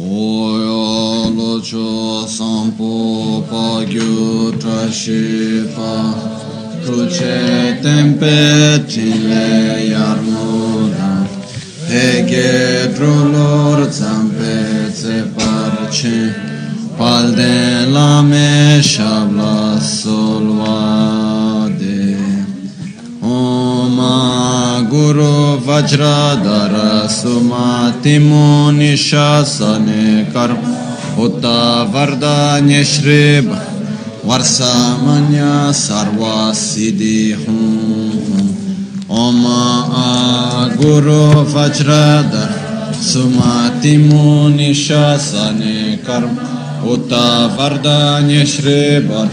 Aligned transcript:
Oyo 0.00 1.28
lo 1.34 1.60
cho 1.60 2.24
sampo 2.24 3.42
pa 3.50 3.82
gyu 3.84 4.52
tra 4.60 4.88
shi 4.92 5.66
pa 5.74 6.14
Kruce 6.84 7.80
tempe 7.82 8.78
tile 8.86 9.90
yarmuda 9.90 11.26
Hege 11.90 12.94
drolor 12.94 13.90
zampe 13.90 14.88
ze 14.94 15.24
parce 15.34 16.30
Palde 16.96 17.90
la 17.90 18.22
me 18.22 18.80
shabla 18.80 19.80
Guru 24.88 25.58
Vajradhara 25.60 27.08
Sumati 27.08 28.18
Muni 28.18 28.94
Shasane 28.94 30.32
Karm 30.32 30.56
Utta 31.16 31.84
Vardanya 31.92 32.82
Shrib 32.82 33.46
Varsamanya 34.24 35.72
Sarva 35.72 36.52
Siddhi 36.52 37.36
Oma 39.08 40.74
Guru 40.76 41.44
Vajradhara 41.44 42.92
Sumati 42.94 43.98
Muni 44.08 44.72
Shasane 44.72 45.98
Karm 46.02 46.34
Utta 46.82 47.48
Vardanya 47.56 48.44
Shribar 48.46 49.28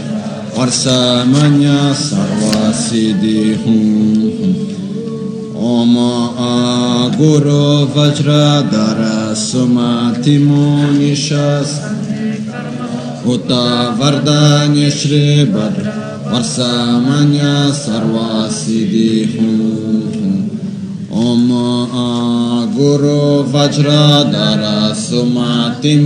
Varsamanya 5.76 5.96
Om 6.32 7.12
Guru 7.18 7.86
Vajradhara 7.92 9.36
Sumati 9.36 10.38
Muni 10.38 11.12
Shasane 11.14 12.40
Uta 13.26 13.92
Vardanya 13.98 14.88
Shribar 14.90 15.76
Varsamanya 16.24 17.70
Sarva 17.72 18.48
Siddhi 18.48 19.36
Hum 19.36 20.48
Om 21.12 22.72
Guru 22.74 23.44
Vajradhara 23.44 24.94
Sumati 24.94 25.96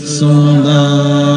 Sundandagi 0.05 1.36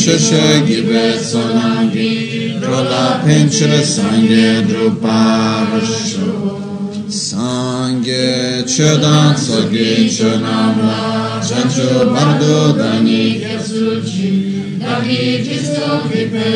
Dagi 0.06 0.18
Cheshe 0.18 0.64
Gibe 0.66 1.18
Sonangi 1.18 2.60
Rola 2.62 3.22
Pinchra 3.24 3.82
Sange 3.82 4.62
Druparash 4.64 6.20
Sange 7.08 8.64
Chodan 8.66 9.36
Sage 9.36 10.08
Chonamla 10.08 11.42
Chanshu 11.42 12.12
Bargo 12.14 12.74
Dani 12.74 13.42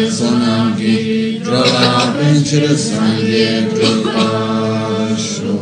Sonangi 0.09 1.41
Trova 1.41 2.13
Vincere 2.19 2.77
Sangue 2.77 3.67
Drupasho 3.73 5.57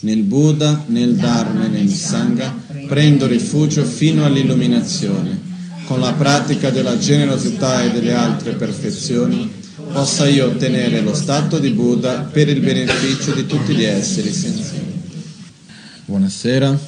Nel 0.00 0.22
Buddha, 0.22 0.84
nel 0.86 1.16
Dharma 1.16 1.66
e 1.66 1.68
nel 1.68 1.90
Sangha 1.90 2.56
prendo 2.88 3.26
rifugio 3.26 3.84
fino 3.84 4.24
all'illuminazione. 4.24 5.49
Con 5.90 5.98
la 5.98 6.12
pratica 6.12 6.70
della 6.70 6.96
generosità 6.98 7.82
e 7.82 7.90
delle 7.90 8.12
altre 8.12 8.52
perfezioni 8.52 9.50
possa 9.92 10.28
io 10.28 10.46
ottenere 10.46 11.00
lo 11.00 11.12
stato 11.12 11.58
di 11.58 11.70
Buddha 11.70 12.20
per 12.20 12.48
il 12.48 12.60
beneficio 12.60 13.32
di 13.32 13.44
tutti 13.44 13.74
gli 13.74 13.82
esseri 13.82 14.32
sensibili. 14.32 15.00
Buonasera, 16.04 16.78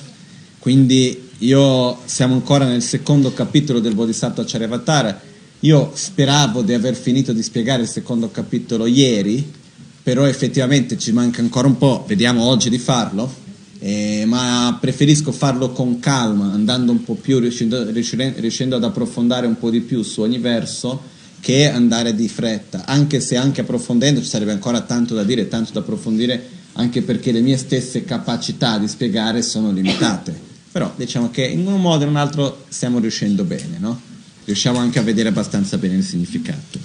quindi 0.61 1.31
io 1.39 1.99
siamo 2.05 2.35
ancora 2.35 2.65
nel 2.65 2.81
secondo 2.81 3.33
capitolo 3.33 3.81
del 3.81 3.97
Bodhisattva 3.97 4.45
Charyavatara. 4.47 5.21
Io 5.59 5.91
speravo 5.95 6.63
di 6.63 6.73
aver 6.73 6.95
finito 6.95 7.33
di 7.33 7.43
spiegare 7.43 7.83
il 7.83 7.89
secondo 7.89 8.31
capitolo 8.31 8.87
ieri, 8.87 9.53
però 10.01 10.27
effettivamente 10.27 10.97
ci 10.97 11.11
manca 11.11 11.41
ancora 11.41 11.67
un 11.67 11.77
po', 11.77 12.05
vediamo 12.07 12.45
oggi 12.45 12.71
di 12.71 12.79
farlo, 12.79 13.42
eh, 13.85 14.23
ma 14.27 14.79
preferisco 14.81 15.33
farlo 15.33 15.73
con 15.73 15.99
calma, 15.99 16.53
andando 16.53 16.93
un 16.93 17.03
po' 17.03 17.17
più, 17.17 17.41
riuscendo, 17.41 17.85
riuscendo 17.91 18.77
ad 18.77 18.85
approfondire 18.85 19.47
un 19.47 19.59
po' 19.59 19.71
di 19.71 19.81
più 19.81 20.05
su 20.05 20.21
ogni 20.21 20.39
verso 20.39 21.03
che 21.41 21.69
andare 21.69 22.15
di 22.15 22.29
fretta, 22.29 22.85
anche 22.87 23.19
se 23.19 23.37
anche 23.37 23.63
approfondendo 23.63 24.21
ci 24.21 24.29
sarebbe 24.29 24.53
ancora 24.53 24.83
tanto 24.83 25.15
da 25.15 25.25
dire, 25.25 25.49
tanto 25.49 25.73
da 25.73 25.81
approfondire, 25.81 26.49
anche 26.75 27.03
perché 27.03 27.33
le 27.33 27.41
mie 27.41 27.57
stesse 27.57 28.05
capacità 28.05 28.79
di 28.79 28.87
spiegare 28.87 29.43
sono 29.43 29.73
limitate. 29.73 30.33
Però 30.71 30.93
diciamo 30.95 31.31
che 31.31 31.45
in 31.45 31.67
un 31.67 31.81
modo 31.81 32.05
o 32.05 32.07
in 32.07 32.11
un 32.11 32.17
altro 32.17 32.65
stiamo 32.69 33.01
riuscendo 33.01 33.43
bene, 33.43 33.79
no? 33.81 34.01
Riusciamo 34.45 34.79
anche 34.79 35.01
a 35.01 35.03
vedere 35.03 35.31
abbastanza 35.31 35.77
bene 35.77 35.97
il 35.97 36.05
significato. 36.05 36.79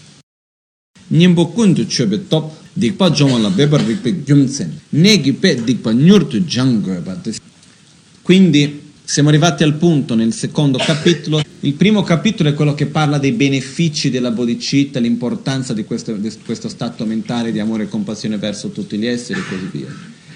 Nyimbo 1.09 1.49
kundu 1.49 1.85
chobe 1.85 2.27
top 2.27 2.66
dikpa 2.77 3.09
jongwa 3.09 3.39
la 3.39 3.49
bebar 3.49 3.83
rikpe 3.83 4.23
gyumtsen 4.23 4.79
negi 4.89 5.33
pe 5.33 5.55
dikpa 5.63 5.91
nyurtu 5.91 6.39
jangwe 6.41 7.01
Quindi 8.21 8.85
siamo 9.03 9.29
arrivati 9.29 9.63
al 9.63 9.75
punto 9.75 10.15
nel 10.15 10.33
secondo 10.33 10.77
capitolo. 10.77 11.41
Il 11.61 11.73
primo 11.73 12.03
capitolo 12.03 12.49
è 12.49 12.53
quello 12.53 12.75
che 12.75 12.87
parla 12.87 13.17
dei 13.17 13.31
benefici 13.31 14.09
della 14.09 14.31
bodhicitta, 14.31 14.99
l'importanza 14.99 15.73
di 15.73 15.85
questo, 15.85 16.11
di 16.13 16.29
questo 16.45 16.67
stato 16.67 17.05
mentale 17.05 17.53
di 17.53 17.59
amore 17.59 17.83
e 17.83 17.87
compassione 17.87 18.37
verso 18.37 18.69
tutti 18.69 18.97
gli 18.97 19.07
esseri 19.07 19.39
e 19.39 19.43
così 19.47 19.69
via. 19.71 19.87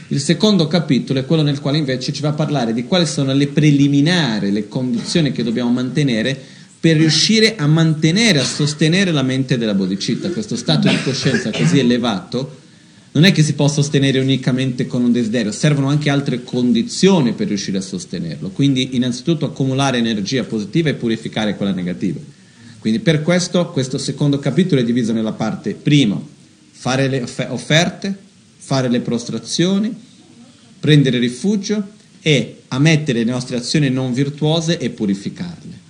Il 0.08 0.20
secondo 0.20 0.68
capitolo 0.68 1.20
è 1.20 1.26
quello 1.26 1.42
nel 1.42 1.60
quale 1.60 1.78
invece 1.78 2.14
ci 2.14 2.22
va 2.22 2.30
a 2.30 2.34
parlare 2.34 2.74
di 2.74 2.86
quali 2.86 3.06
sono 3.06 3.34
le 3.34 3.48
preliminari, 3.48 4.52
le 4.52 4.68
condizioni 4.68 5.32
che 5.32 5.44
dobbiamo 5.44 5.70
mantenere 5.70 6.42
per 6.82 6.98
riuscire 6.98 7.56
a 7.58 7.68
mantenere, 7.68 8.40
a 8.40 8.44
sostenere 8.44 9.12
la 9.12 9.22
mente 9.22 9.56
della 9.60 9.76
bodhicitta, 9.76 10.32
questo 10.32 10.56
stato 10.56 10.90
di 10.90 10.98
coscienza 11.04 11.52
così 11.52 11.78
elevato 11.78 12.58
non 13.12 13.24
è 13.24 13.32
che 13.32 13.44
si 13.44 13.54
può 13.54 13.68
sostenere 13.68 14.20
unicamente 14.20 14.88
con 14.88 15.04
un 15.04 15.12
desiderio, 15.12 15.52
servono 15.52 15.90
anche 15.90 16.10
altre 16.10 16.44
condizioni 16.44 17.34
per 17.34 17.48
riuscire 17.48 17.78
a 17.78 17.82
sostenerlo. 17.82 18.50
Quindi 18.50 18.96
innanzitutto 18.96 19.46
accumulare 19.46 20.00
energia 20.00 20.44
positiva 20.44 20.90
e 20.90 20.96
purificare 20.96 21.56
quella 21.56 21.74
negativa. 21.74 22.20
Quindi 22.80 23.00
per 23.00 23.22
questo 23.22 23.70
questo 23.70 24.00
secondo 24.00 24.40
capitolo 24.40 24.82
è 24.82 24.84
diviso 24.84 25.14
nella 25.14 25.34
parte 25.34 25.76
prima, 25.76 26.20
fare 26.72 27.08
le 27.10 27.24
offerte, 27.50 28.18
fare 28.58 28.90
le 28.90 29.02
prostrazioni, 29.02 29.94
prendere 30.80 31.20
rifugio 31.20 31.90
e 32.22 32.62
ammettere 32.70 33.24
le 33.24 33.32
nostre 33.32 33.58
azioni 33.58 33.90
non 33.90 34.14
virtuose 34.14 34.80
e 34.80 34.90
purificarle. 34.90 35.81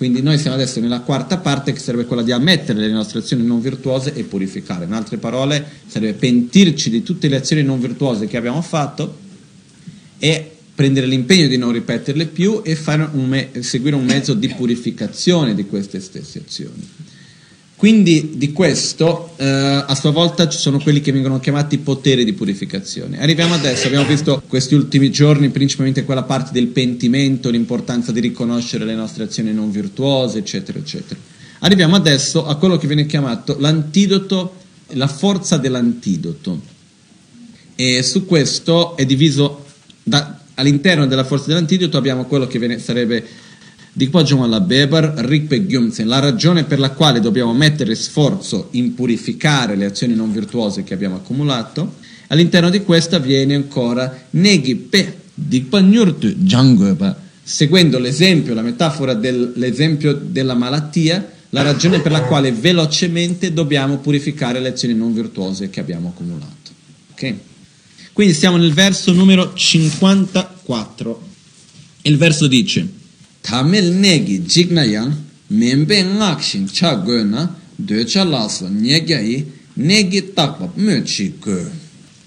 Quindi 0.00 0.22
noi 0.22 0.38
siamo 0.38 0.56
adesso 0.56 0.80
nella 0.80 1.00
quarta 1.00 1.36
parte 1.36 1.74
che 1.74 1.78
sarebbe 1.78 2.06
quella 2.06 2.22
di 2.22 2.32
ammettere 2.32 2.80
le 2.80 2.90
nostre 2.90 3.18
azioni 3.18 3.44
non 3.44 3.60
virtuose 3.60 4.14
e 4.14 4.22
purificare. 4.22 4.86
In 4.86 4.94
altre 4.94 5.18
parole 5.18 5.62
sarebbe 5.86 6.14
pentirci 6.14 6.88
di 6.88 7.02
tutte 7.02 7.28
le 7.28 7.36
azioni 7.36 7.62
non 7.62 7.78
virtuose 7.78 8.26
che 8.26 8.38
abbiamo 8.38 8.62
fatto 8.62 9.18
e 10.16 10.52
prendere 10.74 11.06
l'impegno 11.06 11.48
di 11.48 11.58
non 11.58 11.72
ripeterle 11.72 12.24
più 12.28 12.62
e 12.64 12.78
un 13.12 13.26
me- 13.28 13.50
seguire 13.60 13.94
un 13.94 14.06
mezzo 14.06 14.32
di 14.32 14.48
purificazione 14.48 15.54
di 15.54 15.66
queste 15.66 16.00
stesse 16.00 16.38
azioni. 16.46 16.88
Quindi 17.80 18.32
di 18.34 18.52
questo 18.52 19.32
eh, 19.36 19.46
a 19.46 19.94
sua 19.94 20.10
volta 20.10 20.46
ci 20.50 20.58
sono 20.58 20.78
quelli 20.78 21.00
che 21.00 21.12
vengono 21.12 21.40
chiamati 21.40 21.78
poteri 21.78 22.26
di 22.26 22.34
purificazione. 22.34 23.22
Arriviamo 23.22 23.54
adesso, 23.54 23.86
abbiamo 23.86 24.04
visto 24.04 24.42
questi 24.46 24.74
ultimi 24.74 25.10
giorni 25.10 25.48
principalmente 25.48 26.04
quella 26.04 26.24
parte 26.24 26.50
del 26.52 26.66
pentimento, 26.66 27.48
l'importanza 27.48 28.12
di 28.12 28.20
riconoscere 28.20 28.84
le 28.84 28.94
nostre 28.94 29.24
azioni 29.24 29.54
non 29.54 29.70
virtuose, 29.70 30.40
eccetera, 30.40 30.78
eccetera. 30.78 31.18
Arriviamo 31.60 31.96
adesso 31.96 32.44
a 32.46 32.56
quello 32.56 32.76
che 32.76 32.86
viene 32.86 33.06
chiamato 33.06 33.56
l'antidoto, 33.58 34.56
la 34.88 35.08
forza 35.08 35.56
dell'antidoto. 35.56 36.60
E 37.76 38.02
su 38.02 38.26
questo 38.26 38.94
è 38.94 39.06
diviso 39.06 39.64
da, 40.02 40.38
all'interno 40.56 41.06
della 41.06 41.24
forza 41.24 41.46
dell'antidoto 41.46 41.96
abbiamo 41.96 42.26
quello 42.26 42.46
che 42.46 42.58
viene, 42.58 42.78
sarebbe 42.78 43.26
Dikpajong 43.92 44.44
alla 44.44 44.60
Bebar, 44.60 45.14
Rikpe 45.16 45.66
Gyumtsen, 45.66 46.06
la 46.06 46.20
ragione 46.20 46.62
per 46.62 46.78
la 46.78 46.90
quale 46.90 47.18
dobbiamo 47.18 47.52
mettere 47.52 47.96
sforzo 47.96 48.68
in 48.72 48.94
purificare 48.94 49.74
le 49.74 49.86
azioni 49.86 50.14
non 50.14 50.32
virtuose 50.32 50.84
che 50.84 50.94
abbiamo 50.94 51.16
accumulato, 51.16 51.96
all'interno 52.28 52.70
di 52.70 52.82
questa 52.84 53.18
viene 53.18 53.56
ancora 53.56 54.26
Negi 54.30 54.76
Pe 54.76 55.18
Dikpanyurtu 55.34 56.28
Jangoba, 56.36 57.18
seguendo 57.42 57.98
l'esempio, 57.98 58.54
la 58.54 58.62
metafora 58.62 59.14
dell'esempio 59.14 60.12
della 60.12 60.54
malattia, 60.54 61.28
la 61.50 61.62
ragione 61.62 62.00
per 62.00 62.12
la 62.12 62.22
quale 62.22 62.52
velocemente 62.52 63.52
dobbiamo 63.52 63.98
purificare 63.98 64.60
le 64.60 64.68
azioni 64.68 64.94
non 64.94 65.12
virtuose 65.12 65.68
che 65.68 65.80
abbiamo 65.80 66.08
accumulato. 66.10 66.70
Okay? 67.10 67.36
Quindi 68.12 68.34
siamo 68.34 68.56
nel 68.56 68.72
verso 68.72 69.12
numero 69.12 69.52
54. 69.52 71.28
Il 72.02 72.16
verso 72.16 72.46
dice 72.46 72.98
tamil 73.42 73.92
negi 73.92 74.40
jigna 74.46 74.84
yang 74.84 75.12
membe 75.48 76.02
ngakshin 76.02 76.68
cha 76.72 76.94
go 76.94 77.22
na 77.24 77.54
decha 77.76 78.24
laso 78.24 78.68
nyegai 78.68 79.44
negi 79.74 80.32
takpa 80.32 80.70
möchi 80.76 81.34
go. 81.38 81.58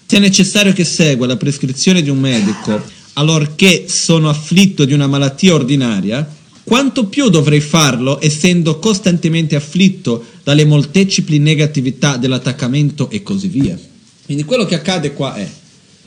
Se 0.06 0.18
è 0.18 0.20
necessario 0.20 0.74
che 0.74 0.84
segua 0.84 1.28
la 1.28 1.38
prescrizione 1.38 2.02
di 2.02 2.10
un 2.10 2.20
medico 2.20 2.82
allorché 3.14 3.86
sono 3.88 4.30
afflitto 4.30 4.86
di 4.86 4.94
una 4.94 5.08
malattia 5.08 5.54
ordinaria, 5.54 6.28
quanto 6.64 7.06
più 7.06 7.30
dovrei 7.30 7.62
farlo 7.62 8.20
essendo 8.22 8.80
costantemente 8.80 9.56
afflitto 9.56 10.26
dalle 10.44 10.66
moltepli 10.66 11.40
negatività 11.40 12.18
dell'attaccamento 12.18 13.10
e 13.10 13.22
così 13.22 13.48
via. 13.48 13.78
Quindi 14.26 14.44
quello 14.44 14.66
che 14.66 14.76
accade 14.76 15.14
qua 15.14 15.36
è, 15.36 15.48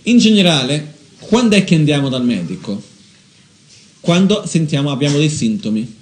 in 0.04 0.18
generale, 0.18 0.94
quando 1.18 1.56
è 1.56 1.64
che 1.64 1.74
andiamo 1.74 2.08
dal 2.08 2.24
medico? 2.24 2.80
Quando 4.06 4.46
sentiamo, 4.46 4.92
abbiamo 4.92 5.18
dei 5.18 5.28
sintomi. 5.28 5.94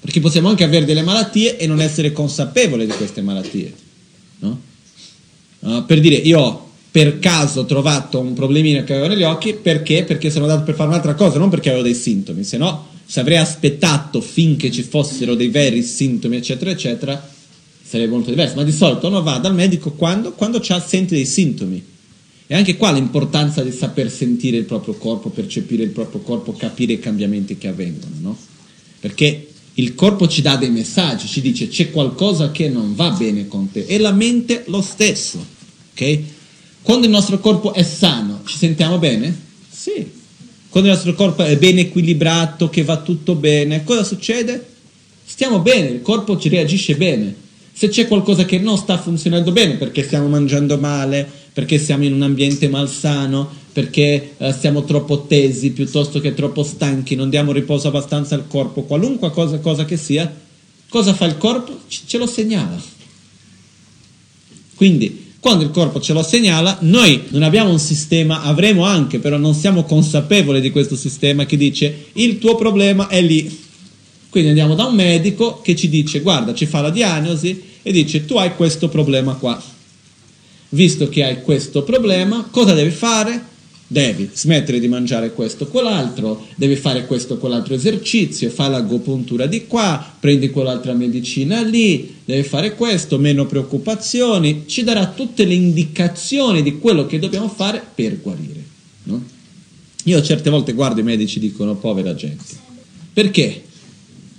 Perché 0.00 0.18
possiamo 0.18 0.48
anche 0.48 0.64
avere 0.64 0.86
delle 0.86 1.02
malattie 1.02 1.58
e 1.58 1.66
non 1.66 1.78
essere 1.78 2.10
consapevoli 2.10 2.86
di 2.86 2.92
queste 2.92 3.20
malattie. 3.20 3.70
No? 4.38 4.60
Uh, 5.58 5.84
per 5.84 6.00
dire, 6.00 6.14
io 6.14 6.40
ho 6.40 6.70
per 6.90 7.18
caso 7.18 7.66
trovato 7.66 8.18
un 8.18 8.32
problemino 8.32 8.82
che 8.82 8.94
avevo 8.94 9.08
negli 9.08 9.24
occhi, 9.24 9.52
perché? 9.52 10.04
Perché 10.04 10.30
sono 10.30 10.46
andato 10.46 10.64
per 10.64 10.74
fare 10.74 10.88
un'altra 10.88 11.12
cosa, 11.12 11.38
non 11.38 11.50
perché 11.50 11.68
avevo 11.68 11.84
dei 11.84 11.94
sintomi, 11.94 12.44
se 12.44 12.56
no, 12.56 12.86
se 13.04 13.20
avrei 13.20 13.36
aspettato 13.36 14.22
finché 14.22 14.70
ci 14.70 14.82
fossero 14.82 15.34
dei 15.34 15.48
veri 15.48 15.82
sintomi, 15.82 16.36
eccetera, 16.36 16.70
eccetera, 16.70 17.30
sarebbe 17.82 18.10
molto 18.10 18.30
diverso. 18.30 18.54
Ma 18.56 18.64
di 18.64 18.72
solito 18.72 19.06
uno 19.06 19.22
va 19.22 19.36
dal 19.36 19.54
medico 19.54 19.90
quando, 19.92 20.32
quando 20.32 20.62
sente 20.62 21.14
dei 21.14 21.26
sintomi. 21.26 21.89
E 22.52 22.56
anche 22.56 22.76
qua 22.76 22.90
l'importanza 22.90 23.62
di 23.62 23.70
saper 23.70 24.10
sentire 24.10 24.56
il 24.56 24.64
proprio 24.64 24.94
corpo, 24.94 25.28
percepire 25.28 25.84
il 25.84 25.90
proprio 25.90 26.20
corpo, 26.20 26.52
capire 26.52 26.94
i 26.94 26.98
cambiamenti 26.98 27.56
che 27.56 27.68
avvengono, 27.68 28.14
no? 28.18 28.36
Perché 28.98 29.50
il 29.74 29.94
corpo 29.94 30.26
ci 30.26 30.42
dà 30.42 30.56
dei 30.56 30.70
messaggi, 30.70 31.28
ci 31.28 31.40
dice 31.40 31.68
c'è 31.68 31.92
qualcosa 31.92 32.50
che 32.50 32.68
non 32.68 32.96
va 32.96 33.10
bene 33.10 33.46
con 33.46 33.70
te 33.70 33.84
e 33.86 33.98
la 33.98 34.10
mente 34.10 34.64
lo 34.66 34.82
stesso, 34.82 35.38
ok? 35.92 36.18
Quando 36.82 37.06
il 37.06 37.12
nostro 37.12 37.38
corpo 37.38 37.72
è 37.72 37.84
sano, 37.84 38.40
ci 38.44 38.56
sentiamo 38.56 38.98
bene? 38.98 39.32
Sì. 39.70 40.04
Quando 40.70 40.90
il 40.90 40.96
nostro 40.96 41.14
corpo 41.14 41.44
è 41.44 41.56
ben 41.56 41.78
equilibrato, 41.78 42.68
che 42.68 42.82
va 42.82 43.00
tutto 43.00 43.36
bene, 43.36 43.84
cosa 43.84 44.02
succede? 44.02 44.66
Stiamo 45.24 45.60
bene, 45.60 45.86
il 45.86 46.02
corpo 46.02 46.36
ci 46.36 46.48
reagisce 46.48 46.96
bene. 46.96 47.32
Se 47.72 47.88
c'è 47.88 48.08
qualcosa 48.08 48.44
che 48.44 48.58
non 48.58 48.76
sta 48.76 48.98
funzionando 48.98 49.52
bene 49.52 49.76
perché 49.76 50.02
stiamo 50.02 50.26
mangiando 50.26 50.76
male, 50.78 51.38
perché 51.60 51.78
siamo 51.78 52.04
in 52.04 52.14
un 52.14 52.22
ambiente 52.22 52.70
malsano, 52.70 53.46
perché 53.70 54.32
eh, 54.38 54.54
siamo 54.58 54.82
troppo 54.84 55.26
tesi 55.26 55.72
piuttosto 55.72 56.18
che 56.18 56.32
troppo 56.32 56.62
stanchi, 56.62 57.14
non 57.14 57.28
diamo 57.28 57.52
riposo 57.52 57.88
abbastanza 57.88 58.34
al 58.34 58.46
corpo, 58.48 58.84
qualunque 58.84 59.30
cosa, 59.30 59.58
cosa 59.58 59.84
che 59.84 59.98
sia, 59.98 60.34
cosa 60.88 61.12
fa 61.12 61.26
il 61.26 61.36
corpo? 61.36 61.80
C- 61.86 62.00
ce 62.06 62.16
lo 62.16 62.26
segnala. 62.26 62.80
Quindi, 64.74 65.32
quando 65.38 65.64
il 65.64 65.70
corpo 65.70 66.00
ce 66.00 66.14
lo 66.14 66.22
segnala, 66.22 66.78
noi 66.80 67.24
non 67.28 67.42
abbiamo 67.42 67.68
un 67.68 67.78
sistema, 67.78 68.40
avremo 68.40 68.84
anche, 68.84 69.18
però 69.18 69.36
non 69.36 69.52
siamo 69.52 69.84
consapevoli 69.84 70.62
di 70.62 70.70
questo 70.70 70.96
sistema 70.96 71.44
che 71.44 71.58
dice 71.58 72.06
il 72.14 72.38
tuo 72.38 72.54
problema 72.54 73.08
è 73.08 73.20
lì. 73.20 73.54
Quindi 74.30 74.48
andiamo 74.48 74.74
da 74.74 74.86
un 74.86 74.94
medico 74.94 75.60
che 75.60 75.76
ci 75.76 75.90
dice, 75.90 76.20
guarda, 76.20 76.54
ci 76.54 76.64
fa 76.64 76.80
la 76.80 76.90
diagnosi 76.90 77.62
e 77.82 77.92
dice 77.92 78.24
tu 78.24 78.38
hai 78.38 78.54
questo 78.54 78.88
problema 78.88 79.34
qua 79.34 79.62
visto 80.70 81.08
che 81.08 81.24
hai 81.24 81.42
questo 81.42 81.82
problema, 81.82 82.48
cosa 82.50 82.74
devi 82.74 82.90
fare? 82.90 83.48
devi 83.92 84.30
smettere 84.32 84.78
di 84.78 84.86
mangiare 84.86 85.32
questo 85.32 85.64
o 85.64 85.66
quell'altro, 85.66 86.46
devi 86.54 86.76
fare 86.76 87.06
questo 87.06 87.34
o 87.34 87.36
quell'altro 87.38 87.74
esercizio, 87.74 88.48
fai 88.48 88.70
l'agopuntura 88.70 89.46
di 89.46 89.66
qua, 89.66 90.14
prendi 90.20 90.50
quell'altra 90.50 90.92
medicina 90.92 91.60
lì, 91.62 92.18
devi 92.24 92.44
fare 92.44 92.76
questo, 92.76 93.18
meno 93.18 93.46
preoccupazioni, 93.46 94.62
ci 94.66 94.84
darà 94.84 95.08
tutte 95.08 95.44
le 95.44 95.54
indicazioni 95.54 96.62
di 96.62 96.78
quello 96.78 97.04
che 97.04 97.18
dobbiamo 97.18 97.48
fare 97.48 97.82
per 97.92 98.20
guarire. 98.20 98.64
No? 99.04 99.24
Io 100.04 100.22
certe 100.22 100.50
volte 100.50 100.72
guardo 100.72 101.00
i 101.00 101.04
medici 101.04 101.38
e 101.38 101.40
dicono 101.40 101.74
povera 101.74 102.14
gente. 102.14 102.44
Perché? 103.12 103.64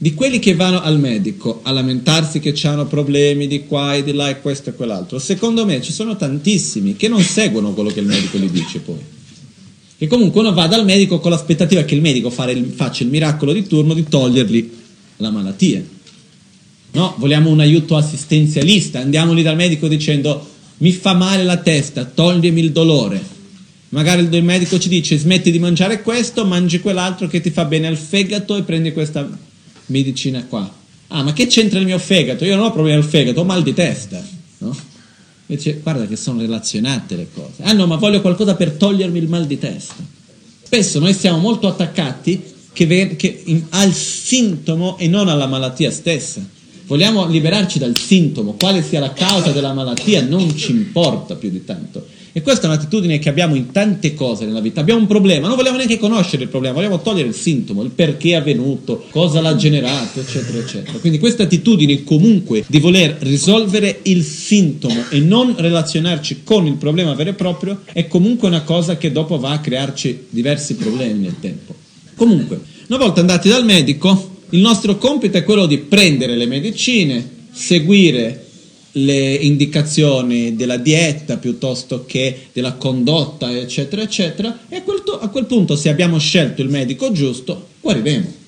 Di 0.01 0.15
quelli 0.15 0.39
che 0.39 0.55
vanno 0.55 0.81
al 0.81 0.97
medico 0.97 1.59
a 1.61 1.71
lamentarsi 1.71 2.39
che 2.39 2.55
hanno 2.67 2.87
problemi 2.87 3.45
di 3.45 3.67
qua 3.67 3.93
e 3.93 4.03
di 4.03 4.13
là 4.13 4.29
e 4.29 4.41
questo 4.41 4.71
e 4.71 4.73
quell'altro, 4.73 5.19
secondo 5.19 5.63
me 5.63 5.79
ci 5.79 5.91
sono 5.91 6.15
tantissimi 6.15 6.95
che 6.95 7.07
non 7.07 7.21
seguono 7.21 7.73
quello 7.73 7.91
che 7.91 7.99
il 7.99 8.07
medico 8.07 8.39
gli 8.39 8.49
dice 8.49 8.79
poi 8.79 8.97
che 9.99 10.07
comunque 10.07 10.41
uno 10.41 10.53
va 10.53 10.65
dal 10.65 10.85
medico 10.85 11.19
con 11.19 11.29
l'aspettativa 11.29 11.83
che 11.83 11.93
il 11.93 12.01
medico 12.01 12.33
il, 12.47 12.73
faccia 12.75 13.03
il 13.03 13.11
miracolo 13.11 13.53
di 13.53 13.67
turno 13.67 13.93
di 13.93 14.03
togliergli 14.03 14.71
la 15.17 15.29
malattia. 15.29 15.83
No, 16.93 17.13
vogliamo 17.19 17.51
un 17.51 17.59
aiuto 17.59 17.95
assistenzialista, 17.95 18.97
andiamo 18.97 19.33
lì 19.33 19.43
dal 19.43 19.55
medico 19.55 19.87
dicendo 19.87 20.49
mi 20.79 20.91
fa 20.93 21.13
male 21.13 21.43
la 21.43 21.57
testa, 21.57 22.05
toglimi 22.05 22.61
il 22.61 22.71
dolore. 22.71 23.21
Magari 23.89 24.27
il 24.35 24.43
medico 24.43 24.79
ci 24.79 24.89
dice 24.89 25.19
smetti 25.19 25.51
di 25.51 25.59
mangiare 25.59 26.01
questo, 26.01 26.43
mangi 26.43 26.79
quell'altro 26.79 27.27
che 27.27 27.39
ti 27.39 27.51
fa 27.51 27.65
bene 27.65 27.85
al 27.85 27.97
fegato 27.97 28.55
e 28.55 28.63
prendi 28.63 28.93
questa 28.93 29.29
medicina 29.87 30.45
qua. 30.45 30.79
Ah, 31.07 31.23
ma 31.23 31.33
che 31.33 31.47
c'entra 31.47 31.79
il 31.79 31.85
mio 31.85 31.99
fegato? 31.99 32.45
Io 32.45 32.55
non 32.55 32.65
ho 32.65 32.71
problemi 32.71 32.97
al 32.97 33.03
fegato, 33.03 33.41
ho 33.41 33.43
mal 33.43 33.63
di 33.63 33.73
testa. 33.73 34.23
No? 34.59 34.75
Invece 35.47 35.79
guarda 35.83 36.07
che 36.07 36.15
sono 36.15 36.39
relazionate 36.39 37.15
le 37.15 37.27
cose. 37.33 37.63
Ah 37.63 37.73
no, 37.73 37.85
ma 37.85 37.97
voglio 37.97 38.21
qualcosa 38.21 38.55
per 38.55 38.71
togliermi 38.71 39.17
il 39.19 39.27
mal 39.27 39.45
di 39.45 39.59
testa. 39.59 39.95
Spesso 40.63 40.99
noi 40.99 41.13
siamo 41.13 41.39
molto 41.39 41.67
attaccati 41.67 42.41
che 42.71 42.85
ve- 42.85 43.15
che 43.17 43.41
in- 43.45 43.65
al 43.69 43.91
sintomo 43.93 44.97
e 44.97 45.07
non 45.09 45.27
alla 45.27 45.47
malattia 45.47 45.91
stessa. 45.91 46.41
Vogliamo 46.85 47.27
liberarci 47.27 47.79
dal 47.79 47.97
sintomo, 47.97 48.53
quale 48.53 48.81
sia 48.81 49.01
la 49.01 49.11
causa 49.11 49.51
della 49.51 49.73
malattia 49.73 50.21
non 50.23 50.55
ci 50.57 50.71
importa 50.71 51.35
più 51.35 51.49
di 51.49 51.65
tanto. 51.65 52.07
E 52.33 52.41
questa 52.41 52.67
è 52.67 52.69
un'attitudine 52.69 53.19
che 53.19 53.27
abbiamo 53.27 53.55
in 53.55 53.71
tante 53.71 54.13
cose 54.13 54.45
nella 54.45 54.61
vita. 54.61 54.79
Abbiamo 54.79 55.01
un 55.01 55.07
problema, 55.07 55.47
non 55.47 55.57
vogliamo 55.57 55.75
neanche 55.75 55.97
conoscere 55.97 56.43
il 56.43 56.49
problema, 56.49 56.75
vogliamo 56.75 57.01
togliere 57.01 57.27
il 57.27 57.35
sintomo, 57.35 57.83
il 57.83 57.89
perché 57.89 58.31
è 58.31 58.35
avvenuto, 58.35 59.05
cosa 59.09 59.41
l'ha 59.41 59.55
generato, 59.57 60.21
eccetera, 60.21 60.57
eccetera. 60.57 60.97
Quindi 60.99 61.19
questa 61.19 61.43
attitudine 61.43 62.03
comunque 62.03 62.63
di 62.67 62.79
voler 62.79 63.17
risolvere 63.19 63.99
il 64.03 64.23
sintomo 64.23 65.03
e 65.09 65.19
non 65.19 65.55
relazionarci 65.57 66.41
con 66.43 66.65
il 66.67 66.75
problema 66.75 67.13
vero 67.15 67.31
e 67.31 67.33
proprio 67.33 67.81
è 67.91 68.07
comunque 68.07 68.47
una 68.47 68.61
cosa 68.61 68.97
che 68.97 69.11
dopo 69.11 69.37
va 69.37 69.51
a 69.51 69.59
crearci 69.59 70.27
diversi 70.29 70.75
problemi 70.75 71.19
nel 71.19 71.35
tempo. 71.39 71.75
Comunque, 72.15 72.61
una 72.87 72.97
volta 72.97 73.19
andati 73.19 73.49
dal 73.49 73.65
medico, 73.65 74.39
il 74.51 74.59
nostro 74.59 74.97
compito 74.97 75.37
è 75.37 75.43
quello 75.43 75.65
di 75.65 75.79
prendere 75.79 76.35
le 76.35 76.45
medicine, 76.45 77.29
seguire 77.51 78.40
le 78.93 79.33
indicazioni 79.33 80.55
della 80.55 80.77
dieta 80.77 81.37
piuttosto 81.37 82.05
che 82.05 82.47
della 82.51 82.73
condotta, 82.73 83.55
eccetera, 83.55 84.01
eccetera, 84.01 84.65
e 84.67 84.77
a 84.77 84.81
quel, 84.81 85.03
to- 85.03 85.19
a 85.19 85.29
quel 85.29 85.45
punto 85.45 85.75
se 85.75 85.89
abbiamo 85.89 86.17
scelto 86.19 86.61
il 86.61 86.69
medico 86.69 87.11
giusto, 87.11 87.67
guariremo. 87.79 88.39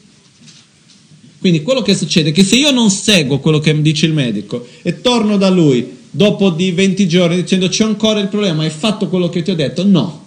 Quindi 1.40 1.62
quello 1.62 1.82
che 1.82 1.96
succede 1.96 2.30
è 2.30 2.32
che 2.32 2.44
se 2.44 2.56
io 2.56 2.72
non 2.72 2.90
seguo 2.90 3.40
quello 3.40 3.60
che 3.60 3.82
dice 3.82 4.06
il 4.06 4.14
medico 4.14 4.66
e 4.82 5.02
torno 5.02 5.38
da 5.38 5.50
lui 5.50 5.98
dopo 6.10 6.50
di 6.52 6.72
20 6.72 7.08
giorni 7.08 7.36
dicendo 7.36 7.68
c'è 7.68 7.84
ancora 7.84 8.20
il 8.20 8.28
problema, 8.28 8.64
hai 8.64 8.70
fatto 8.70 9.10
quello 9.10 9.30
che 9.30 9.42
ti 9.42 9.52
ho 9.52 9.56
detto, 9.56 9.86
no. 9.86 10.26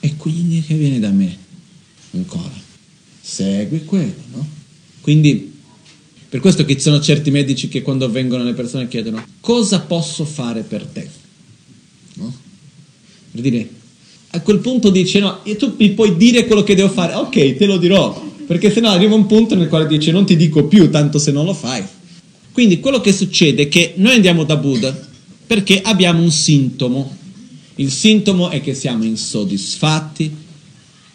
E 0.00 0.16
quindi 0.16 0.62
che 0.62 0.74
viene 0.74 0.98
da 1.00 1.10
me? 1.10 1.36
Ancora. 2.12 2.62
Segui 3.20 3.84
quello, 3.84 4.14
no? 4.32 4.46
Quindi 5.00 5.53
per 6.34 6.42
questo 6.42 6.64
che 6.64 6.74
ci 6.74 6.80
sono 6.80 6.98
certi 6.98 7.30
medici 7.30 7.68
che 7.68 7.80
quando 7.80 8.10
vengono 8.10 8.42
le 8.42 8.54
persone 8.54 8.88
chiedono 8.88 9.24
cosa 9.38 9.78
posso 9.82 10.24
fare 10.24 10.62
per 10.62 10.84
te? 10.84 11.08
No? 12.14 12.34
Per 13.30 13.40
dire, 13.40 13.68
a 14.30 14.40
quel 14.40 14.58
punto 14.58 14.90
dice 14.90 15.20
no, 15.20 15.42
tu 15.56 15.76
mi 15.78 15.90
puoi 15.90 16.16
dire 16.16 16.44
quello 16.46 16.64
che 16.64 16.74
devo 16.74 16.88
fare, 16.88 17.14
ok, 17.14 17.54
te 17.54 17.66
lo 17.66 17.76
dirò, 17.76 18.20
perché 18.48 18.72
sennò 18.72 18.90
arriva 18.90 19.14
un 19.14 19.26
punto 19.26 19.54
nel 19.54 19.68
quale 19.68 19.86
dice 19.86 20.10
non 20.10 20.26
ti 20.26 20.34
dico 20.34 20.64
più, 20.64 20.90
tanto 20.90 21.20
se 21.20 21.30
non 21.30 21.44
lo 21.44 21.54
fai. 21.54 21.84
Quindi 22.50 22.80
quello 22.80 23.00
che 23.00 23.12
succede 23.12 23.62
è 23.62 23.68
che 23.68 23.92
noi 23.98 24.16
andiamo 24.16 24.42
da 24.42 24.56
Buddha 24.56 25.06
perché 25.46 25.82
abbiamo 25.82 26.20
un 26.20 26.32
sintomo. 26.32 27.16
Il 27.76 27.92
sintomo 27.92 28.48
è 28.48 28.60
che 28.60 28.74
siamo 28.74 29.04
insoddisfatti. 29.04 30.34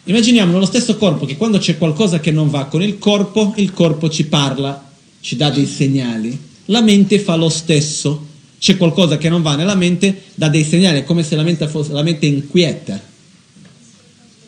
Immaginiamo 0.04 0.50
nello 0.50 0.64
stesso 0.64 0.96
corpo 0.96 1.26
che 1.26 1.36
quando 1.36 1.58
c'è 1.58 1.76
qualcosa 1.76 2.20
che 2.20 2.30
non 2.30 2.48
va 2.48 2.64
con 2.64 2.82
il 2.82 2.98
corpo, 2.98 3.52
il 3.56 3.70
corpo 3.74 4.08
ci 4.08 4.24
parla 4.24 4.88
ci 5.20 5.36
dà 5.36 5.50
dei 5.50 5.66
segnali, 5.66 6.38
la 6.66 6.80
mente 6.80 7.18
fa 7.18 7.36
lo 7.36 7.48
stesso. 7.48 8.26
C'è 8.58 8.76
qualcosa 8.76 9.16
che 9.16 9.28
non 9.28 9.42
va 9.42 9.56
nella 9.56 9.74
mente, 9.74 10.24
dà 10.34 10.48
dei 10.48 10.64
segnali, 10.64 10.98
è 10.98 11.04
come 11.04 11.22
se 11.22 11.34
la 11.34 11.42
mente 11.42 11.66
fosse 11.66 11.92
la 11.92 12.02
mente 12.02 12.26
inquieta. 12.26 13.00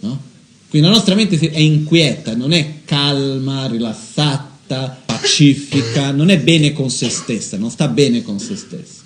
No? 0.00 0.20
Quindi 0.68 0.86
la 0.86 0.94
nostra 0.94 1.14
mente 1.14 1.38
è 1.38 1.58
inquieta, 1.58 2.34
non 2.34 2.52
è 2.52 2.80
calma, 2.84 3.66
rilassata, 3.66 5.02
pacifica, 5.04 6.10
non 6.10 6.28
è 6.28 6.38
bene 6.38 6.72
con 6.72 6.90
se 6.90 7.08
stessa, 7.08 7.56
non 7.56 7.70
sta 7.70 7.88
bene 7.88 8.22
con 8.22 8.38
se 8.38 8.56
stessa. 8.56 9.00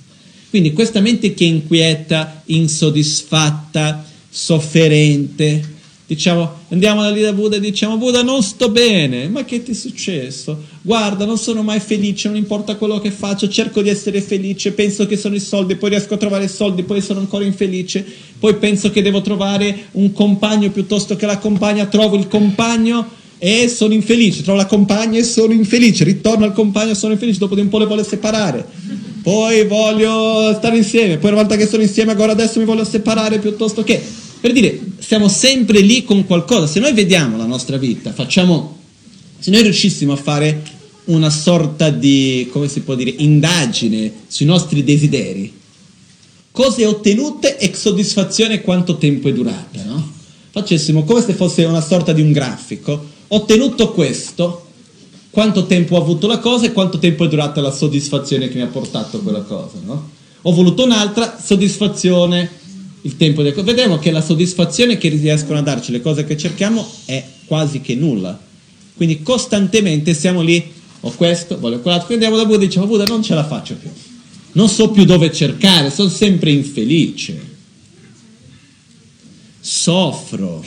Quindi 0.51 0.73
questa 0.73 1.01
mente 1.01 1.35
che 1.35 1.45
è 1.45 1.49
inquieta, 1.49 2.43
insoddisfatta, 2.47 4.05
sofferente, 4.29 5.76
Diciamo, 6.09 6.61
andiamo 6.69 7.03
da 7.03 7.11
lì 7.11 7.21
da 7.21 7.33
Buddha 7.33 7.57
e 7.57 7.61
diciamo 7.61 7.97
Buddha 7.97 8.23
non 8.23 8.41
sto 8.41 8.69
bene, 8.71 9.29
ma 9.29 9.45
che 9.45 9.65
ti 9.65 9.73
è 9.73 9.75
successo? 9.75 10.57
Guarda, 10.81 11.25
non 11.25 11.37
sono 11.37 11.65
mai 11.65 11.81
felice, 11.81 12.29
non 12.29 12.37
importa 12.37 12.77
quello 12.77 13.01
che 13.01 13.11
faccio, 13.11 13.49
cerco 13.49 13.83
di 13.83 13.89
essere 13.89 14.21
felice, 14.21 14.71
penso 14.71 15.05
che 15.09 15.17
sono 15.17 15.35
i 15.35 15.41
soldi, 15.41 15.75
poi 15.75 15.91
riesco 15.91 16.15
a 16.15 16.17
trovare 16.17 16.45
i 16.45 16.49
soldi, 16.49 16.85
poi 16.85 17.01
sono 17.01 17.19
ancora 17.19 17.45
infelice, 17.45 18.07
poi 18.39 18.55
penso 18.55 18.93
che 18.93 19.03
devo 19.03 19.21
trovare 19.21 19.87
un 19.93 20.13
compagno 20.13 20.71
piuttosto 20.71 21.17
che 21.17 21.27
la 21.27 21.39
compagna, 21.39 21.87
trovo 21.87 22.15
il 22.15 22.29
compagno 22.29 23.09
e 23.39 23.67
sono 23.67 23.93
infelice, 23.93 24.45
trovo 24.45 24.59
la 24.59 24.67
compagna 24.67 25.19
e 25.19 25.25
sono 25.25 25.53
infelice, 25.55 26.05
ritorno 26.05 26.45
al 26.45 26.53
compagno 26.53 26.93
e 26.93 26.95
sono 26.95 27.15
infelice, 27.15 27.41
dopo 27.41 27.57
di 27.57 27.63
un 27.63 27.69
po' 27.69 27.79
le 27.79 27.87
vuole 27.87 28.05
separare. 28.05 28.65
Poi 29.25 29.67
voglio 29.67 30.55
stare 30.55 30.77
insieme, 30.77 31.17
poi 31.17 31.33
una 31.33 31.41
volta 31.41 31.57
che 31.57 31.67
sono 31.67 31.83
insieme, 31.83 32.13
ancora 32.13 32.31
adesso 32.31 32.61
mi 32.61 32.65
voglio 32.65 32.85
separare 32.85 33.41
piuttosto 33.41 33.83
che 33.83 34.01
per 34.41 34.53
dire, 34.53 34.79
siamo 34.99 35.29
sempre 35.29 35.81
lì 35.81 36.05
con 36.05 36.27
qualcosa. 36.27 36.67
Se 36.67 36.81
noi 36.81 36.93
vediamo 36.93 37.37
la 37.37 37.47
nostra 37.47 37.77
vita, 37.77 38.13
facciamo, 38.13 38.79
se 39.39 39.51
noi 39.51 39.63
riuscissimo 39.63 40.13
a 40.13 40.17
fare 40.17 40.63
una 41.07 41.31
sorta 41.31 41.91
di, 41.91 42.49
come 42.51 42.69
si 42.69 42.81
può 42.81 42.95
dire, 42.95 43.15
indagine 43.19 44.13
sui 44.27 44.47
nostri 44.47 44.83
desideri, 44.85 45.53
cose 46.51 46.87
ottenute 46.87 47.59
e 47.59 47.75
soddisfazione 47.75 48.63
quanto 48.63 48.97
tempo 48.97 49.29
è 49.29 49.33
durata, 49.33 49.83
no? 49.85 50.15
Facessimo 50.51 51.05
come 51.05 51.21
se 51.21 51.35
fosse 51.35 51.65
una 51.65 51.83
sorta 51.83 52.13
di 52.13 52.23
un 52.23 52.33
grafico, 52.33 53.05
ottenuto 53.29 53.93
questo, 53.93 54.65
quanto 55.31 55.67
tempo 55.67 55.97
ho 55.97 56.01
avuto 56.01 56.27
la 56.27 56.39
cosa 56.39 56.65
e 56.65 56.73
quanto 56.73 56.99
tempo 56.99 57.25
è 57.25 57.29
durata 57.29 57.61
la 57.61 57.71
soddisfazione 57.71 58.49
che 58.49 58.57
mi 58.57 58.63
ha 58.63 58.69
portato 58.69 59.21
quella 59.21 59.43
cosa, 59.43 59.79
no? 59.85 60.11
Ho 60.43 60.53
voluto 60.53 60.85
un'altra 60.85 61.39
soddisfazione, 61.43 62.51
il 63.07 63.17
tempo 63.17 63.43
del... 63.43 63.55
Vedremo 63.55 63.99
che 63.99 64.11
la 64.11 64.21
soddisfazione 64.21 64.99
che 64.99 65.09
riescono 65.09 65.59
a 65.59 65.63
darci 65.63 65.93
le 65.93 66.03
cose 66.03 66.25
che 66.25 66.37
cerchiamo 66.37 66.87
è 67.05 67.25
quasi 67.47 67.81
che 67.81 67.95
nulla. 67.95 68.39
Quindi 68.95 69.23
costantemente 69.23 70.13
siamo 70.13 70.43
lì, 70.43 70.73
ho 71.01 71.11
questo, 71.13 71.59
voglio 71.59 71.81
quell'altro, 71.81 72.09
quindi 72.09 72.25
andiamo 72.25 72.43
da 72.43 72.49
Buddha 72.51 72.65
e 72.65 72.67
diciamo 72.67 72.87
Buddha 72.87 73.05
non 73.05 73.23
ce 73.23 73.35
la 73.35 73.47
faccio 73.47 73.75
più, 73.75 73.91
non 74.53 74.69
so 74.69 74.91
più 74.91 75.05
dove 75.05 75.31
cercare, 75.33 75.91
sono 75.91 76.09
sempre 76.09 76.51
infelice, 76.51 77.39
soffro, 79.61 80.65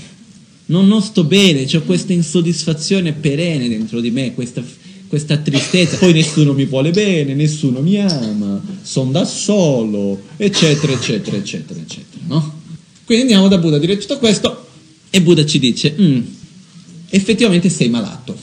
non, 0.68 0.88
non 0.88 1.02
sto 1.02 1.24
bene, 1.24 1.68
ho 1.74 1.82
questa 1.82 2.14
insoddisfazione 2.14 3.14
perenne 3.14 3.68
dentro 3.68 4.00
di 4.00 4.12
me, 4.12 4.36
questa 4.36 4.64
questa 5.10 5.38
tristezza, 5.38 5.98
poi 5.98 6.14
nessuno 6.14 6.54
mi 6.54 6.66
vuole 6.66 6.92
bene, 6.92 7.34
nessuno 7.34 7.82
mi 7.82 8.00
ama, 8.00 8.62
sono 8.84 9.10
da 9.10 9.26
solo, 9.26 10.22
eccetera, 10.38 10.94
eccetera, 10.94 11.36
eccetera, 11.36 11.80
eccetera, 11.80 12.24
no? 12.28 12.58
Quindi 13.06 13.24
andiamo 13.24 13.48
da 13.48 13.58
Buddha 13.58 13.78
a 13.78 13.80
dire 13.80 13.98
tutto 13.98 14.20
questo 14.20 14.68
e 15.10 15.20
Buddha 15.22 15.44
ci 15.48 15.58
dice, 15.58 15.96
mm, 16.00 16.22
effettivamente 17.10 17.70
sei 17.70 17.90
malato. 17.90 18.38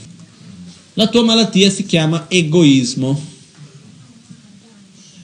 La 0.94 1.06
tua 1.06 1.22
malattia 1.22 1.70
si 1.70 1.86
chiama 1.86 2.26
egoismo. 2.28 3.34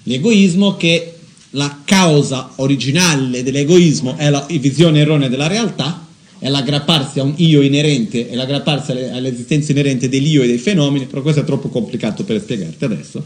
L'egoismo 0.05 0.77
che 0.77 1.17
la 1.51 1.81
causa 1.85 2.53
originale 2.57 3.43
dell'egoismo 3.43 4.17
è 4.17 4.31
la 4.31 4.47
visione 4.49 5.01
erronea 5.01 5.29
della 5.29 5.49
realtà, 5.49 6.07
è 6.43 6.49
l'aggrapparsi 6.49 7.21
a 7.21 7.23
un 7.23 7.35
io 7.37 7.63
inerente 7.63 8.29
e 8.29 8.35
l'aggrapparsi 8.35 8.91
alle, 8.91 9.13
all'esistenza 9.13 9.71
inerente 9.71 10.09
dell'io 10.09 10.43
e 10.43 10.49
dei 10.49 10.59
fenomeni, 10.59 11.07
però 11.07 11.23
questo 11.23 11.43
è 11.43 11.45
troppo 11.45 11.69
complicato 11.69 12.25
per 12.25 12.41
spiegarti 12.41 12.85
adesso. 12.85 13.23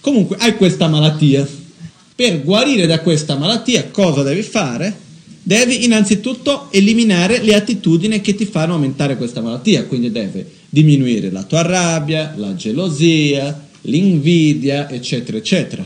Comunque 0.00 0.36
hai 0.38 0.54
questa 0.54 0.86
malattia. 0.86 1.44
Per 2.14 2.44
guarire 2.44 2.86
da 2.86 3.00
questa 3.00 3.36
malattia 3.36 3.88
cosa 3.90 4.22
devi 4.22 4.42
fare? 4.42 5.08
devi 5.42 5.84
innanzitutto 5.84 6.68
eliminare 6.70 7.42
le 7.42 7.54
attitudini 7.54 8.20
che 8.20 8.36
ti 8.36 8.44
fanno 8.44 8.74
aumentare 8.74 9.16
questa 9.16 9.40
malattia, 9.40 9.84
quindi 9.84 10.12
devi 10.12 10.44
diminuire 10.68 11.30
la 11.32 11.42
tua 11.42 11.62
rabbia, 11.62 12.34
la 12.36 12.54
gelosia, 12.54 13.68
l'invidia, 13.82 14.88
eccetera, 14.88 15.38
eccetera. 15.38 15.84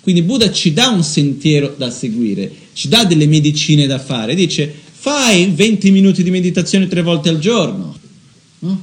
Quindi 0.00 0.20
Buddha 0.20 0.50
ci 0.50 0.74
dà 0.74 0.88
un 0.88 1.02
sentiero 1.02 1.74
da 1.78 1.90
seguire, 1.90 2.50
ci 2.74 2.88
dà 2.88 3.04
delle 3.04 3.26
medicine 3.26 3.86
da 3.86 3.98
fare, 3.98 4.34
dice 4.34 4.70
fai 5.00 5.50
20 5.50 5.90
minuti 5.92 6.22
di 6.22 6.30
meditazione 6.30 6.86
tre 6.86 7.00
volte 7.00 7.30
al 7.30 7.38
giorno. 7.38 7.96
No? 8.58 8.82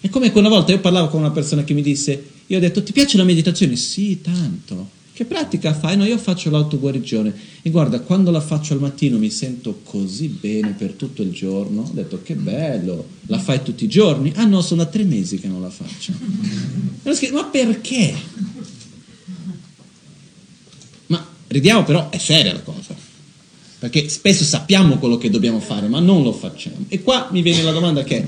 È 0.00 0.08
come 0.08 0.30
quella 0.30 0.48
volta 0.48 0.70
io 0.70 0.78
parlavo 0.78 1.08
con 1.08 1.18
una 1.18 1.32
persona 1.32 1.64
che 1.64 1.74
mi 1.74 1.82
disse, 1.82 2.24
io 2.46 2.56
ho 2.56 2.60
detto 2.60 2.84
ti 2.84 2.92
piace 2.92 3.16
la 3.16 3.24
meditazione? 3.24 3.74
Sì, 3.74 4.20
tanto. 4.20 4.90
Che 5.12 5.24
pratica 5.24 5.74
fai? 5.74 5.96
No, 5.96 6.04
io 6.04 6.18
faccio 6.18 6.50
l'autoguarigione 6.50 7.34
e 7.62 7.70
guarda, 7.70 7.98
quando 7.98 8.30
la 8.30 8.40
faccio 8.40 8.74
al 8.74 8.80
mattino 8.80 9.18
mi 9.18 9.30
sento 9.30 9.80
così 9.82 10.28
bene 10.28 10.70
per 10.70 10.92
tutto 10.92 11.22
il 11.22 11.32
giorno. 11.32 11.82
Ho 11.82 11.92
detto 11.92 12.22
che 12.22 12.36
bello, 12.36 13.04
la 13.26 13.38
fai 13.40 13.60
tutti 13.60 13.82
i 13.84 13.88
giorni? 13.88 14.32
Ah 14.36 14.44
no, 14.44 14.60
sono 14.60 14.84
da 14.84 14.88
tre 14.88 15.02
mesi 15.02 15.40
che 15.40 15.48
non 15.48 15.60
la 15.60 15.70
faccio. 15.70 16.12
Ma 17.32 17.44
perché? 17.46 18.14
Ma 21.08 21.26
ridiamo 21.48 21.82
però, 21.82 22.08
è 22.10 22.18
seria 22.18 22.52
la 22.52 22.62
cosa. 22.62 23.03
Perché 23.90 24.08
spesso 24.08 24.44
sappiamo 24.44 24.96
quello 24.96 25.18
che 25.18 25.28
dobbiamo 25.28 25.60
fare, 25.60 25.88
ma 25.88 26.00
non 26.00 26.22
lo 26.22 26.32
facciamo. 26.32 26.86
E 26.88 27.02
qua 27.02 27.28
mi 27.32 27.42
viene 27.42 27.62
la 27.62 27.70
domanda 27.70 28.02
che 28.02 28.26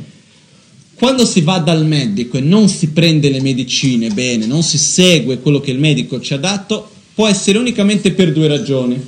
quando 0.92 1.24
si 1.24 1.40
va 1.40 1.56
dal 1.60 1.86
medico 1.86 2.36
e 2.36 2.40
non 2.40 2.68
si 2.68 2.90
prende 2.90 3.30
le 3.30 3.40
medicine 3.40 4.10
bene, 4.10 4.44
non 4.44 4.62
si 4.62 4.76
segue 4.76 5.40
quello 5.40 5.60
che 5.60 5.70
il 5.70 5.78
medico 5.78 6.20
ci 6.20 6.34
ha 6.34 6.36
dato, 6.36 6.90
può 7.14 7.26
essere 7.26 7.56
unicamente 7.56 8.12
per 8.12 8.34
due 8.34 8.48
ragioni. 8.48 9.02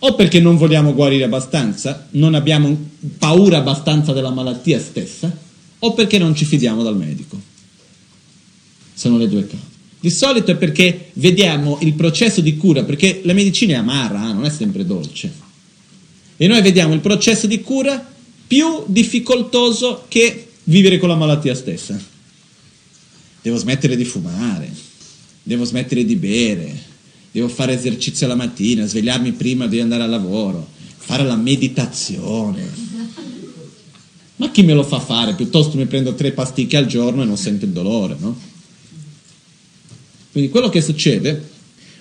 O 0.00 0.14
perché 0.16 0.38
non 0.38 0.58
vogliamo 0.58 0.92
guarire 0.92 1.24
abbastanza, 1.24 2.06
non 2.10 2.34
abbiamo 2.34 2.90
paura 3.16 3.56
abbastanza 3.56 4.12
della 4.12 4.32
malattia 4.32 4.78
stessa, 4.78 5.34
o 5.78 5.94
perché 5.94 6.18
non 6.18 6.34
ci 6.34 6.44
fidiamo 6.44 6.82
dal 6.82 6.98
medico. 6.98 7.40
Sono 8.92 9.16
le 9.16 9.28
due 9.28 9.46
cause. 9.46 9.73
Di 10.04 10.10
solito 10.10 10.50
è 10.50 10.56
perché 10.56 11.12
vediamo 11.14 11.78
il 11.80 11.94
processo 11.94 12.42
di 12.42 12.58
cura, 12.58 12.84
perché 12.84 13.22
la 13.24 13.32
medicina 13.32 13.72
è 13.72 13.76
amara, 13.76 14.28
eh, 14.28 14.34
non 14.34 14.44
è 14.44 14.50
sempre 14.50 14.84
dolce. 14.84 15.32
E 16.36 16.46
noi 16.46 16.60
vediamo 16.60 16.92
il 16.92 17.00
processo 17.00 17.46
di 17.46 17.62
cura 17.62 18.06
più 18.46 18.84
difficoltoso 18.86 20.04
che 20.08 20.48
vivere 20.64 20.98
con 20.98 21.08
la 21.08 21.14
malattia 21.14 21.54
stessa. 21.54 21.98
Devo 23.40 23.56
smettere 23.56 23.96
di 23.96 24.04
fumare, 24.04 24.70
devo 25.42 25.64
smettere 25.64 26.04
di 26.04 26.16
bere, 26.16 26.78
devo 27.32 27.48
fare 27.48 27.72
esercizio 27.72 28.26
la 28.26 28.34
mattina, 28.34 28.84
svegliarmi 28.84 29.32
prima 29.32 29.66
di 29.66 29.80
andare 29.80 30.02
al 30.02 30.10
lavoro, 30.10 30.68
fare 30.98 31.24
la 31.24 31.36
meditazione. 31.36 32.70
Ma 34.36 34.50
chi 34.50 34.62
me 34.64 34.74
lo 34.74 34.82
fa 34.82 35.00
fare? 35.00 35.32
Piuttosto 35.32 35.78
mi 35.78 35.86
prendo 35.86 36.14
tre 36.14 36.32
pasticche 36.32 36.76
al 36.76 36.84
giorno 36.84 37.22
e 37.22 37.24
non 37.24 37.38
sento 37.38 37.64
il 37.64 37.70
dolore, 37.70 38.16
no? 38.18 38.52
Quindi 40.34 40.50
quello 40.50 40.68
che 40.68 40.80
succede, 40.80 41.40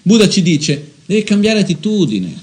Buddha 0.02 0.28
ci 0.28 0.42
dice, 0.42 0.94
devi 1.06 1.22
cambiare 1.22 1.60
attitudine, 1.60 2.34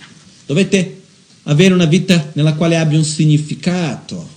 dovete 0.46 1.00
avere 1.42 1.74
una 1.74 1.86
vita 1.86 2.30
nella 2.34 2.54
quale 2.54 2.76
abbia 2.76 2.96
un 2.96 3.02
significato, 3.02 4.28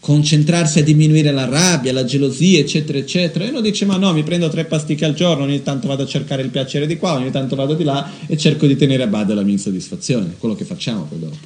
concentrarsi 0.00 0.78
a 0.78 0.82
diminuire 0.84 1.32
la 1.32 1.44
rabbia, 1.44 1.92
la 1.92 2.06
gelosia, 2.06 2.60
eccetera, 2.60 2.96
eccetera. 2.96 3.44
E 3.44 3.50
uno 3.50 3.60
dice, 3.60 3.84
ma 3.84 3.98
no, 3.98 4.14
mi 4.14 4.22
prendo 4.22 4.48
tre 4.48 4.64
pasticche 4.64 5.04
al 5.04 5.12
giorno, 5.12 5.44
ogni 5.44 5.62
tanto 5.62 5.86
vado 5.86 6.04
a 6.04 6.06
cercare 6.06 6.40
il 6.40 6.48
piacere 6.48 6.86
di 6.86 6.96
qua, 6.96 7.12
ogni 7.12 7.30
tanto 7.30 7.54
vado 7.54 7.74
di 7.74 7.84
là 7.84 8.10
e 8.26 8.38
cerco 8.38 8.66
di 8.66 8.74
tenere 8.74 9.02
a 9.02 9.08
bada 9.08 9.34
la 9.34 9.42
mia 9.42 9.52
insoddisfazione, 9.52 10.36
quello 10.38 10.54
che 10.54 10.64
facciamo 10.64 11.02
poi 11.02 11.18
dopo. 11.18 11.36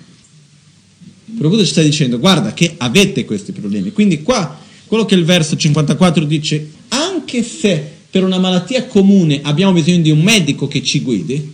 Però 1.36 1.48
Buddha 1.48 1.64
ci 1.64 1.70
sta 1.70 1.82
dicendo, 1.82 2.20
guarda 2.20 2.54
che 2.54 2.74
avete 2.76 3.24
questi 3.24 3.50
problemi. 3.50 3.90
Quindi 3.90 4.22
qua, 4.22 4.56
quello 4.86 5.04
che 5.04 5.16
il 5.16 5.24
verso 5.24 5.56
54 5.56 6.24
dice, 6.24 6.70
anche 6.90 7.42
se 7.42 7.94
per 8.16 8.24
una 8.24 8.38
malattia 8.38 8.86
comune 8.86 9.40
abbiamo 9.42 9.74
bisogno 9.74 10.00
di 10.00 10.10
un 10.10 10.22
medico 10.22 10.66
che 10.66 10.82
ci 10.82 11.02
guidi, 11.02 11.52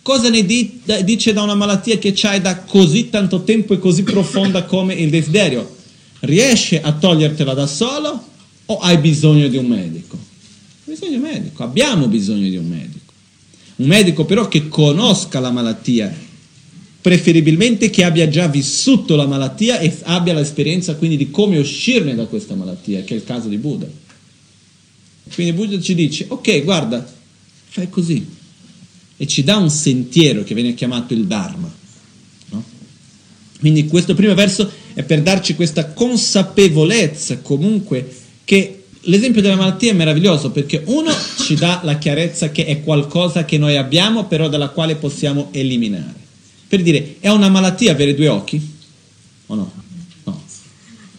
Cosa 0.00 0.30
ne 0.30 0.42
dice 0.44 1.32
da 1.32 1.42
una 1.42 1.54
malattia 1.54 1.98
che 1.98 2.12
c'hai 2.12 2.40
da 2.40 2.56
così 2.60 3.10
tanto 3.10 3.42
tempo 3.42 3.74
e 3.74 3.78
così 3.78 4.02
profonda 4.02 4.64
come 4.66 4.94
il 4.94 5.10
desiderio? 5.10 5.76
Riesce 6.20 6.80
a 6.80 6.92
togliertela 6.92 7.52
da 7.52 7.66
solo 7.66 8.24
o 8.64 8.78
hai 8.78 8.96
bisogno 8.96 9.46
di 9.48 9.58
un 9.58 9.66
medico? 9.66 10.18
Bisogno 10.84 11.10
di 11.10 11.16
un 11.18 11.22
medico, 11.22 11.62
abbiamo 11.62 12.08
bisogno 12.08 12.48
di 12.48 12.56
un 12.56 12.66
medico. 12.66 13.12
Un 13.76 13.86
medico 13.86 14.24
però 14.24 14.48
che 14.48 14.68
conosca 14.68 15.40
la 15.40 15.52
malattia, 15.52 16.12
preferibilmente 17.00 17.90
che 17.90 18.02
abbia 18.02 18.28
già 18.28 18.48
vissuto 18.48 19.14
la 19.14 19.26
malattia 19.26 19.78
e 19.78 19.94
abbia 20.04 20.32
l'esperienza 20.32 20.96
quindi 20.96 21.18
di 21.18 21.30
come 21.30 21.58
uscirne 21.58 22.14
da 22.14 22.24
questa 22.24 22.54
malattia, 22.54 23.02
che 23.02 23.12
è 23.12 23.18
il 23.18 23.24
caso 23.24 23.48
di 23.48 23.58
Buddha. 23.58 24.00
Quindi 25.32 25.52
Buddha 25.52 25.80
ci 25.80 25.94
dice, 25.94 26.26
ok, 26.28 26.64
guarda, 26.64 27.06
fai 27.68 27.88
così, 27.88 28.26
e 29.16 29.26
ci 29.26 29.44
dà 29.44 29.56
un 29.56 29.70
sentiero 29.70 30.42
che 30.42 30.54
viene 30.54 30.74
chiamato 30.74 31.14
il 31.14 31.26
Dharma. 31.26 31.72
No? 32.48 32.64
Quindi 33.60 33.86
questo 33.86 34.14
primo 34.14 34.34
verso 34.34 34.70
è 34.94 35.04
per 35.04 35.22
darci 35.22 35.54
questa 35.54 35.92
consapevolezza 35.92 37.38
comunque 37.38 38.16
che 38.44 38.84
l'esempio 39.02 39.40
della 39.40 39.54
malattia 39.54 39.92
è 39.92 39.94
meraviglioso 39.94 40.50
perché 40.50 40.82
uno 40.86 41.12
ci 41.38 41.54
dà 41.54 41.80
la 41.84 41.98
chiarezza 41.98 42.50
che 42.50 42.66
è 42.66 42.82
qualcosa 42.82 43.44
che 43.44 43.58
noi 43.58 43.76
abbiamo 43.76 44.26
però 44.26 44.48
dalla 44.48 44.70
quale 44.70 44.96
possiamo 44.96 45.48
eliminare. 45.52 46.20
Per 46.68 46.82
dire, 46.82 47.16
è 47.20 47.28
una 47.28 47.48
malattia 47.48 47.92
avere 47.92 48.14
due 48.14 48.28
occhi? 48.28 48.60
O 49.46 49.54
no? 49.54 49.72
No. 50.24 50.42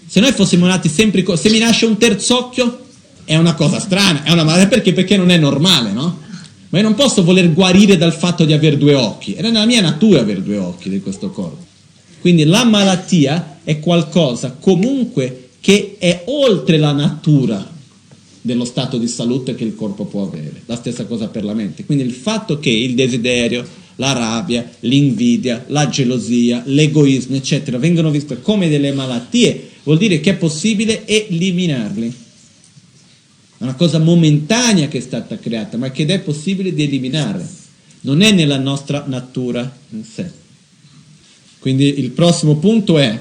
Se 0.06 0.20
noi 0.20 0.32
fossimo 0.34 0.66
nati 0.66 0.90
sempre, 0.90 1.24
se 1.38 1.50
mi 1.50 1.60
nasce 1.60 1.86
un 1.86 1.98
terzo 1.98 2.38
occhio 2.38 2.83
è 3.26 3.36
una 3.36 3.54
cosa 3.54 3.80
strana, 3.80 4.24
è 4.24 4.32
una 4.32 4.44
malattia 4.44 4.68
perché? 4.68 4.94
Perché 4.94 5.18
non 5.18 5.30
è 5.32 5.38
normale, 5.38 5.92
no? 5.92 6.22
ma 6.74 6.80
io 6.80 6.86
non 6.86 6.96
posso 6.96 7.24
voler 7.24 7.54
guarire 7.54 7.98
dal 7.98 8.14
fatto 8.14 8.46
di 8.46 8.52
avere 8.52 8.80
due 8.80 8.96
occhi, 8.96 9.36
era 9.36 9.50
nella 9.52 9.68
mia 9.68 9.80
natura 9.80 10.22
avere 10.22 10.42
due 10.42 10.58
occhi 10.58 10.90
di 10.90 11.02
questo 11.02 11.30
corpo. 11.30 11.64
Quindi 12.20 12.46
la 12.46 12.64
malattia 12.64 13.60
è 13.64 13.80
qualcosa 13.80 14.58
comunque 14.60 15.50
che 15.60 15.98
è 16.00 16.24
oltre 16.26 16.78
la 16.78 16.92
natura 16.92 17.70
dello 18.42 18.66
stato 18.66 18.98
di 18.98 19.08
salute 19.08 19.54
che 19.54 19.64
il 19.64 19.76
corpo 19.76 20.06
può 20.06 20.24
avere. 20.24 20.64
La 20.66 20.76
stessa 20.76 21.06
cosa 21.06 21.28
per 21.28 21.44
la 21.44 21.54
mente. 21.54 21.86
Quindi 21.86 22.04
il 22.04 22.12
fatto 22.12 22.58
che 22.60 22.72
il 22.72 22.96
desiderio, 22.96 23.64
la 23.98 24.14
rabbia, 24.14 24.68
l'invidia, 24.80 25.64
la 25.68 25.88
gelosia, 25.88 26.64
l'egoismo, 26.66 27.36
eccetera, 27.36 27.78
vengono 27.78 28.10
viste 28.10 28.42
come 28.42 28.68
delle 28.68 28.94
malattie, 28.94 29.70
vuol 29.84 30.00
dire 30.00 30.20
che 30.20 30.32
è 30.32 30.36
possibile 30.36 31.06
eliminarli 31.06 32.14
una 33.64 33.76
cosa 33.76 33.98
momentanea 33.98 34.88
che 34.88 34.98
è 34.98 35.02
stata 35.02 35.38
creata, 35.40 35.78
ma 35.78 35.90
che 35.90 36.06
è 36.06 36.20
possibile 36.20 36.74
di 36.74 36.84
eliminare. 36.84 37.48
Non 38.02 38.22
è 38.22 38.32
nella 38.32 38.60
nostra 38.60 39.06
natura 39.08 39.74
in 39.92 40.04
sé. 40.04 40.30
Quindi 41.60 42.00
il 42.00 42.12
prossimo 42.12 42.58
punto 42.58 42.98
è 42.98 43.18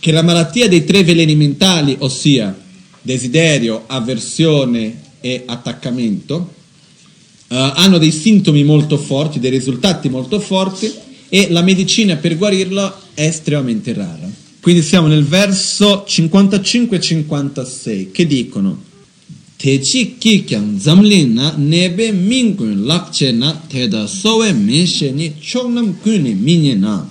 che 0.00 0.12
la 0.12 0.22
malattia 0.22 0.68
dei 0.68 0.84
tre 0.84 1.04
veleni 1.04 1.36
mentali, 1.36 1.94
ossia 2.00 2.58
desiderio, 3.00 3.84
avversione 3.86 5.00
e 5.20 5.44
attaccamento, 5.46 6.34
uh, 7.48 7.54
hanno 7.54 7.98
dei 7.98 8.10
sintomi 8.10 8.64
molto 8.64 8.98
forti, 8.98 9.38
dei 9.38 9.50
risultati 9.50 10.08
molto 10.08 10.40
forti 10.40 10.92
e 11.28 11.46
la 11.50 11.62
medicina 11.62 12.16
per 12.16 12.36
guarirlo 12.36 12.92
è 13.14 13.22
estremamente 13.22 13.92
rara. 13.92 14.37
Quindi 14.60 14.82
siamo 14.82 15.06
nel 15.06 15.24
verso 15.24 16.04
55-56 16.08 18.10
che 18.10 18.26
dicono 18.26 18.86
Techi 19.58 20.16
kikyang 20.18 20.78
zamlin 20.78 21.34
na 21.34 21.54
nebe 21.56 22.12
mingun 22.12 22.86
lakche 22.86 23.32
na 23.32 23.60
teda 23.68 24.06
sowe 24.06 24.52
menshe 24.52 25.10
ni 25.10 25.34
choknam 25.40 25.98
kuni 26.00 26.34
minye 26.34 26.76
na. 26.76 27.08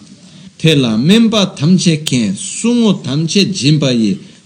Tela 0.56 0.96
memba 0.96 1.48
tamche 1.48 2.04
ken 2.04 2.34
sungo 2.36 3.02
tamche 3.02 3.50
jimba 3.50 3.92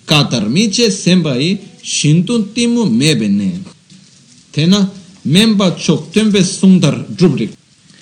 katar 0.06 0.50
miche 0.50 0.90
semba 0.90 1.38
shintun 1.82 2.54
timu 2.54 2.86
mebe 2.86 3.28
ne. 3.28 3.62
Tena 4.52 4.90
memba 5.22 5.76
chok 5.76 6.12
tembe 6.12 6.44
sundar 6.44 7.06
drubrik 7.08 7.54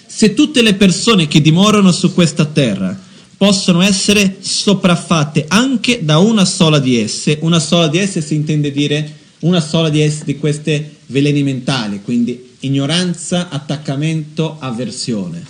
se 0.08 0.34
tutte 0.34 0.62
le 0.62 0.76
persone 0.76 1.28
che 1.28 1.42
dimorano 1.42 1.92
su 1.92 2.14
questa 2.14 2.46
terra 2.46 2.98
possono 3.40 3.80
essere 3.80 4.40
sopraffatte 4.42 5.46
anche 5.48 6.04
da 6.04 6.18
una 6.18 6.44
sola 6.44 6.78
di 6.78 7.00
esse. 7.00 7.38
Una 7.40 7.60
sola 7.60 7.88
di 7.88 7.98
esse 7.98 8.20
si 8.20 8.36
intende 8.36 8.70
dire 8.70 9.16
una 9.40 9.62
sola 9.62 9.88
di 9.88 10.02
esse 10.02 10.26
di 10.26 10.38
queste 10.38 10.98
veleni 11.06 11.42
mentali, 11.42 12.02
quindi 12.04 12.50
ignoranza, 12.60 13.48
attaccamento, 13.48 14.58
avversione. 14.60 15.42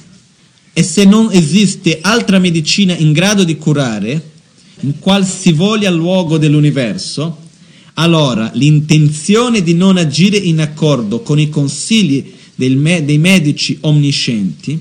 E 0.72 0.84
se 0.84 1.04
non 1.06 1.30
esiste 1.32 1.98
altra 2.00 2.38
medicina 2.38 2.96
in 2.96 3.12
grado 3.12 3.44
di 3.44 3.58
curare, 3.58 4.22
in 4.82 5.00
qualsivoglia 5.00 5.90
luogo 5.90 6.38
dell'universo, 6.38 7.38
allora 7.96 8.52
l'intenzione 8.54 9.64
di 9.64 9.74
non 9.74 9.98
agire 9.98 10.38
in 10.38 10.62
accordo 10.62 11.22
con 11.22 11.40
i 11.40 11.50
consigli 11.50 12.34
me- 12.54 13.04
dei 13.04 13.18
medici 13.18 13.80
omniscienti, 13.82 14.80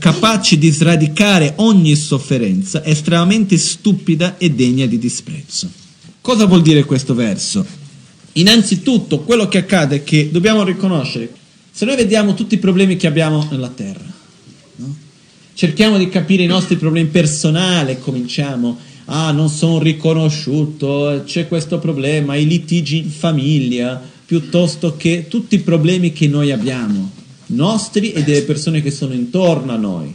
capaci 0.00 0.58
di 0.58 0.70
sradicare 0.70 1.52
ogni 1.56 1.94
sofferenza, 1.94 2.82
estremamente 2.84 3.56
stupida 3.58 4.38
e 4.38 4.50
degna 4.50 4.86
di 4.86 4.98
disprezzo. 4.98 5.70
Cosa 6.22 6.46
vuol 6.46 6.62
dire 6.62 6.84
questo 6.84 7.14
verso? 7.14 7.64
Innanzitutto 8.32 9.20
quello 9.20 9.46
che 9.46 9.58
accade 9.58 9.96
è 9.96 10.04
che 10.04 10.30
dobbiamo 10.32 10.64
riconoscere, 10.64 11.30
se 11.70 11.84
noi 11.84 11.96
vediamo 11.96 12.34
tutti 12.34 12.54
i 12.54 12.58
problemi 12.58 12.96
che 12.96 13.06
abbiamo 13.06 13.46
nella 13.50 13.68
terra, 13.68 14.10
no? 14.76 14.96
cerchiamo 15.54 15.98
di 15.98 16.08
capire 16.08 16.44
i 16.44 16.46
nostri 16.46 16.76
problemi 16.76 17.08
personali, 17.08 17.98
cominciamo, 18.00 18.78
ah 19.06 19.32
non 19.32 19.50
sono 19.50 19.78
riconosciuto, 19.78 21.22
c'è 21.26 21.46
questo 21.46 21.78
problema, 21.78 22.36
i 22.36 22.46
litigi 22.46 22.98
in 22.98 23.10
famiglia, 23.10 24.00
piuttosto 24.24 24.96
che 24.96 25.26
tutti 25.28 25.56
i 25.56 25.60
problemi 25.60 26.12
che 26.12 26.26
noi 26.26 26.52
abbiamo, 26.52 27.18
nostri 27.50 28.12
e 28.12 28.22
delle 28.22 28.42
persone 28.42 28.82
che 28.82 28.90
sono 28.90 29.12
intorno 29.14 29.72
a 29.72 29.76
noi. 29.76 30.14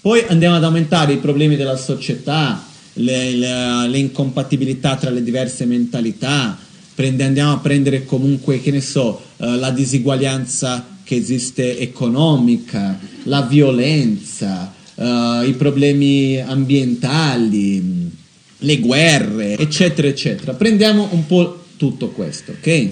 Poi 0.00 0.24
andiamo 0.28 0.56
ad 0.56 0.64
aumentare 0.64 1.14
i 1.14 1.18
problemi 1.18 1.56
della 1.56 1.76
società, 1.76 2.64
le, 2.94 3.32
le, 3.32 3.88
le 3.88 3.98
incompatibilità 3.98 4.96
tra 4.96 5.10
le 5.10 5.22
diverse 5.22 5.64
mentalità, 5.64 6.58
prende, 6.94 7.24
andiamo 7.24 7.52
a 7.52 7.58
prendere 7.58 8.04
comunque, 8.04 8.60
che 8.60 8.70
ne 8.70 8.80
so, 8.80 9.20
uh, 9.36 9.54
la 9.54 9.70
disuguaglianza 9.70 10.96
che 11.04 11.16
esiste 11.16 11.78
economica, 11.78 12.98
la 13.24 13.42
violenza, 13.42 14.72
uh, 14.94 15.42
i 15.42 15.54
problemi 15.56 16.40
ambientali, 16.40 18.10
le 18.58 18.78
guerre, 18.78 19.56
eccetera, 19.56 20.08
eccetera. 20.08 20.54
Prendiamo 20.54 21.08
un 21.12 21.26
po' 21.26 21.64
tutto 21.76 22.08
questo, 22.08 22.52
ok? 22.52 22.90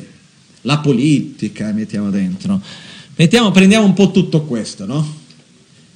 La 0.63 0.79
politica, 0.79 1.73
mettiamo 1.73 2.11
dentro. 2.11 2.61
Mettiamo, 3.19 3.51
prendiamo 3.51 3.87
un 3.87 3.95
po' 3.95 4.11
tutto 4.11 4.43
questo, 4.43 4.85
no? 4.85 5.25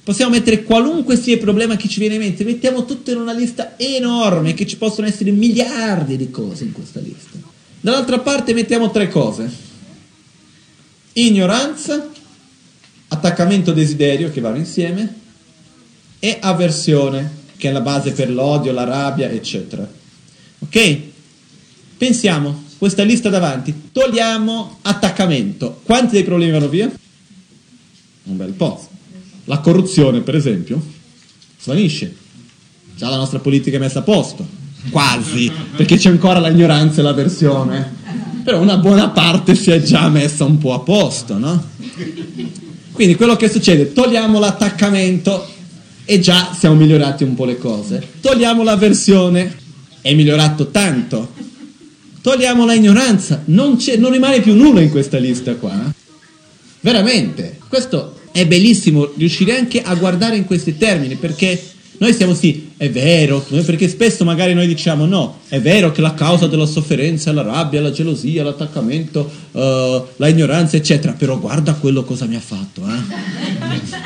Possiamo 0.03 0.31
mettere 0.31 0.63
qualunque 0.63 1.15
sia 1.15 1.33
il 1.33 1.39
problema 1.39 1.75
che 1.75 1.87
ci 1.87 1.99
viene 1.99 2.15
in 2.15 2.21
mente, 2.21 2.43
mettiamo 2.43 2.85
tutto 2.85 3.11
in 3.11 3.17
una 3.17 3.33
lista 3.33 3.77
enorme, 3.77 4.55
che 4.55 4.65
ci 4.65 4.75
possono 4.77 5.05
essere 5.05 5.29
miliardi 5.29 6.17
di 6.17 6.31
cose 6.31 6.63
in 6.63 6.71
questa 6.71 6.99
lista. 6.99 7.37
Dall'altra 7.79 8.19
parte 8.19 8.53
mettiamo 8.53 8.89
tre 8.89 9.07
cose. 9.07 9.49
Ignoranza, 11.13 12.09
attaccamento 13.09 13.71
desiderio 13.71 14.31
che 14.31 14.41
vanno 14.41 14.57
insieme 14.57 15.19
e 16.17 16.37
avversione 16.41 17.39
che 17.57 17.69
è 17.69 17.71
la 17.71 17.81
base 17.81 18.13
per 18.13 18.31
l'odio, 18.31 18.71
la 18.71 18.85
rabbia, 18.85 19.29
eccetera. 19.29 19.87
Ok? 20.59 20.99
Pensiamo, 21.95 22.63
questa 22.79 23.03
lista 23.03 23.29
davanti, 23.29 23.89
togliamo 23.91 24.79
attaccamento. 24.81 25.81
Quanti 25.83 26.13
dei 26.13 26.23
problemi 26.23 26.51
vanno 26.51 26.69
via? 26.69 26.91
Un 28.31 28.37
bel 28.37 28.53
po'. 28.53 28.81
La 29.45 29.59
corruzione, 29.59 30.21
per 30.21 30.35
esempio, 30.35 30.81
svanisce. 31.59 32.15
Già 32.95 33.09
la 33.09 33.17
nostra 33.17 33.39
politica 33.39 33.75
è 33.75 33.79
messa 33.79 33.99
a 33.99 34.03
posto. 34.03 34.47
Quasi, 34.89 35.51
perché 35.75 35.97
c'è 35.97 36.09
ancora 36.09 36.39
l'ignoranza 36.39 37.01
e 37.01 37.03
l'avversione. 37.03 37.93
Però 38.43 38.61
una 38.61 38.77
buona 38.77 39.09
parte 39.09 39.53
si 39.55 39.69
è 39.69 39.81
già 39.83 40.07
messa 40.07 40.45
un 40.45 40.57
po' 40.57 40.73
a 40.73 40.79
posto, 40.79 41.37
no? 41.37 41.61
Quindi 42.93 43.15
quello 43.15 43.35
che 43.35 43.49
succede, 43.49 43.91
togliamo 43.91 44.39
l'attaccamento 44.39 45.47
e 46.05 46.19
già 46.19 46.55
siamo 46.57 46.75
migliorati 46.75 47.25
un 47.25 47.35
po' 47.35 47.43
le 47.43 47.57
cose. 47.57 48.01
Togliamo 48.21 48.63
la 48.63 48.77
versione, 48.77 49.57
è 49.99 50.13
migliorato 50.13 50.69
tanto. 50.69 51.33
Togliamo 52.21 52.65
la 52.65 52.75
ignoranza, 52.75 53.41
non, 53.45 53.77
non 53.97 54.11
rimane 54.11 54.39
più 54.39 54.55
nulla 54.55 54.79
in 54.79 54.89
questa 54.89 55.17
lista 55.17 55.55
qua. 55.55 55.93
Veramente, 56.79 57.57
questo 57.67 58.19
è 58.31 58.45
bellissimo 58.47 59.11
riuscire 59.15 59.57
anche 59.57 59.81
a 59.81 59.93
guardare 59.95 60.35
in 60.37 60.45
questi 60.45 60.77
termini 60.77 61.15
perché 61.15 61.61
noi 62.01 62.15
siamo 62.15 62.33
sì, 62.33 62.69
è 62.77 62.89
vero, 62.89 63.45
perché 63.63 63.87
spesso 63.87 64.23
magari 64.23 64.55
noi 64.55 64.65
diciamo 64.65 65.05
no, 65.05 65.37
è 65.47 65.61
vero 65.61 65.91
che 65.91 66.01
la 66.01 66.15
causa 66.15 66.47
della 66.47 66.65
sofferenza 66.65 67.29
è 67.29 67.33
la 67.33 67.43
rabbia, 67.43 67.79
la 67.79 67.91
gelosia, 67.91 68.43
l'attaccamento, 68.43 69.29
uh, 69.51 69.59
la 70.15 70.27
ignoranza, 70.27 70.77
eccetera, 70.77 71.13
però 71.13 71.37
guarda 71.37 71.75
quello 71.75 72.03
cosa 72.03 72.25
mi 72.25 72.35
ha 72.35 72.39
fatto, 72.39 72.81
eh? 72.87 73.99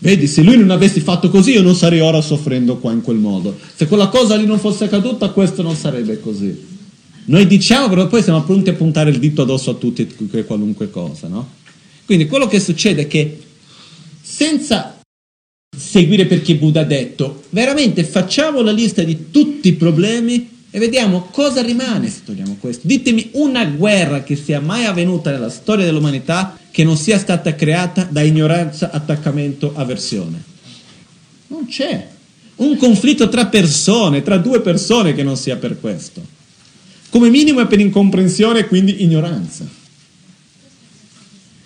Vedi, 0.00 0.26
se 0.26 0.42
lui 0.42 0.58
non 0.58 0.70
avessi 0.70 1.00
fatto 1.00 1.30
così 1.30 1.52
io 1.52 1.62
non 1.62 1.74
sarei 1.74 2.00
ora 2.00 2.20
soffrendo 2.20 2.76
qua 2.76 2.92
in 2.92 3.00
quel 3.00 3.16
modo. 3.16 3.56
Se 3.74 3.86
quella 3.86 4.08
cosa 4.08 4.34
lì 4.36 4.44
non 4.44 4.58
fosse 4.58 4.84
accaduta, 4.84 5.30
questo 5.30 5.62
non 5.62 5.76
sarebbe 5.76 6.20
così. 6.20 6.54
Noi 7.24 7.46
diciamo, 7.46 7.88
però 7.88 8.06
poi 8.06 8.22
siamo 8.22 8.42
pronti 8.42 8.68
a 8.68 8.74
puntare 8.74 9.08
il 9.08 9.18
dito 9.18 9.42
addosso 9.42 9.70
a 9.70 9.74
tutti 9.74 10.06
e 10.32 10.44
qualunque 10.44 10.90
cosa, 10.90 11.28
no? 11.28 11.48
Quindi 12.04 12.26
quello 12.26 12.46
che 12.46 12.60
succede 12.60 13.02
è 13.02 13.06
che 13.06 13.38
senza 14.40 14.98
seguire 15.76 16.24
perché 16.24 16.56
Buddha 16.56 16.80
ha 16.80 16.84
detto, 16.84 17.44
veramente 17.50 18.04
facciamo 18.04 18.62
la 18.62 18.72
lista 18.72 19.02
di 19.02 19.30
tutti 19.30 19.68
i 19.68 19.74
problemi 19.74 20.48
e 20.70 20.78
vediamo 20.78 21.28
cosa 21.30 21.60
rimane 21.60 22.08
se 22.08 22.20
togliamo 22.24 22.56
questo. 22.58 22.86
Ditemi 22.86 23.32
una 23.32 23.66
guerra 23.66 24.22
che 24.22 24.36
sia 24.36 24.60
mai 24.60 24.86
avvenuta 24.86 25.30
nella 25.30 25.50
storia 25.50 25.84
dell'umanità 25.84 26.58
che 26.70 26.84
non 26.84 26.96
sia 26.96 27.18
stata 27.18 27.54
creata 27.54 28.08
da 28.10 28.22
ignoranza, 28.22 28.90
attaccamento, 28.90 29.72
avversione. 29.74 30.42
Non 31.48 31.66
c'è. 31.66 32.08
Un 32.56 32.78
conflitto 32.78 33.28
tra 33.28 33.44
persone, 33.46 34.22
tra 34.22 34.38
due 34.38 34.62
persone 34.62 35.14
che 35.14 35.22
non 35.22 35.36
sia 35.36 35.56
per 35.56 35.78
questo. 35.78 36.24
Come 37.10 37.28
minimo 37.28 37.60
è 37.60 37.66
per 37.66 37.80
incomprensione 37.80 38.60
e 38.60 38.68
quindi 38.68 39.02
ignoranza. 39.02 39.68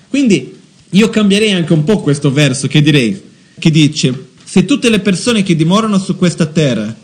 Quindi 0.09 0.54
io 0.95 1.11
cambierei 1.11 1.53
anche 1.53 1.73
un 1.73 1.85
po' 1.85 2.01
questo 2.01 2.33
verso 2.33 2.67
che 2.69 2.81
direi, 2.81 3.21
che 3.59 3.71
dice, 3.71 4.29
se 4.45 4.65
tutte 4.65 4.89
le 4.91 5.01
persone 5.01 5.43
che 5.43 5.57
dimorano 5.57 5.99
su 5.99 6.17
questa 6.17 6.47
terra 6.47 6.95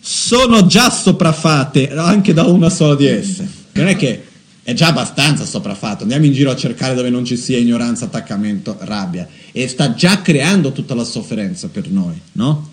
sono 0.00 0.66
già 0.66 0.90
sopraffate 0.90 1.90
anche 1.90 2.32
da 2.32 2.44
una 2.44 2.70
sola 2.70 2.94
di 2.94 3.06
esse. 3.06 3.48
Non 3.72 3.86
è 3.86 3.96
che 3.96 4.24
è 4.62 4.72
già 4.72 4.88
abbastanza 4.88 5.44
sopraffatto, 5.44 6.02
andiamo 6.02 6.24
in 6.24 6.32
giro 6.32 6.50
a 6.50 6.56
cercare 6.56 6.96
dove 6.96 7.08
non 7.08 7.24
ci 7.24 7.36
sia 7.36 7.56
ignoranza, 7.56 8.06
attaccamento, 8.06 8.76
rabbia 8.80 9.28
e 9.52 9.68
sta 9.68 9.94
già 9.94 10.22
creando 10.22 10.72
tutta 10.72 10.94
la 10.94 11.04
sofferenza 11.04 11.68
per 11.68 11.88
noi, 11.88 12.20
no? 12.32 12.72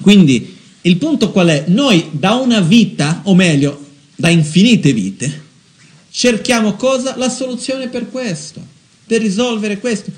Quindi 0.00 0.56
il 0.82 0.96
punto 0.96 1.32
qual 1.32 1.48
è? 1.48 1.64
Noi 1.66 2.10
da 2.12 2.34
una 2.34 2.60
vita, 2.60 3.22
o 3.24 3.34
meglio, 3.34 3.84
da 4.14 4.28
infinite 4.28 4.92
vite, 4.92 5.42
cerchiamo 6.08 6.74
cosa? 6.74 7.16
La 7.16 7.28
soluzione 7.28 7.88
per 7.88 8.08
questo, 8.08 8.67
per 9.08 9.20
risolvere 9.20 9.78
questo. 9.78 10.12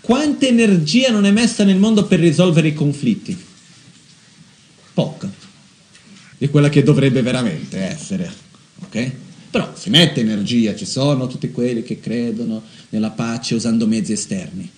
Quanta 0.00 0.46
energia 0.46 1.10
non 1.10 1.26
è 1.26 1.30
messa 1.30 1.64
nel 1.64 1.76
mondo 1.76 2.06
per 2.06 2.20
risolvere 2.20 2.68
i 2.68 2.74
conflitti? 2.74 3.36
poca 4.96 5.30
di 6.38 6.48
quella 6.48 6.70
che 6.70 6.82
dovrebbe 6.82 7.20
veramente 7.20 7.78
essere, 7.78 8.32
ok? 8.80 9.12
Però 9.50 9.72
si 9.74 9.90
mette 9.90 10.20
energia, 10.20 10.74
ci 10.74 10.86
sono 10.86 11.26
tutti 11.26 11.50
quelli 11.50 11.82
che 11.82 12.00
credono 12.00 12.62
nella 12.88 13.10
pace 13.10 13.54
usando 13.54 13.86
mezzi 13.86 14.12
esterni. 14.12 14.68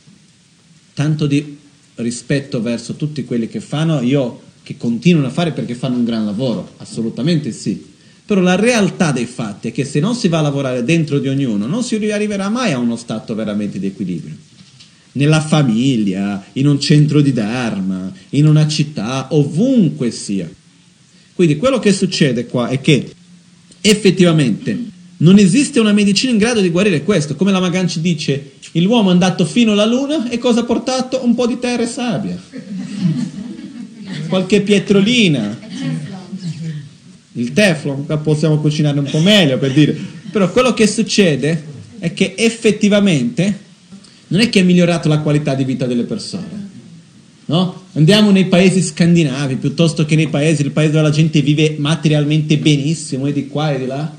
Tanto 0.93 1.27
di 1.27 1.57
rispetto 1.97 2.61
verso 2.61 2.95
tutti 2.95 3.25
quelli 3.25 3.49
che 3.49 3.61
fanno, 3.61 4.01
io 4.01 4.43
che 4.65 4.77
continuano 4.77 5.29
a 5.29 5.31
fare 5.31 5.53
perché 5.53 5.75
fanno 5.75 5.97
un 5.97 6.05
gran 6.05 6.25
lavoro, 6.25 6.75
assolutamente 6.79 7.53
sì. 7.53 7.88
Però 8.29 8.43
la 8.43 8.57
realtà 8.57 9.11
dei 9.11 9.25
fatti 9.25 9.69
è 9.69 9.73
che 9.73 9.87
se 9.87 10.01
non 10.01 10.15
si 10.15 10.29
va 10.29 10.41
a 10.41 10.43
lavorare 10.43 10.85
dentro 10.85 11.19
di 11.19 11.29
ognuno, 11.29 11.65
non 11.67 11.83
si 11.83 11.95
arriverà 11.95 12.51
mai 12.51 12.73
a 12.73 12.79
uno 12.79 12.97
stato 12.97 13.35
veramente 13.35 13.79
di 13.79 13.87
equilibrio 13.87 14.37
nella 15.13 15.41
famiglia, 15.41 16.45
in 16.53 16.67
un 16.67 16.79
centro 16.79 17.23
di 17.23 17.33
Dharma, 17.33 18.13
in 18.31 18.47
una 18.47 18.69
città, 18.69 19.29
ovunque 19.31 20.11
sia. 20.11 20.49
Quindi 21.35 21.57
quello 21.57 21.79
che 21.79 21.93
succede 21.93 22.47
qua 22.47 22.69
è 22.69 22.83
che 22.83 23.13
effettivamente 23.81 24.79
non 25.19 25.39
esiste 25.39 25.81
una 25.81 25.93
medicina 25.93 26.33
in 26.33 26.39
grado 26.39 26.61
di 26.61 26.69
guarire 26.69 27.03
questo. 27.03 27.35
Come 27.35 27.51
la 27.51 27.61
Magan 27.61 27.89
ci 27.89 28.03
dice, 28.03 28.53
l'uomo 28.73 29.09
è 29.09 29.13
andato 29.13 29.47
fino 29.47 29.73
alla 29.73 29.87
luna 29.87 30.29
e 30.29 30.37
cosa 30.37 30.61
ha 30.61 30.65
portato? 30.65 31.25
Un 31.25 31.35
po' 31.35 31.47
di 31.47 31.59
terra 31.59 31.83
e 31.83 31.87
sabbia. 31.87 32.39
Qualche 34.29 34.61
pietrolina. 34.61 35.59
Il 37.39 37.53
teflon, 37.53 38.05
possiamo 38.23 38.59
cucinare 38.59 38.99
un 38.99 39.09
po' 39.09 39.21
meglio 39.21 39.59
per 39.59 39.73
dire. 39.73 39.97
Però 40.31 40.51
quello 40.51 40.75
che 40.75 40.87
succede 40.87 41.63
è 41.99 42.13
che 42.13 42.35
effettivamente 42.37 43.67
non 44.29 44.41
è 44.41 44.49
che 44.49 44.61
ha 44.61 44.65
migliorato 44.65 45.09
la 45.09 45.21
qualità 45.21 45.55
di 45.55 45.65
vita 45.65 45.87
delle 45.87 46.05
persone. 46.05 46.67
No? 47.47 47.85
Andiamo 47.95 48.31
nei 48.31 48.47
paesi 48.47 48.83
scandinavi 48.83 49.57
piuttosto 49.57 50.05
che 50.05 50.17
nei 50.17 50.29
paesi, 50.29 50.63
il 50.63 50.71
paese 50.71 50.93
dove 50.93 51.05
la 51.05 51.11
gente 51.11 51.41
vive 51.41 51.77
materialmente 51.79 52.59
benissimo 52.59 53.27
e 53.27 53.33
di 53.33 53.47
qua 53.47 53.73
e 53.73 53.79
di 53.79 53.87
là. 53.87 54.17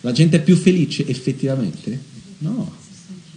La 0.00 0.12
gente 0.12 0.36
è 0.36 0.42
più 0.42 0.56
felice 0.56 1.06
effettivamente? 1.06 1.98
No. 2.38 2.72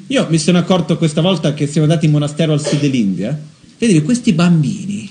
Io 0.08 0.28
mi 0.30 0.38
sono 0.38 0.58
accorto 0.58 0.98
questa 0.98 1.22
volta 1.22 1.54
che 1.54 1.68
siamo 1.68 1.88
andati 1.88 2.06
in 2.06 2.12
monastero 2.12 2.54
al 2.54 2.66
sud 2.66 2.80
dell'India. 2.80 3.38
Vedevi 3.78 4.02
questi 4.02 4.32
bambini, 4.32 5.10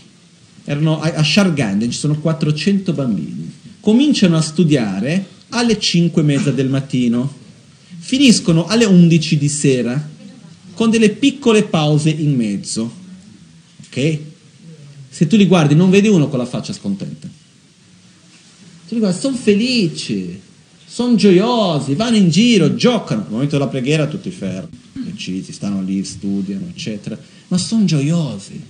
erano 0.67 1.01
a, 1.01 1.11
a 1.15 1.25
Sharganda, 1.25 1.87
ci 1.87 1.97
sono 1.97 2.19
400 2.19 2.93
bambini 2.93 3.47
cominciano 3.87 4.37
a 4.37 4.41
studiare 4.41 5.25
alle 5.51 5.79
5 5.79 6.21
e 6.21 6.25
mezza 6.25 6.51
del 6.51 6.69
mattino, 6.69 7.33
finiscono 7.99 8.67
alle 8.67 8.85
11 8.85 9.39
di 9.39 9.49
sera, 9.49 10.11
con 10.75 10.91
delle 10.91 11.11
piccole 11.11 11.63
pause 11.63 12.11
in 12.11 12.35
mezzo. 12.35 12.93
Ok? 13.87 14.19
Se 15.09 15.29
tu 15.29 15.37
li 15.37 15.47
guardi 15.47 15.77
non 15.77 15.89
vedi 15.89 16.09
uno 16.09 16.27
con 16.27 16.41
la 16.41 16.47
faccia 16.47 16.73
scontenta. 16.73 17.29
Tu 18.89 18.95
li 18.95 18.99
guardi, 18.99 19.21
sono 19.21 19.37
felici, 19.37 20.41
sono 20.85 21.15
gioiosi, 21.15 21.95
vanno 21.95 22.17
in 22.17 22.29
giro, 22.29 22.75
giocano. 22.75 23.23
Al 23.23 23.31
momento 23.31 23.57
della 23.57 23.71
preghiera 23.71 24.09
tutti 24.09 24.31
fermi, 24.33 24.77
decisi, 24.95 25.53
stanno 25.53 25.81
lì, 25.81 26.03
studiano, 26.03 26.67
eccetera. 26.67 27.17
Ma 27.47 27.57
sono 27.57 27.85
gioiosi. 27.85 28.61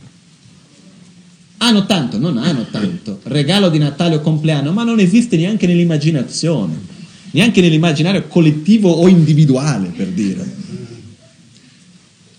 Hanno 1.59 1.87
tanto, 1.87 2.19
non 2.19 2.37
hanno 2.37 2.67
tanto. 2.71 3.21
Regalo 3.25 3.71
di 3.71 3.79
Natale 3.79 4.17
o 4.17 4.21
compleanno, 4.21 4.73
ma 4.73 4.83
non 4.83 4.99
esiste 5.01 5.37
neanche 5.37 5.67
nell'immaginazione, 5.67 6.79
neanche 7.31 7.61
nell'immaginario 7.61 8.27
collettivo 8.27 8.91
o 8.91 9.09
individuale, 9.09 9.89
per 9.89 10.09
dire. 10.09 10.55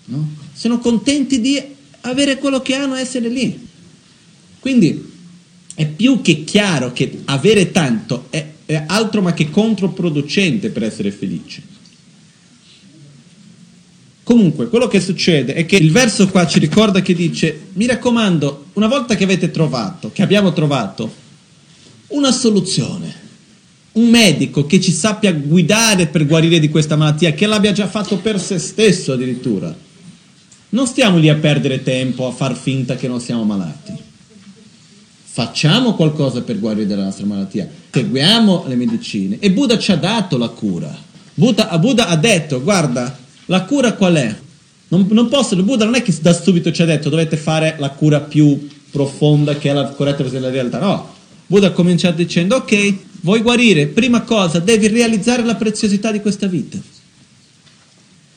No? 0.06 0.30
Sono 0.54 0.80
contenti 0.80 1.42
di 1.42 1.62
avere 2.02 2.38
quello 2.38 2.62
che 2.62 2.76
hanno 2.76 2.96
e 2.96 3.02
essere 3.02 3.30
lì. 3.30 3.68
Quindi 4.60 5.12
è 5.74 5.88
più 5.88 6.22
che 6.22 6.44
chiaro 6.44 6.94
che 6.94 7.22
avere 7.26 7.72
tanto 7.72 8.28
è 8.30 8.56
è 8.68 8.84
altro 8.86 9.22
ma 9.22 9.34
che 9.34 9.50
controproducente 9.50 10.70
per 10.70 10.84
essere 10.84 11.10
felici. 11.12 11.64
Comunque, 14.24 14.68
quello 14.68 14.88
che 14.88 15.00
succede 15.00 15.54
è 15.54 15.66
che 15.66 15.78
il 15.78 15.90
verso 15.90 16.28
qua 16.28 16.46
ci 16.46 16.60
ricorda 16.60 17.02
che 17.02 17.14
dice, 17.14 17.68
mi 17.74 17.86
raccomando, 17.86 18.67
una 18.78 18.88
volta 18.88 19.16
che 19.16 19.24
avete 19.24 19.52
trovato, 19.52 20.12
che 20.12 20.22
abbiamo 20.22 20.54
trovato 20.54 21.12
una 22.08 22.32
soluzione, 22.32 23.26
un 23.94 24.08
medico 24.10 24.66
che 24.66 24.80
ci 24.80 24.92
sappia 24.92 25.34
guidare 25.34 26.08
per 26.08 26.26
guarire 26.26 26.60
di 26.60 26.70
questa 26.70 26.96
malattia, 26.96 27.34
che 27.34 27.48
l'abbia 27.48 27.72
già 27.72 27.88
fatto 27.88 28.18
per 28.18 28.40
se 28.40 28.60
stesso 28.60 29.14
addirittura, 29.14 29.76
non 30.70 30.86
stiamo 30.86 31.18
lì 31.18 31.30
a 31.30 31.36
perdere 31.36 31.84
tempo 31.84 32.28
a 32.28 32.32
far 32.32 32.56
finta 32.56 32.96
che 32.96 33.08
non 33.08 33.20
siamo 33.20 33.44
malati 33.44 34.06
facciamo 35.38 35.94
qualcosa 35.94 36.42
per 36.42 36.58
guarire 36.58 36.88
dalla 36.88 37.04
nostra 37.04 37.28
malattia, 37.28 37.70
seguiamo 37.92 38.64
le 38.66 38.76
medicine. 38.76 39.38
E 39.38 39.52
Buddha 39.52 39.78
ci 39.78 39.92
ha 39.92 39.96
dato 39.96 40.36
la 40.36 40.48
cura. 40.48 40.92
Buddha, 41.36 41.78
Buddha 41.78 42.08
ha 42.08 42.16
detto, 42.16 42.64
guarda, 42.64 43.16
la 43.46 43.62
cura 43.62 43.94
qual 43.94 44.16
è? 44.16 44.36
Non, 44.90 45.06
non 45.10 45.28
posso, 45.28 45.56
Buddha 45.62 45.86
non 45.86 45.96
è 45.96 46.02
che 46.02 46.16
da 46.22 46.34
subito 46.34 46.72
ci 46.72 46.82
ha 46.82 46.86
detto 46.86 47.10
dovete 47.10 47.36
fare 47.36 47.76
la 47.78 47.90
cura 47.90 48.22
più 48.22 48.68
profonda 48.90 49.58
che 49.58 49.70
è 49.70 49.74
la 49.74 49.90
corretta 49.90 50.24
versione 50.24 50.46
della 50.46 50.54
realtà, 50.54 50.80
no. 50.80 51.16
Buddha 51.46 51.68
ha 51.68 51.72
cominciato 51.72 52.18
dicendo, 52.18 52.56
ok, 52.56 52.96
vuoi 53.22 53.42
guarire? 53.42 53.88
Prima 53.88 54.22
cosa, 54.22 54.60
devi 54.60 54.88
realizzare 54.88 55.44
la 55.44 55.56
preziosità 55.56 56.12
di 56.12 56.22
questa 56.22 56.48
vita. 56.48 56.78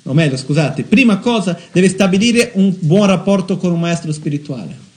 O 0.04 0.12
meglio, 0.14 0.36
scusate, 0.36 0.82
prima 0.82 1.18
cosa, 1.18 1.58
devi 1.72 1.88
stabilire 1.88 2.52
un 2.54 2.74
buon 2.78 3.06
rapporto 3.06 3.56
con 3.56 3.72
un 3.72 3.80
maestro 3.80 4.12
spirituale. 4.12 4.88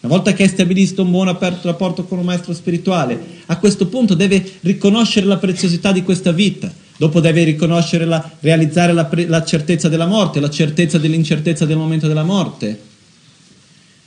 Una 0.00 0.14
volta 0.14 0.32
che 0.32 0.44
hai 0.44 0.48
stabilito 0.48 1.02
un 1.02 1.10
buon 1.10 1.34
rapporto 1.62 2.04
con 2.04 2.18
un 2.18 2.24
maestro 2.24 2.54
spirituale, 2.54 3.18
a 3.46 3.58
questo 3.58 3.86
punto 3.86 4.14
deve 4.14 4.44
riconoscere 4.60 5.26
la 5.26 5.38
preziosità 5.38 5.92
di 5.92 6.02
questa 6.02 6.30
vita, 6.30 6.72
dopo 6.98 7.20
deve 7.20 7.44
riconoscere 7.44 8.04
la, 8.04 8.30
realizzare 8.40 8.92
la, 8.92 9.08
la 9.26 9.44
certezza 9.44 9.88
della 9.88 10.06
morte, 10.06 10.40
la 10.40 10.50
certezza 10.50 10.98
dell'incertezza 10.98 11.64
del 11.64 11.78
momento 11.78 12.06
della 12.06 12.24
morte, 12.24 12.78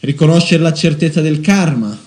riconoscere 0.02 0.62
la 0.62 0.74
certezza 0.74 1.22
del 1.22 1.42
karma, 1.42 1.98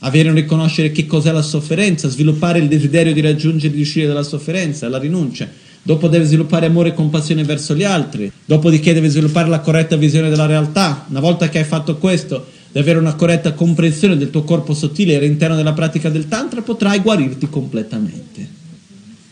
avere 0.00 0.28
un 0.30 0.34
riconoscere 0.34 0.90
che 0.90 1.06
cos'è 1.06 1.30
la 1.30 1.42
sofferenza, 1.42 2.08
sviluppare 2.08 2.58
il 2.58 2.66
desiderio 2.66 3.12
di 3.12 3.20
raggiungere, 3.20 3.72
di 3.72 3.82
uscire 3.82 4.08
dalla 4.08 4.24
sofferenza, 4.24 4.88
la 4.88 4.98
rinuncia 4.98 5.48
dopo 5.84 6.08
deve 6.08 6.24
sviluppare 6.24 6.66
amore 6.66 6.88
e 6.88 6.94
compassione 6.94 7.44
verso 7.44 7.74
gli 7.74 7.84
altri, 7.84 8.32
dopodiché 8.46 8.94
deve 8.94 9.10
sviluppare 9.10 9.50
la 9.50 9.60
corretta 9.60 9.96
visione 9.96 10.30
della 10.30 10.46
realtà. 10.46 11.04
Una 11.10 11.20
volta 11.20 11.50
che 11.50 11.58
hai 11.58 11.64
fatto 11.64 11.98
questo, 11.98 12.46
devi 12.72 12.88
avere 12.88 12.98
una 12.98 13.14
corretta 13.14 13.52
comprensione 13.52 14.16
del 14.16 14.30
tuo 14.30 14.44
corpo 14.44 14.72
sottile 14.72 15.16
all'interno 15.16 15.56
della 15.56 15.74
pratica 15.74 16.08
del 16.08 16.26
Tantra, 16.26 16.62
potrai 16.62 17.00
guarirti 17.00 17.50
completamente. 17.50 18.62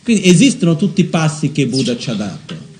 Quindi 0.02 0.28
esistono 0.28 0.76
tutti 0.76 1.00
i 1.00 1.04
passi 1.04 1.52
che 1.52 1.66
Buddha 1.66 1.96
ci 1.96 2.10
ha 2.10 2.14
dato. 2.14 2.70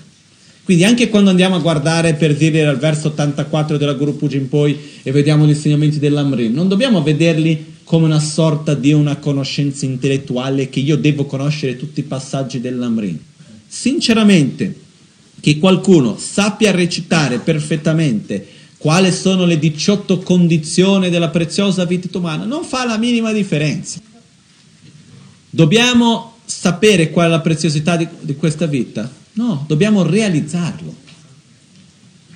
Quindi 0.63 0.83
anche 0.85 1.09
quando 1.09 1.29
andiamo 1.29 1.55
a 1.55 1.59
guardare 1.59 2.13
per 2.13 2.35
dire 2.35 2.65
al 2.65 2.77
verso 2.77 3.09
84 3.09 3.77
della 3.77 3.93
Guru 3.93 4.15
Pujin 4.15 4.47
poi 4.47 4.77
e 5.03 5.11
vediamo 5.11 5.45
gli 5.45 5.49
insegnamenti 5.49 5.99
dell'Amrim, 5.99 6.53
non 6.53 6.69
dobbiamo 6.69 7.01
vederli 7.03 7.71
come 7.83 8.05
una 8.05 8.19
sorta 8.19 8.73
di 8.73 8.93
una 8.93 9.17
conoscenza 9.17 9.85
intellettuale 9.85 10.69
che 10.69 10.79
io 10.79 10.95
devo 10.95 11.25
conoscere 11.25 11.75
tutti 11.75 11.99
i 11.99 12.03
passaggi 12.03 12.61
dell'Amrim 12.61 13.19
sinceramente 13.73 14.75
che 15.39 15.57
qualcuno 15.57 16.15
sappia 16.15 16.69
recitare 16.71 17.39
perfettamente 17.39 18.45
quali 18.77 19.11
sono 19.11 19.45
le 19.45 19.57
18 19.57 20.19
condizioni 20.19 21.09
della 21.09 21.29
preziosa 21.29 21.83
vita 21.83 22.15
umana 22.15 22.45
non 22.45 22.63
fa 22.63 22.85
la 22.85 22.97
minima 22.97 23.31
differenza. 23.31 23.99
Dobbiamo 25.49 26.32
sapere 26.59 27.09
qual 27.09 27.27
è 27.27 27.29
la 27.29 27.41
preziosità 27.41 27.97
di, 27.97 28.07
di 28.21 28.35
questa 28.35 28.67
vita? 28.67 29.09
No, 29.33 29.65
dobbiamo 29.67 30.03
realizzarlo. 30.03 31.01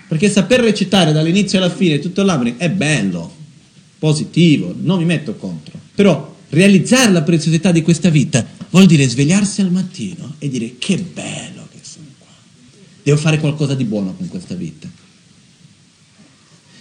Perché 0.08 0.30
saper 0.30 0.62
recitare 0.62 1.12
dall'inizio 1.12 1.60
alla 1.60 1.70
fine 1.70 2.00
tutto 2.00 2.24
l'anno 2.24 2.54
è 2.58 2.70
bello, 2.70 3.34
positivo, 4.00 4.74
non 4.80 5.00
mi 5.00 5.06
metto 5.06 5.36
contro. 5.36 5.80
Però 5.94 6.36
realizzare 6.50 7.12
la 7.12 7.24
preziosità 7.24 7.72
di 7.72 7.82
questa 7.82 8.10
vita 8.10 8.46
vuol 8.70 8.86
dire 8.86 9.08
svegliarsi 9.08 9.62
al 9.62 9.72
mattino 9.72 10.36
e 10.40 10.50
dire 10.50 10.76
che 10.78 10.98
bello 10.98 11.68
che 11.72 11.80
sono 11.82 12.08
qua. 12.18 12.32
Devo 13.04 13.18
fare 13.18 13.40
qualcosa 13.40 13.76
di 13.76 13.84
buono 13.84 14.14
con 14.16 14.28
questa 14.30 14.56
vita. 14.56 14.90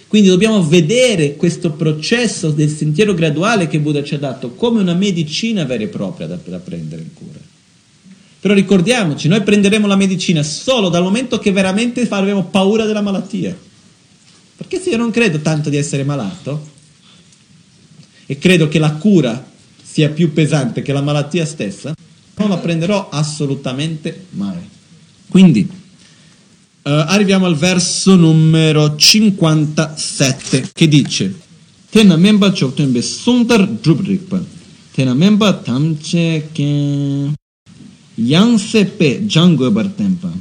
Quindi 0.07 0.29
dobbiamo 0.29 0.65
vedere 0.65 1.35
questo 1.35 1.71
processo 1.71 2.51
del 2.51 2.69
sentiero 2.69 3.13
graduale 3.13 3.67
che 3.67 3.79
Buddha 3.79 4.03
ci 4.03 4.15
ha 4.15 4.19
dato 4.19 4.51
come 4.51 4.79
una 4.79 4.93
medicina 4.93 5.65
vera 5.65 5.83
e 5.83 5.87
propria 5.87 6.27
da, 6.27 6.39
da 6.43 6.59
prendere 6.59 7.01
in 7.01 7.13
cura. 7.13 7.39
Però 8.39 8.53
ricordiamoci, 8.53 9.27
noi 9.27 9.41
prenderemo 9.41 9.87
la 9.87 9.97
medicina 9.97 10.43
solo 10.43 10.87
dal 10.87 11.03
momento 11.03 11.39
che 11.39 11.51
veramente 11.51 12.07
avremo 12.09 12.45
paura 12.45 12.85
della 12.85 13.01
malattia. 13.01 13.55
Perché 14.55 14.79
se 14.79 14.91
io 14.91 14.97
non 14.97 15.11
credo 15.11 15.39
tanto 15.39 15.69
di 15.69 15.75
essere 15.75 16.03
malato 16.03 16.75
e 18.25 18.37
credo 18.37 18.67
che 18.69 18.79
la 18.79 18.93
cura 18.93 19.45
sia 19.83 20.09
più 20.09 20.31
pesante 20.31 20.81
che 20.81 20.93
la 20.93 21.01
malattia 21.01 21.45
stessa, 21.45 21.93
non 22.35 22.49
la 22.49 22.57
prenderò 22.57 23.09
assolutamente 23.09 24.27
mai. 24.31 24.69
Quindi, 25.27 25.67
arriviamo 26.87 27.45
al 27.45 27.55
verso 27.55 28.15
numero 28.15 28.95
57 28.95 30.69
che 30.73 30.87
dice 30.87 31.35
Tena 31.89 32.15
memba 32.15 32.51
choktenbe 32.51 33.01
sundar 33.01 33.67
drubrikpa 33.67 34.41
Tena 34.93 35.13
memba 35.13 35.53
tamche 35.53 36.49
ke 36.53 37.31
Yang 38.15 38.57
sepe 38.59 39.25
jango 39.25 39.69
bartempa 39.71 40.31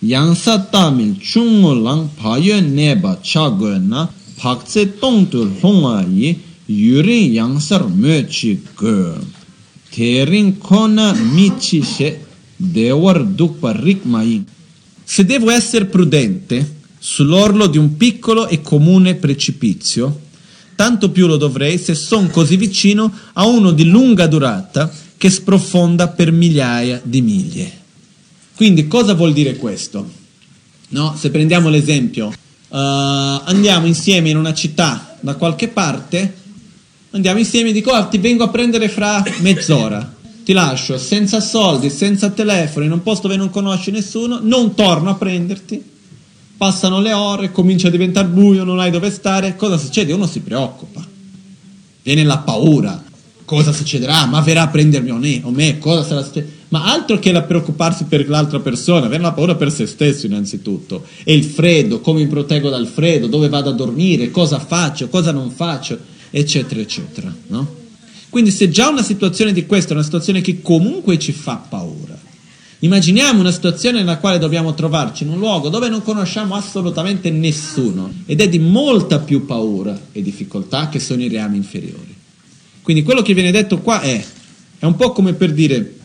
Yang 0.00 0.34
sa 0.36 0.58
tamil 0.58 1.16
chungo 1.18 1.74
lang 1.74 2.10
payo 2.20 2.60
neba 2.60 3.18
chago 3.22 3.78
na 3.78 4.08
Pakse 4.36 4.98
tongtur 4.98 5.48
honga 5.62 6.04
yi 6.04 6.36
yurin 6.66 7.32
yangsar 7.32 7.84
chi 8.28 8.58
go 8.74 9.14
terin 9.90 10.58
kona 10.58 11.12
michi 11.12 11.82
she 11.82 12.18
dewar 12.58 13.18
dukpa 13.22 13.72
rik 13.72 14.04
mai 14.04 14.42
se 15.04 15.24
devo 15.24 15.50
essere 15.50 15.84
prudente 15.84 16.82
sull'orlo 16.98 17.66
di 17.66 17.76
un 17.76 17.96
piccolo 17.96 18.48
e 18.48 18.62
comune 18.62 19.14
precipizio 19.16 20.22
tanto 20.74 21.10
più 21.10 21.26
lo 21.26 21.36
dovrei 21.36 21.78
se 21.78 21.94
sono 21.94 22.28
così 22.28 22.56
vicino 22.56 23.12
a 23.34 23.46
uno 23.46 23.72
di 23.72 23.84
lunga 23.84 24.26
durata 24.26 24.90
che 25.16 25.30
sprofonda 25.30 26.08
per 26.08 26.32
migliaia 26.32 27.00
di 27.04 27.20
miglia 27.20 27.66
quindi 28.56 28.88
cosa 28.88 29.12
vuol 29.14 29.34
dire 29.34 29.56
questo 29.56 30.10
no? 30.88 31.14
se 31.18 31.30
prendiamo 31.30 31.68
l'esempio 31.68 32.28
uh, 32.28 32.32
andiamo 32.68 33.86
insieme 33.86 34.30
in 34.30 34.38
una 34.38 34.54
città 34.54 35.18
da 35.20 35.34
qualche 35.34 35.68
parte 35.68 36.34
andiamo 37.10 37.38
insieme 37.38 37.68
e 37.68 37.72
dico 37.72 37.90
oh, 37.90 38.08
ti 38.08 38.18
vengo 38.18 38.44
a 38.44 38.48
prendere 38.48 38.88
fra 38.88 39.22
mezz'ora 39.40 40.14
ti 40.44 40.52
lascio 40.52 40.98
senza 40.98 41.40
soldi, 41.40 41.88
senza 41.90 42.30
telefono, 42.30 42.84
in 42.84 42.92
un 42.92 43.02
posto 43.02 43.26
dove 43.26 43.38
non 43.38 43.50
conosci 43.50 43.90
nessuno, 43.90 44.38
non 44.42 44.74
torno 44.74 45.10
a 45.10 45.14
prenderti. 45.14 45.82
Passano 46.56 47.00
le 47.00 47.12
ore, 47.12 47.50
comincia 47.50 47.88
a 47.88 47.90
diventare 47.90 48.28
buio, 48.28 48.62
non 48.62 48.78
hai 48.78 48.90
dove 48.90 49.10
stare. 49.10 49.56
Cosa 49.56 49.76
succede? 49.78 50.12
Uno 50.12 50.26
si 50.26 50.40
preoccupa. 50.40 51.04
Viene 52.02 52.22
la 52.22 52.38
paura. 52.38 53.02
Cosa 53.44 53.72
succederà? 53.72 54.26
Ma 54.26 54.40
verrà 54.40 54.62
a 54.62 54.68
prendermi 54.68 55.10
o, 55.10 55.18
ne, 55.18 55.40
o 55.42 55.50
me? 55.50 55.78
Cosa 55.78 56.04
sarà 56.04 56.22
successo? 56.22 56.46
Ma 56.68 56.84
altro 56.84 57.18
che 57.18 57.32
la 57.32 57.42
preoccuparsi 57.42 58.04
per 58.04 58.28
l'altra 58.28 58.60
persona, 58.60 59.06
avere 59.06 59.22
la 59.22 59.32
paura 59.32 59.54
per 59.54 59.70
se 59.70 59.86
stesso 59.86 60.26
innanzitutto. 60.26 61.04
E 61.24 61.34
il 61.34 61.44
freddo, 61.44 62.00
come 62.00 62.20
mi 62.20 62.26
proteggo 62.26 62.68
dal 62.68 62.86
freddo, 62.86 63.26
dove 63.26 63.48
vado 63.48 63.70
a 63.70 63.74
dormire, 63.74 64.30
cosa 64.30 64.58
faccio, 64.58 65.08
cosa 65.08 65.32
non 65.32 65.50
faccio 65.50 65.98
eccetera, 66.30 66.80
eccetera. 66.80 67.34
No? 67.48 67.82
Quindi 68.34 68.50
se 68.50 68.68
già 68.68 68.88
una 68.88 69.04
situazione 69.04 69.52
di 69.52 69.64
questa 69.64 69.90
è 69.90 69.92
una 69.94 70.02
situazione 70.02 70.40
che 70.40 70.60
comunque 70.60 71.20
ci 71.20 71.30
fa 71.30 71.54
paura, 71.54 72.18
immaginiamo 72.80 73.38
una 73.38 73.52
situazione 73.52 73.98
nella 74.00 74.18
quale 74.18 74.40
dobbiamo 74.40 74.74
trovarci 74.74 75.22
in 75.22 75.28
un 75.28 75.38
luogo 75.38 75.68
dove 75.68 75.88
non 75.88 76.02
conosciamo 76.02 76.56
assolutamente 76.56 77.30
nessuno 77.30 78.12
ed 78.26 78.40
è 78.40 78.48
di 78.48 78.58
molta 78.58 79.20
più 79.20 79.46
paura 79.46 79.96
e 80.10 80.20
difficoltà 80.20 80.88
che 80.88 80.98
sono 80.98 81.22
i 81.22 81.28
reami 81.28 81.58
inferiori. 81.58 82.12
Quindi 82.82 83.04
quello 83.04 83.22
che 83.22 83.34
viene 83.34 83.52
detto 83.52 83.78
qua 83.78 84.00
è, 84.00 84.24
è 84.80 84.84
un 84.84 84.96
po' 84.96 85.12
come 85.12 85.34
per 85.34 85.52
dire, 85.52 85.96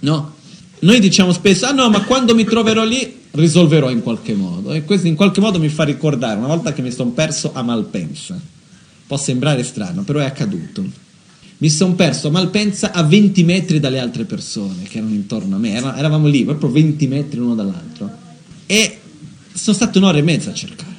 no? 0.00 0.34
Noi 0.80 1.00
diciamo 1.00 1.32
spesso, 1.32 1.64
ah 1.64 1.72
no, 1.72 1.88
ma 1.88 2.02
quando 2.02 2.34
mi 2.34 2.44
troverò 2.44 2.84
lì 2.84 3.20
risolverò 3.30 3.88
in 3.88 4.02
qualche 4.02 4.34
modo. 4.34 4.74
E 4.74 4.84
questo 4.84 5.06
in 5.06 5.14
qualche 5.14 5.40
modo 5.40 5.58
mi 5.58 5.70
fa 5.70 5.84
ricordare 5.84 6.36
una 6.36 6.48
volta 6.48 6.74
che 6.74 6.82
mi 6.82 6.92
sono 6.92 7.12
perso 7.12 7.52
a 7.54 7.62
Malpensa. 7.62 8.38
Può 9.06 9.16
sembrare 9.16 9.62
strano, 9.62 10.02
però 10.02 10.18
è 10.18 10.26
accaduto 10.26 11.06
mi 11.58 11.70
sono 11.70 11.94
perso 11.94 12.28
a 12.28 12.30
Malpensa 12.30 12.92
a 12.92 13.02
20 13.02 13.42
metri 13.42 13.80
dalle 13.80 13.98
altre 13.98 14.24
persone 14.24 14.84
che 14.84 14.98
erano 14.98 15.14
intorno 15.14 15.56
a 15.56 15.58
me, 15.58 15.72
Era, 15.72 15.96
eravamo 15.96 16.28
lì 16.28 16.44
proprio 16.44 16.70
20 16.70 17.06
metri 17.08 17.38
l'uno 17.38 17.56
dall'altro 17.56 18.10
e 18.66 18.98
sono 19.52 19.74
stato 19.74 19.98
un'ora 19.98 20.18
e 20.18 20.22
mezza 20.22 20.50
a 20.50 20.54
cercare. 20.54 20.96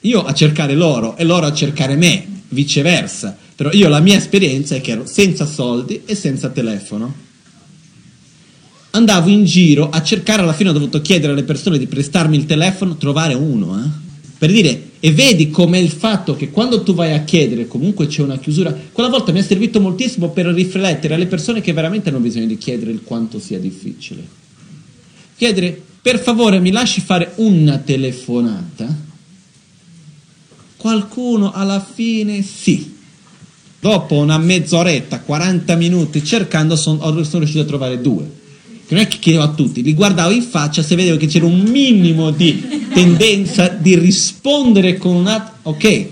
Io 0.00 0.24
a 0.24 0.32
cercare 0.32 0.74
loro 0.74 1.16
e 1.16 1.24
loro 1.24 1.46
a 1.46 1.52
cercare 1.52 1.94
me, 1.94 2.26
viceversa, 2.48 3.36
però 3.54 3.70
io 3.72 3.88
la 3.88 4.00
mia 4.00 4.16
esperienza 4.16 4.74
è 4.74 4.80
che 4.80 4.92
ero 4.92 5.06
senza 5.06 5.46
soldi 5.46 6.02
e 6.04 6.14
senza 6.14 6.48
telefono. 6.48 7.28
Andavo 8.92 9.28
in 9.28 9.44
giro 9.44 9.88
a 9.88 10.02
cercare, 10.02 10.42
alla 10.42 10.52
fine 10.52 10.70
ho 10.70 10.72
dovuto 10.72 11.00
chiedere 11.00 11.32
alle 11.32 11.44
persone 11.44 11.78
di 11.78 11.86
prestarmi 11.86 12.36
il 12.36 12.46
telefono, 12.46 12.96
trovare 12.96 13.34
uno, 13.34 13.78
eh? 13.78 13.88
Per 14.36 14.50
dire, 14.50 14.89
e 15.02 15.12
vedi 15.12 15.48
come 15.48 15.78
il 15.78 15.90
fatto 15.90 16.36
che 16.36 16.50
quando 16.50 16.82
tu 16.82 16.92
vai 16.92 17.14
a 17.14 17.24
chiedere 17.24 17.66
comunque 17.66 18.06
c'è 18.06 18.20
una 18.20 18.38
chiusura, 18.38 18.76
quella 18.92 19.08
volta 19.08 19.32
mi 19.32 19.40
è 19.40 19.42
servito 19.42 19.80
moltissimo 19.80 20.28
per 20.28 20.46
riflettere 20.46 21.14
alle 21.14 21.26
persone 21.26 21.62
che 21.62 21.72
veramente 21.72 22.10
hanno 22.10 22.18
bisogno 22.18 22.46
di 22.46 22.58
chiedere 22.58 22.90
il 22.90 23.02
quanto 23.02 23.40
sia 23.40 23.58
difficile. 23.58 24.22
Chiedere, 25.36 25.80
per 26.02 26.20
favore 26.20 26.60
mi 26.60 26.70
lasci 26.70 27.00
fare 27.00 27.32
una 27.36 27.78
telefonata? 27.78 28.94
Qualcuno 30.76 31.50
alla 31.52 31.80
fine 31.80 32.42
sì. 32.42 32.98
Dopo 33.80 34.16
una 34.16 34.36
mezz'oretta, 34.36 35.20
40 35.20 35.74
minuti 35.76 36.22
cercando, 36.22 36.76
sono, 36.76 36.98
sono 37.24 37.38
riuscito 37.38 37.62
a 37.62 37.66
trovare 37.66 38.02
due 38.02 38.38
non 38.90 39.00
è 39.00 39.08
che 39.08 39.18
chiedevo 39.18 39.44
a 39.44 39.52
tutti, 39.52 39.82
li 39.82 39.94
guardavo 39.94 40.32
in 40.32 40.42
faccia 40.42 40.82
se 40.82 40.96
vedevo 40.96 41.16
che 41.16 41.26
c'era 41.26 41.46
un 41.46 41.60
minimo 41.60 42.30
di 42.32 42.88
tendenza 42.92 43.68
di 43.68 43.98
rispondere 43.98 44.96
con 44.96 45.16
un 45.16 45.26
atto, 45.26 45.70
ok, 45.70 46.06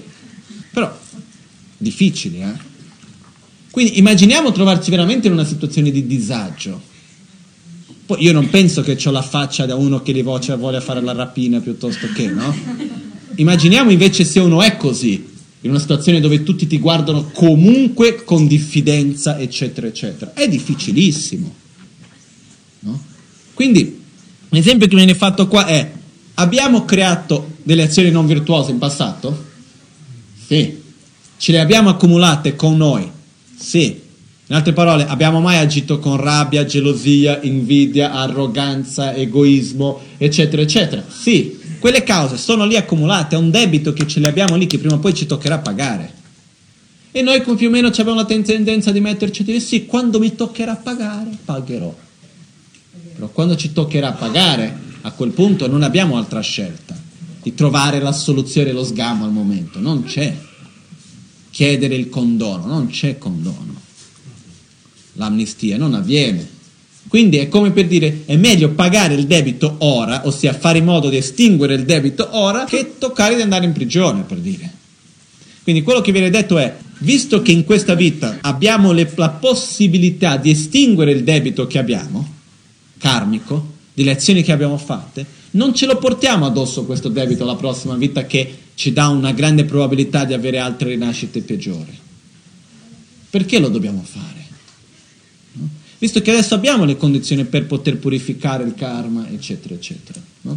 però 0.73 0.97
difficile, 1.77 2.39
eh? 2.39 2.67
Quindi 3.71 3.99
immaginiamo 3.99 4.51
trovarci 4.51 4.91
veramente 4.91 5.27
in 5.27 5.35
una 5.35 5.45
situazione 5.45 5.91
di 5.91 6.07
disagio. 6.07 6.81
Poi 8.07 8.23
io 8.23 8.33
non 8.33 8.49
penso 8.49 8.83
che 8.83 8.99
ho 9.05 9.11
la 9.11 9.23
faccia 9.23 9.67
da 9.67 9.75
uno 9.77 10.03
che 10.03 10.13
li 10.13 10.23
voce 10.23 10.57
voglia 10.57 10.81
fare 10.81 11.01
la 11.01 11.13
rapina 11.13 11.61
piuttosto 11.61 12.09
che, 12.13 12.29
no? 12.29 12.57
Immaginiamo 13.37 13.91
invece 13.91 14.25
se 14.25 14.41
uno 14.41 14.63
è 14.63 14.77
così, 14.77 15.25
in 15.61 15.71
una 15.71 15.79
situazione 15.79 16.21
dove 16.21 16.43
tutti 16.43 16.67
ti 16.67 16.79
guardano 16.79 17.31
comunque 17.33 18.25
con 18.25 18.47
diffidenza, 18.47 19.39
eccetera, 19.39 19.87
eccetera. 19.87 20.33
È 20.33 20.49
difficilissimo. 20.49 21.55
No? 22.81 23.03
Quindi, 23.55 24.01
l'esempio 24.49 24.89
che 24.89 24.97
viene 24.97 25.15
fatto 25.15 25.47
qua 25.47 25.67
è, 25.67 25.93
abbiamo 26.39 26.85
creato 26.85 27.57
delle 27.63 27.83
azioni 27.83 28.11
non 28.11 28.27
virtuose 28.27 28.71
in 28.71 28.79
passato? 28.79 29.47
Sì. 30.47 30.87
Ce 31.37 31.53
le 31.53 31.61
abbiamo 31.61 31.91
accumulate 31.91 32.57
con 32.57 32.77
noi? 32.77 33.09
Sì. 33.57 34.07
In 34.47 34.55
altre 34.55 34.73
parole, 34.73 35.07
abbiamo 35.07 35.41
mai 35.41 35.59
agito 35.59 35.99
con 35.99 36.17
rabbia, 36.17 36.65
gelosia, 36.65 37.41
invidia, 37.43 38.13
arroganza, 38.13 39.15
egoismo, 39.15 40.01
eccetera, 40.17 40.63
eccetera? 40.63 41.05
Sì. 41.07 41.57
Quelle 41.79 42.03
cause 42.03 42.39
sono 42.39 42.65
lì 42.65 42.77
accumulate, 42.77 43.37
è 43.37 43.39
un 43.39 43.51
debito 43.51 43.93
che 43.93 44.07
ce 44.07 44.19
le 44.21 44.29
abbiamo 44.29 44.57
lì 44.57 44.67
che 44.67 44.79
prima 44.79 44.95
o 44.95 44.99
poi 44.99 45.15
ci 45.15 45.27
toccherà 45.27 45.59
pagare. 45.59 46.15
E 47.13 47.23
noi 47.23 47.43
più 47.43 47.69
o 47.69 47.71
meno 47.71 47.89
abbiamo 47.89 48.15
la 48.15 48.25
tendenza 48.25 48.91
di 48.91 49.01
metterci 49.01 49.43
a 49.43 49.45
dire 49.45 49.61
sì, 49.61 49.87
quando 49.87 50.19
mi 50.19 50.35
toccherà 50.35 50.77
pagare, 50.77 51.31
pagherò. 51.45 51.95
Però 53.15 53.29
quando 53.29 53.55
ci 53.57 53.73
toccherà 53.73 54.13
pagare, 54.13 54.87
a 55.09 55.13
quel 55.13 55.31
punto 55.31 55.67
non 55.67 55.83
abbiamo 55.83 56.17
altra 56.19 56.41
scelta 56.41 56.97
di 57.43 57.55
trovare 57.55 57.99
la 58.01 58.13
soluzione 58.13 58.73
lo 58.73 58.85
sgamo 58.85 59.25
al 59.25 59.33
momento. 59.33 59.81
Non 59.81 60.05
c'è. 60.05 60.37
Chiedere 61.51 61.95
il 61.95 62.11
condono, 62.11 62.67
non 62.67 62.89
c'è 62.89 63.17
condono. 63.17 63.75
L'amnistia 65.15 65.79
non 65.79 65.95
avviene. 65.95 66.57
Quindi 67.09 67.39
è 67.39 67.49
come 67.49 67.71
per 67.71 67.87
dire 67.87 68.25
è 68.27 68.37
meglio 68.37 68.71
pagare 68.73 69.15
il 69.15 69.27
debito 69.27 69.77
ora, 69.79 70.27
ossia 70.27 70.53
fare 70.53 70.79
in 70.79 70.85
modo 70.85 71.09
di 71.09 71.17
estinguere 71.17 71.75
il 71.75 71.85
debito 71.85 72.29
ora, 72.33 72.65
che 72.65 72.97
toccare 72.99 73.35
di 73.35 73.41
andare 73.41 73.65
in 73.65 73.73
prigione, 73.73 74.23
per 74.23 74.37
dire. 74.39 74.71
Quindi 75.63 75.83
quello 75.83 76.03
che 76.03 76.13
viene 76.13 76.29
detto 76.29 76.59
è, 76.59 76.77
visto 76.99 77.41
che 77.41 77.53
in 77.53 77.65
questa 77.65 77.95
vita 77.95 78.39
abbiamo 78.43 78.93
le, 78.93 79.11
la 79.17 79.31
possibilità 79.31 80.37
di 80.37 80.51
estinguere 80.51 81.13
il 81.13 81.25
debito 81.25 81.67
che 81.67 81.79
abbiamo, 81.79 82.27
karmico, 82.99 83.77
delle 83.99 84.13
azioni 84.13 84.45
che 84.45 84.53
abbiamo 84.53 84.79
fatte, 84.79 85.27
non 85.53 85.75
ce 85.75 85.85
lo 85.87 85.99
portiamo 85.99 86.47
addosso 86.47 86.85
questo 86.85 87.09
debito 87.09 87.43
alla 87.43 87.57
prossima 87.57 87.97
vita 87.97 88.27
che 88.27 88.59
ci 88.77 88.93
dà 88.93 89.09
una 89.09 89.33
grande 89.33 89.65
probabilità 89.65 90.25
di 90.25 90.35
avere 90.35 90.61
altre 90.61 90.91
rinascite 90.91 91.41
peggiori. 91.41 91.99
Perché 93.29 93.59
lo 93.59 93.69
dobbiamo 93.69 94.05
fare? 94.09 94.47
No? 95.55 95.69
Visto 95.99 96.23
che 96.23 96.31
adesso 96.31 96.55
abbiamo 96.55 96.85
le 96.85 96.97
condizioni 96.97 97.45
per 97.45 97.67
poter 97.67 97.97
purificare 97.97 98.63
il 98.63 98.75
karma, 98.75 99.29
eccetera, 99.31 99.75
eccetera. 99.75 100.21
No? 100.43 100.57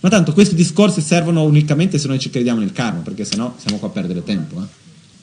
Ma 0.00 0.08
tanto 0.08 0.32
questi 0.32 0.54
discorsi 0.54 1.02
servono 1.02 1.42
unicamente 1.42 1.98
se 1.98 2.08
noi 2.08 2.18
ci 2.18 2.30
crediamo 2.30 2.60
nel 2.60 2.72
karma, 2.72 3.00
perché 3.00 3.26
sennò 3.26 3.54
siamo 3.58 3.78
qua 3.78 3.88
a 3.88 3.90
perdere 3.90 4.24
tempo. 4.24 4.62
Eh? 4.62 4.66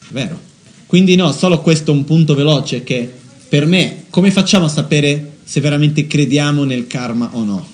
Vero? 0.10 0.40
Quindi 0.86 1.16
no, 1.16 1.32
solo 1.32 1.62
questo 1.62 1.92
un 1.92 2.04
punto 2.04 2.36
veloce 2.36 2.84
che 2.84 3.12
per 3.50 3.66
me, 3.66 4.04
come 4.12 4.30
facciamo 4.30 4.66
a 4.66 4.70
sapere 4.70 5.35
se 5.46 5.62
veramente 5.62 6.08
crediamo 6.08 6.64
nel 6.64 6.88
karma 6.88 7.30
o 7.34 7.44
no. 7.44 7.68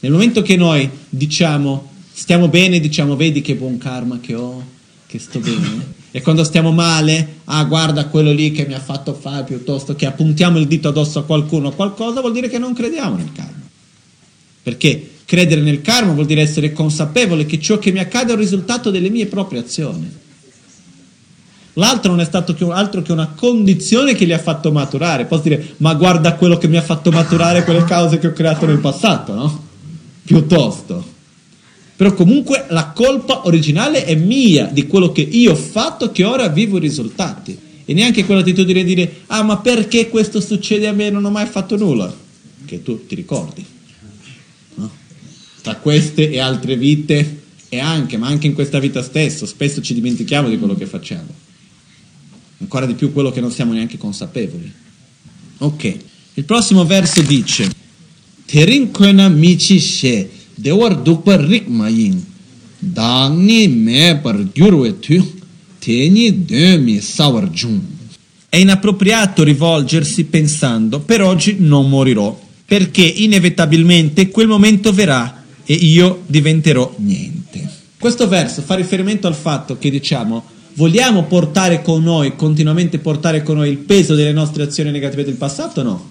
Nel 0.00 0.12
momento 0.12 0.42
che 0.42 0.56
noi 0.56 0.88
diciamo 1.08 1.90
stiamo 2.14 2.48
bene, 2.48 2.78
diciamo 2.78 3.16
vedi 3.16 3.40
che 3.40 3.56
buon 3.56 3.76
karma 3.76 4.20
che 4.20 4.34
ho, 4.34 4.62
che 5.06 5.18
sto 5.18 5.40
bene. 5.40 6.02
E 6.12 6.22
quando 6.22 6.44
stiamo 6.44 6.70
male, 6.70 7.40
ah 7.44 7.64
guarda 7.64 8.06
quello 8.06 8.30
lì 8.30 8.52
che 8.52 8.66
mi 8.66 8.74
ha 8.74 8.80
fatto 8.80 9.14
fare, 9.14 9.42
piuttosto 9.42 9.96
che 9.96 10.06
appuntiamo 10.06 10.58
il 10.58 10.68
dito 10.68 10.88
addosso 10.88 11.18
a 11.18 11.24
qualcuno 11.24 11.68
o 11.68 11.72
qualcosa, 11.72 12.20
vuol 12.20 12.32
dire 12.32 12.48
che 12.48 12.58
non 12.58 12.72
crediamo 12.72 13.16
nel 13.16 13.32
karma. 13.34 13.68
Perché 14.62 15.10
credere 15.24 15.60
nel 15.60 15.82
karma 15.82 16.12
vuol 16.12 16.26
dire 16.26 16.42
essere 16.42 16.72
consapevole 16.72 17.46
che 17.46 17.58
ciò 17.58 17.78
che 17.78 17.90
mi 17.90 17.98
accade 17.98 18.30
è 18.30 18.34
il 18.34 18.40
risultato 18.40 18.90
delle 18.92 19.10
mie 19.10 19.26
proprie 19.26 19.60
azioni. 19.60 20.08
L'altro 21.74 22.12
non 22.12 22.20
è 22.20 22.24
stato 22.24 22.54
altro 22.70 23.02
che 23.02 23.10
una 23.10 23.32
condizione 23.34 24.14
che 24.14 24.24
li 24.24 24.32
ha 24.32 24.38
fatto 24.38 24.70
maturare. 24.70 25.24
Posso 25.24 25.42
dire, 25.42 25.74
ma 25.78 25.94
guarda 25.94 26.34
quello 26.34 26.56
che 26.56 26.68
mi 26.68 26.76
ha 26.76 26.82
fatto 26.82 27.10
maturare 27.10 27.64
quelle 27.64 27.84
cause 27.84 28.18
che 28.18 28.28
ho 28.28 28.32
creato 28.32 28.66
nel 28.66 28.78
passato, 28.78 29.34
no? 29.34 29.64
Piuttosto. 30.24 31.12
Però 31.96 32.12
comunque 32.14 32.66
la 32.68 32.92
colpa 32.94 33.46
originale 33.46 34.04
è 34.04 34.14
mia, 34.14 34.66
di 34.66 34.86
quello 34.86 35.10
che 35.10 35.22
io 35.22 35.52
ho 35.52 35.56
fatto, 35.56 36.12
che 36.12 36.22
ora 36.22 36.48
vivo 36.48 36.76
i 36.76 36.80
risultati. 36.80 37.58
E 37.84 37.92
neanche 37.92 38.24
quell'attitudine 38.24 38.84
di 38.84 38.94
dire, 38.94 39.14
ah 39.26 39.42
ma 39.42 39.58
perché 39.58 40.08
questo 40.08 40.40
succede 40.40 40.86
a 40.86 40.92
me, 40.92 41.10
non 41.10 41.24
ho 41.24 41.30
mai 41.30 41.46
fatto 41.46 41.76
nulla. 41.76 42.12
Che 42.64 42.82
tu 42.84 43.04
ti 43.06 43.16
ricordi. 43.16 43.64
No? 44.74 44.90
Tra 45.60 45.74
queste 45.76 46.30
e 46.30 46.38
altre 46.38 46.76
vite, 46.76 47.42
e 47.68 47.80
anche, 47.80 48.16
ma 48.16 48.28
anche 48.28 48.46
in 48.46 48.54
questa 48.54 48.78
vita 48.78 49.02
stessa, 49.02 49.44
spesso 49.44 49.82
ci 49.82 49.92
dimentichiamo 49.92 50.48
di 50.48 50.56
quello 50.56 50.76
che 50.76 50.86
facciamo 50.86 51.42
ancora 52.58 52.86
di 52.86 52.94
più 52.94 53.12
quello 53.12 53.30
che 53.30 53.40
non 53.40 53.50
siamo 53.50 53.72
neanche 53.72 53.98
consapevoli. 53.98 54.72
Ok, 55.58 55.96
il 56.34 56.44
prossimo 56.44 56.84
verso 56.84 57.22
dice 57.22 57.70
Terinkwena 58.46 59.28
michi 59.28 59.80
she 59.80 60.28
dewar 60.54 61.00
dukpa 61.00 61.36
rikmayin 61.36 62.32
dagni 62.78 63.68
me 63.68 64.18
par 64.22 64.36
gyurwe 64.52 64.98
tu 65.00 65.42
teni 65.78 66.44
demi 66.44 67.00
sawar 67.00 67.48
jun. 67.50 67.92
È 68.48 68.56
inappropriato 68.56 69.42
rivolgersi 69.42 70.24
pensando 70.24 71.00
per 71.00 71.22
oggi 71.22 71.56
non 71.58 71.88
morirò, 71.88 72.38
perché 72.64 73.02
inevitabilmente 73.02 74.28
quel 74.28 74.46
momento 74.46 74.92
verrà 74.92 75.42
e 75.64 75.74
io 75.74 76.22
diventerò 76.26 76.94
niente. 76.98 77.68
Questo 77.98 78.28
verso 78.28 78.62
fa 78.62 78.74
riferimento 78.76 79.26
al 79.26 79.34
fatto 79.34 79.76
che 79.78 79.90
diciamo 79.90 80.44
vogliamo 80.74 81.24
portare 81.24 81.82
con 81.82 82.02
noi, 82.02 82.36
continuamente 82.36 82.98
portare 82.98 83.42
con 83.42 83.56
noi 83.56 83.70
il 83.70 83.78
peso 83.78 84.14
delle 84.14 84.32
nostre 84.32 84.62
azioni 84.62 84.90
negative 84.90 85.24
del 85.24 85.34
passato 85.34 85.80
o 85.80 85.82
no? 85.84 86.10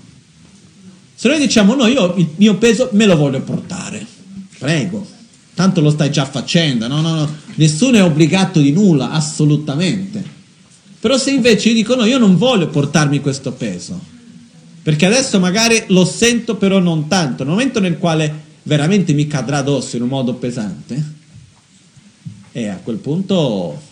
Se 1.16 1.28
noi 1.28 1.40
diciamo 1.40 1.76
no, 1.76 1.88
io 1.88 2.16
il 2.16 2.30
mio 2.36 2.56
peso 2.56 2.90
me 2.94 3.06
lo 3.06 3.16
voglio 3.16 3.42
portare, 3.42 4.06
prego, 4.58 5.06
tanto 5.54 5.82
lo 5.82 5.90
stai 5.90 6.12
già 6.12 6.26
facendo, 6.26 6.88
no, 6.88 7.02
no, 7.02 7.14
no, 7.16 7.36
nessuno 7.56 7.98
è 7.98 8.04
obbligato 8.04 8.60
di 8.60 8.72
nulla, 8.72 9.12
assolutamente. 9.12 10.42
Però 11.00 11.18
se 11.18 11.32
invece 11.32 11.70
io 11.70 11.76
dico 11.76 11.96
no, 11.96 12.06
io 12.06 12.18
non 12.18 12.38
voglio 12.38 12.68
portarmi 12.68 13.20
questo 13.20 13.52
peso, 13.52 14.00
perché 14.82 15.06
adesso 15.06 15.40
magari 15.40 15.84
lo 15.88 16.06
sento 16.06 16.56
però 16.56 16.80
non 16.80 17.08
tanto, 17.08 17.44
nel 17.44 17.52
momento 17.52 17.80
nel 17.80 17.98
quale 17.98 18.42
veramente 18.64 19.14
mi 19.14 19.28
cadrà 19.28 19.58
addosso 19.58 19.98
in 19.98 20.04
un 20.04 20.10
modo 20.10 20.34
pesante, 20.34 21.12
e 22.52 22.68
a 22.68 22.80
quel 22.84 22.98
punto 22.98 23.92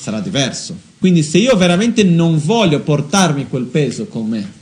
sarà 0.00 0.20
diverso. 0.20 0.74
Quindi 0.98 1.22
se 1.22 1.38
io 1.38 1.54
veramente 1.56 2.02
non 2.02 2.38
voglio 2.38 2.80
portarmi 2.80 3.48
quel 3.48 3.64
peso 3.64 4.06
con 4.06 4.28
me, 4.28 4.52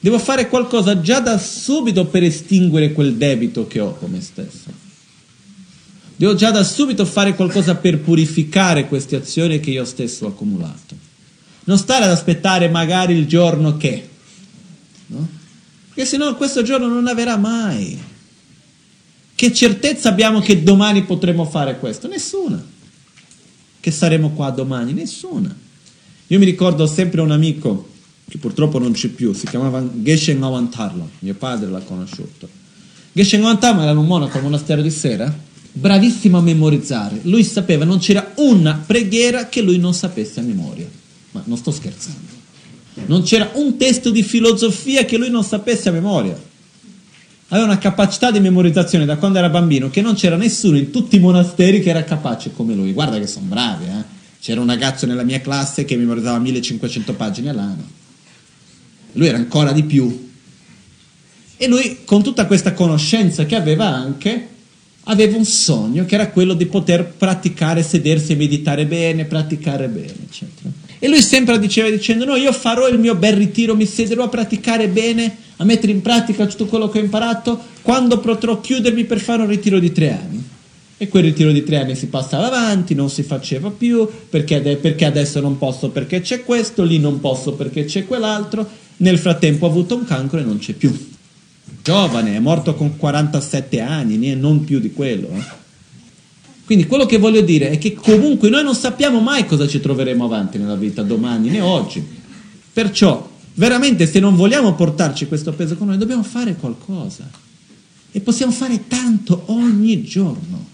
devo 0.00 0.18
fare 0.18 0.48
qualcosa 0.48 1.00
già 1.00 1.20
da 1.20 1.38
subito 1.38 2.06
per 2.06 2.24
estinguere 2.24 2.92
quel 2.92 3.14
debito 3.14 3.66
che 3.68 3.78
ho 3.78 3.94
con 3.94 4.10
me 4.10 4.20
stesso. 4.20 4.84
Devo 6.16 6.34
già 6.34 6.50
da 6.50 6.64
subito 6.64 7.04
fare 7.04 7.34
qualcosa 7.34 7.76
per 7.76 8.00
purificare 8.00 8.88
queste 8.88 9.16
azioni 9.16 9.60
che 9.60 9.70
io 9.70 9.84
stesso 9.84 10.24
ho 10.24 10.28
accumulato. 10.28 10.96
Non 11.64 11.78
stare 11.78 12.04
ad 12.04 12.10
aspettare 12.10 12.68
magari 12.68 13.14
il 13.14 13.26
giorno 13.26 13.76
che, 13.76 14.08
no? 15.08 15.28
Perché 15.94 16.08
se 16.08 16.16
no 16.16 16.34
questo 16.36 16.62
giorno 16.62 16.88
non 16.88 17.06
avverrà 17.06 17.36
mai. 17.36 17.98
Che 19.34 19.52
certezza 19.52 20.08
abbiamo 20.08 20.40
che 20.40 20.62
domani 20.62 21.04
potremo 21.04 21.44
fare 21.44 21.78
questo? 21.78 22.08
Nessuna. 22.08 22.74
Che 23.86 23.92
saremo 23.92 24.30
qua 24.30 24.50
domani? 24.50 24.92
Nessuna. 24.92 25.54
Io 26.26 26.38
mi 26.40 26.44
ricordo 26.44 26.88
sempre 26.88 27.20
un 27.20 27.30
amico 27.30 27.88
che 28.28 28.36
purtroppo 28.36 28.80
non 28.80 28.90
c'è 28.90 29.06
più, 29.06 29.32
si 29.32 29.46
chiamava 29.46 29.80
Geshen 29.92 30.42
Awantarlo, 30.42 31.08
mio 31.20 31.34
padre 31.34 31.70
l'ha 31.70 31.78
conosciuto. 31.78 32.48
Geshen 33.12 33.44
Awantarlo 33.44 33.82
era 33.82 33.96
un 33.96 34.04
monaco 34.04 34.38
al 34.38 34.42
monastero 34.42 34.82
di 34.82 34.90
Sera 34.90 35.32
bravissimo 35.70 36.38
a 36.38 36.40
memorizzare. 36.40 37.20
Lui 37.22 37.44
sapeva, 37.44 37.84
non 37.84 38.00
c'era 38.00 38.32
una 38.38 38.82
preghiera 38.84 39.46
che 39.46 39.60
lui 39.62 39.78
non 39.78 39.94
sapesse 39.94 40.40
a 40.40 40.42
memoria. 40.42 40.88
Ma 41.30 41.42
non 41.46 41.56
sto 41.56 41.70
scherzando. 41.70 42.32
Non 43.06 43.22
c'era 43.22 43.52
un 43.54 43.76
testo 43.76 44.10
di 44.10 44.24
filosofia 44.24 45.04
che 45.04 45.16
lui 45.16 45.30
non 45.30 45.44
sapesse 45.44 45.90
a 45.90 45.92
memoria. 45.92 46.36
Aveva 47.48 47.66
una 47.66 47.78
capacità 47.78 48.30
di 48.32 48.40
memorizzazione 48.40 49.04
da 49.04 49.16
quando 49.16 49.38
era 49.38 49.48
bambino 49.48 49.88
che 49.88 50.00
non 50.00 50.14
c'era 50.14 50.36
nessuno 50.36 50.76
in 50.76 50.90
tutti 50.90 51.16
i 51.16 51.20
monasteri 51.20 51.80
che 51.80 51.90
era 51.90 52.02
capace 52.02 52.52
come 52.52 52.74
lui. 52.74 52.92
Guarda 52.92 53.18
che 53.18 53.26
sono 53.26 53.46
bravi, 53.46 53.84
eh? 53.84 54.14
C'era 54.40 54.60
un 54.60 54.66
ragazzo 54.66 55.06
nella 55.06 55.22
mia 55.22 55.40
classe 55.40 55.84
che 55.84 55.96
memorizzava 55.96 56.38
1500 56.38 57.14
pagine 57.14 57.50
all'anno. 57.50 57.84
Lui 59.12 59.26
era 59.28 59.38
ancora 59.38 59.72
di 59.72 59.84
più. 59.84 60.30
E 61.56 61.68
lui, 61.68 62.00
con 62.04 62.22
tutta 62.22 62.46
questa 62.46 62.72
conoscenza 62.72 63.46
che 63.46 63.56
aveva 63.56 63.86
anche, 63.86 64.48
aveva 65.04 65.36
un 65.36 65.44
sogno 65.44 66.04
che 66.04 66.14
era 66.14 66.30
quello 66.30 66.54
di 66.54 66.66
poter 66.66 67.06
praticare, 67.06 67.82
sedersi 67.82 68.32
e 68.32 68.36
meditare 68.36 68.86
bene, 68.86 69.24
praticare 69.24 69.88
bene, 69.88 70.14
eccetera. 70.28 70.70
E 70.98 71.08
lui 71.08 71.20
sempre 71.20 71.58
diceva 71.58 71.90
dicendo, 71.90 72.24
no, 72.24 72.36
io 72.36 72.52
farò 72.52 72.88
il 72.88 72.98
mio 72.98 73.14
bel 73.14 73.34
ritiro, 73.34 73.76
mi 73.76 73.86
siederò 73.86 74.24
a 74.24 74.28
praticare 74.28 74.88
bene, 74.88 75.36
a 75.56 75.64
mettere 75.64 75.92
in 75.92 76.02
pratica 76.02 76.46
tutto 76.46 76.66
quello 76.66 76.88
che 76.88 76.98
ho 76.98 77.02
imparato, 77.02 77.60
quando 77.82 78.18
potrò 78.18 78.60
chiudermi 78.60 79.04
per 79.04 79.20
fare 79.20 79.42
un 79.42 79.48
ritiro 79.48 79.78
di 79.78 79.92
tre 79.92 80.12
anni. 80.12 80.44
E 80.98 81.08
quel 81.08 81.24
ritiro 81.24 81.52
di 81.52 81.62
tre 81.62 81.76
anni 81.78 81.94
si 81.94 82.06
passava 82.06 82.46
avanti, 82.46 82.94
non 82.94 83.10
si 83.10 83.22
faceva 83.22 83.70
più, 83.70 84.08
perché, 84.30 84.60
perché 84.60 85.04
adesso 85.04 85.40
non 85.40 85.58
posso 85.58 85.90
perché 85.90 86.22
c'è 86.22 86.42
questo, 86.42 86.84
lì 86.84 86.98
non 86.98 87.20
posso 87.20 87.52
perché 87.52 87.84
c'è 87.84 88.06
quell'altro, 88.06 88.66
nel 88.98 89.18
frattempo 89.18 89.66
ho 89.66 89.68
avuto 89.68 89.94
un 89.94 90.04
cancro 90.06 90.38
e 90.38 90.42
non 90.42 90.58
c'è 90.58 90.72
più 90.72 91.14
giovane, 91.82 92.34
è 92.34 92.38
morto 92.40 92.74
con 92.74 92.96
47 92.96 93.80
anni, 93.80 94.34
non 94.34 94.64
più 94.64 94.80
di 94.80 94.92
quello. 94.92 95.28
Eh. 95.28 95.65
Quindi 96.66 96.86
quello 96.86 97.06
che 97.06 97.18
voglio 97.18 97.42
dire 97.42 97.70
è 97.70 97.78
che 97.78 97.94
comunque 97.94 98.48
noi 98.50 98.64
non 98.64 98.74
sappiamo 98.74 99.20
mai 99.20 99.46
cosa 99.46 99.68
ci 99.68 99.78
troveremo 99.78 100.24
avanti 100.24 100.58
nella 100.58 100.74
vita, 100.74 101.04
domani 101.04 101.48
né 101.48 101.60
oggi. 101.60 102.04
Perciò, 102.72 103.30
veramente, 103.54 104.04
se 104.04 104.18
non 104.18 104.34
vogliamo 104.34 104.74
portarci 104.74 105.28
questo 105.28 105.52
peso 105.52 105.76
con 105.76 105.86
noi, 105.86 105.96
dobbiamo 105.96 106.24
fare 106.24 106.56
qualcosa. 106.56 107.30
E 108.10 108.20
possiamo 108.20 108.50
fare 108.50 108.88
tanto 108.88 109.44
ogni 109.46 110.02
giorno. 110.02 110.66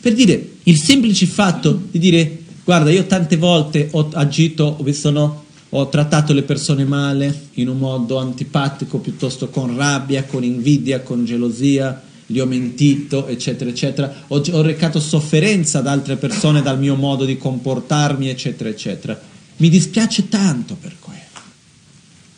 Per 0.00 0.14
dire, 0.14 0.50
il 0.62 0.78
semplice 0.78 1.26
fatto 1.26 1.82
di 1.90 1.98
dire, 1.98 2.42
guarda, 2.62 2.92
io 2.92 3.04
tante 3.06 3.36
volte 3.36 3.88
ho 3.90 4.10
agito, 4.12 4.78
sono 4.92 5.42
ho 5.74 5.88
trattato 5.88 6.32
le 6.32 6.42
persone 6.42 6.84
male 6.84 7.48
in 7.54 7.68
un 7.68 7.78
modo 7.78 8.18
antipatico, 8.18 8.98
piuttosto 8.98 9.48
con 9.48 9.74
rabbia, 9.74 10.22
con 10.24 10.44
invidia, 10.44 11.00
con 11.00 11.24
gelosia, 11.24 12.00
gli 12.26 12.38
ho 12.38 12.46
mentito, 12.46 13.26
eccetera, 13.26 13.70
eccetera, 13.70 14.24
ho, 14.28 14.42
ho 14.52 14.62
recato 14.62 15.00
sofferenza 15.00 15.78
ad 15.78 15.86
altre 15.86 16.16
persone 16.16 16.62
dal 16.62 16.78
mio 16.78 16.94
modo 16.94 17.24
di 17.24 17.36
comportarmi, 17.36 18.28
eccetera, 18.28 18.68
eccetera. 18.68 19.20
Mi 19.56 19.68
dispiace 19.68 20.28
tanto 20.28 20.76
per 20.80 20.96
quello. 20.98 21.20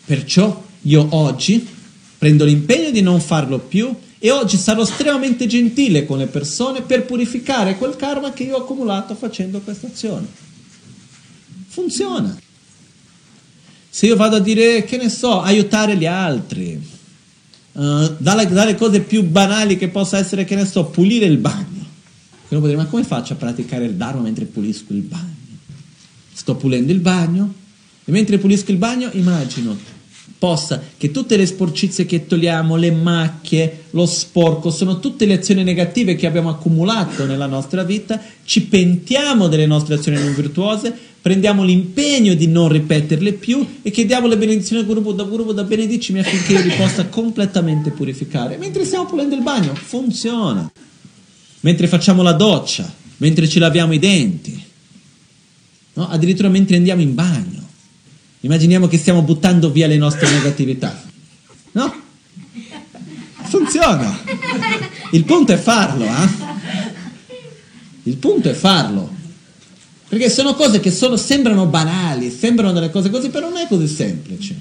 Perciò 0.05 0.63
io 0.83 1.07
oggi 1.11 1.67
prendo 2.19 2.45
l'impegno 2.45 2.91
di 2.91 3.01
non 3.01 3.21
farlo 3.21 3.59
più 3.59 3.95
e 4.19 4.31
oggi 4.31 4.57
sarò 4.57 4.83
estremamente 4.83 5.47
gentile 5.47 6.07
con 6.07 6.19
le 6.19 6.27
persone 6.27 6.83
per 6.83 7.05
purificare 7.05 7.77
quel 7.77 7.97
karma 7.97 8.33
che 8.33 8.45
io 8.45 8.57
ho 8.57 8.63
accumulato 8.63 9.15
facendo 9.15 9.61
questa 9.61 9.87
azione. 9.87 10.27
Funziona. 11.69 12.39
Se 13.91 14.07
io 14.07 14.17
vado 14.17 14.37
a 14.37 14.41
dire, 14.41 14.85
che 14.85 14.97
ne 14.97 15.09
so, 15.09 15.41
aiutare 15.41 15.97
gli 15.97 16.07
altri, 16.07 16.81
uh, 17.75 18.15
dalle, 18.19 18.49
dalle, 18.49 18.75
cose 18.75 19.01
più 19.01 19.23
banali 19.23 19.77
che 19.77 19.89
possa 19.89 20.19
essere, 20.19 20.45
che 20.45 20.57
ne 20.57 20.65
so, 20.65 20.87
pulire 20.87 21.27
il 21.27 21.39
bagno. 21.39 21.83
Uno 22.49 22.61
può 22.61 22.69
dire, 22.69 22.77
ma 22.77 22.87
come 22.87 23.05
faccio 23.05 23.35
a 23.35 23.37
praticare 23.37 23.85
il 23.85 23.95
Dharma 23.95 24.23
mentre 24.23 24.45
pulisco 24.45 24.93
il 24.93 25.03
bagno? 25.03 25.33
Sto 26.33 26.57
pulendo 26.57 26.93
il 26.93 27.01
bagno 27.01 27.55
e 28.05 28.13
mentre 28.13 28.39
pulisco 28.39 28.71
il 28.71 28.77
bagno 28.77 29.09
immagino 29.13 29.94
possa 30.39 30.83
che 30.97 31.11
tutte 31.11 31.37
le 31.37 31.47
sporcizie 31.47 32.07
che 32.07 32.27
togliamo, 32.27 32.77
le 32.77 32.91
macchie, 32.91 33.85
lo 33.91 34.07
sporco, 34.07 34.71
sono 34.71 35.01
tutte 35.01 35.27
le 35.27 35.35
azioni 35.35 35.63
negative 35.63 36.17
che 36.17 36.27
abbiamo 36.27 36.51
accumulato 36.51 37.25
nella 37.27 37.47
nostra 37.47 37.83
vita, 37.83 38.21
ci 38.45 38.63
pentiamo 38.63 39.49
delle 39.49 39.67
nostre 39.67 39.95
azioni 39.95 40.19
non 40.19 40.35
virtuose, 40.35 40.95
prendiamo 41.21 41.65
l'impegno 41.65 42.35
di 42.35 42.47
non 42.47 42.69
ripeterle 42.69 43.33
più 43.33 43.67
e 43.81 43.91
chiediamo 43.91 44.27
le 44.27 44.37
benedizioni 44.37 44.83
a 44.83 44.85
Guru 44.85 45.01
Buddha, 45.01 45.23
Guru 45.23 45.45
Buddha 45.45 45.65
benedicimi 45.65 46.19
affinché 46.19 46.53
io 46.53 46.63
li 46.63 46.75
possa 46.77 47.07
completamente 47.07 47.91
purificare. 47.91 48.59
Mentre 48.59 48.85
stiamo 48.85 49.07
pulendo 49.07 49.35
il 49.35 49.43
bagno, 49.43 49.75
funziona. 49.75 50.71
Mentre 51.61 51.87
facciamo 51.87 52.21
la 52.21 52.33
doccia, 52.33 52.93
mentre 53.17 53.49
ci 53.49 53.59
laviamo 53.59 53.95
i 53.95 53.99
denti, 53.99 54.63
no? 55.95 56.09
addirittura 56.09 56.51
mentre 56.51 56.77
andiamo 56.77 57.01
in 57.01 57.15
bagno. 57.15 57.64
Immaginiamo 58.45 58.89
che 58.89 58.99
stiamo 58.99 59.23
buttando 59.23 59.71
via 59.71 59.87
le 59.87 59.97
nostre 59.97 60.31
negatività. 60.31 61.03
No? 61.73 62.03
Funziona. 63.45 64.21
Il 65.13 65.25
punto 65.25 65.53
è 65.53 65.57
farlo, 65.57 66.05
eh? 66.05 66.29
Il 68.03 68.17
punto 68.19 68.51
è 68.51 68.53
farlo. 68.53 69.11
Perché 70.09 70.29
sono 70.29 70.53
cose 70.55 70.79
che 70.79 70.91
sono, 70.91 71.17
sembrano 71.17 71.65
banali, 71.65 72.31
sembrano 72.31 72.73
delle 72.73 72.91
cose 72.91 73.09
così, 73.09 73.31
però 73.31 73.49
non 73.49 73.57
è 73.57 73.67
così 73.67 73.89
semplice. 73.89 74.55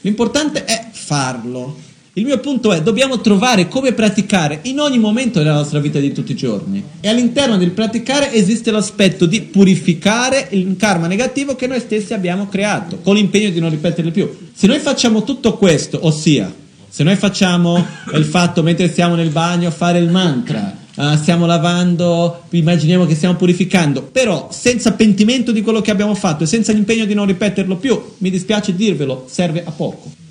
L'importante 0.00 0.64
è 0.64 0.88
farlo. 0.90 1.78
Il 2.18 2.24
mio 2.24 2.40
punto 2.40 2.72
è, 2.72 2.82
dobbiamo 2.82 3.20
trovare 3.20 3.68
come 3.68 3.92
praticare 3.92 4.58
in 4.62 4.80
ogni 4.80 4.98
momento 4.98 5.38
della 5.38 5.54
nostra 5.54 5.78
vita 5.78 6.00
di 6.00 6.10
tutti 6.10 6.32
i 6.32 6.34
giorni. 6.34 6.82
E 6.98 7.08
all'interno 7.08 7.56
del 7.56 7.70
praticare 7.70 8.32
esiste 8.32 8.72
l'aspetto 8.72 9.24
di 9.24 9.42
purificare 9.42 10.48
il 10.50 10.74
karma 10.76 11.06
negativo 11.06 11.54
che 11.54 11.68
noi 11.68 11.78
stessi 11.78 12.14
abbiamo 12.14 12.48
creato, 12.48 12.98
con 13.04 13.14
l'impegno 13.14 13.50
di 13.50 13.60
non 13.60 13.70
ripeterli 13.70 14.10
più. 14.10 14.28
Se 14.52 14.66
noi 14.66 14.80
facciamo 14.80 15.22
tutto 15.22 15.56
questo, 15.56 16.00
ossia, 16.02 16.52
se 16.88 17.04
noi 17.04 17.14
facciamo 17.14 17.86
il 18.12 18.24
fatto 18.24 18.64
mentre 18.64 18.92
siamo 18.92 19.14
nel 19.14 19.30
bagno 19.30 19.70
fare 19.70 20.00
il 20.00 20.10
mantra, 20.10 20.76
uh, 20.96 21.14
stiamo 21.14 21.46
lavando, 21.46 22.42
immaginiamo 22.50 23.06
che 23.06 23.14
stiamo 23.14 23.36
purificando, 23.36 24.02
però 24.02 24.48
senza 24.50 24.94
pentimento 24.94 25.52
di 25.52 25.62
quello 25.62 25.80
che 25.80 25.92
abbiamo 25.92 26.16
fatto 26.16 26.42
e 26.42 26.46
senza 26.48 26.72
l'impegno 26.72 27.04
di 27.04 27.14
non 27.14 27.26
ripeterlo 27.26 27.76
più, 27.76 27.96
mi 28.18 28.30
dispiace 28.30 28.74
dirvelo, 28.74 29.26
serve 29.30 29.62
a 29.64 29.70
poco. 29.70 30.26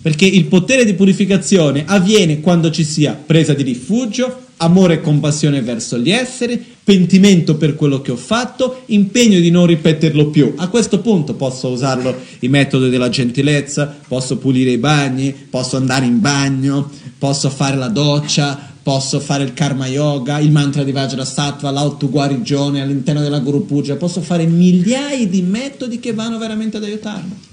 Perché 0.00 0.26
il 0.26 0.44
potere 0.44 0.84
di 0.84 0.94
purificazione 0.94 1.84
avviene 1.86 2.40
quando 2.40 2.70
ci 2.70 2.84
sia 2.84 3.14
presa 3.14 3.52
di 3.52 3.64
rifugio, 3.64 4.46
amore 4.58 4.94
e 4.94 5.00
compassione 5.00 5.60
verso 5.60 5.98
gli 5.98 6.10
esseri, 6.10 6.62
pentimento 6.84 7.56
per 7.56 7.74
quello 7.74 8.00
che 8.00 8.12
ho 8.12 8.16
fatto, 8.16 8.82
impegno 8.86 9.40
di 9.40 9.50
non 9.50 9.66
ripeterlo 9.66 10.28
più. 10.28 10.54
A 10.56 10.68
questo 10.68 11.00
punto 11.00 11.34
posso 11.34 11.68
usarlo 11.68 12.14
i 12.40 12.48
metodi 12.48 12.88
della 12.88 13.08
gentilezza, 13.08 13.98
posso 14.06 14.38
pulire 14.38 14.70
i 14.70 14.78
bagni, 14.78 15.34
posso 15.50 15.76
andare 15.76 16.06
in 16.06 16.20
bagno, 16.20 16.90
posso 17.18 17.50
fare 17.50 17.76
la 17.76 17.88
doccia, 17.88 18.72
posso 18.82 19.20
fare 19.20 19.44
il 19.44 19.52
karma 19.52 19.86
yoga, 19.86 20.38
il 20.38 20.50
mantra 20.50 20.82
di 20.82 20.92
Vajrasattva, 20.92 21.70
l'autoguarigione 21.70 22.80
all'interno 22.80 23.20
della 23.20 23.40
Guru 23.40 23.66
Puja, 23.66 23.96
posso 23.96 24.22
fare 24.22 24.46
migliaia 24.46 25.26
di 25.26 25.42
metodi 25.42 25.98
che 25.98 26.14
vanno 26.14 26.38
veramente 26.38 26.78
ad 26.78 26.84
aiutarmi. 26.84 27.47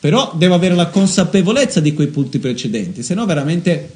Però 0.00 0.34
devo 0.36 0.54
avere 0.54 0.74
la 0.74 0.88
consapevolezza 0.88 1.80
di 1.80 1.92
quei 1.92 2.08
punti 2.08 2.38
precedenti, 2.38 3.02
se 3.02 3.14
no 3.14 3.26
veramente 3.26 3.92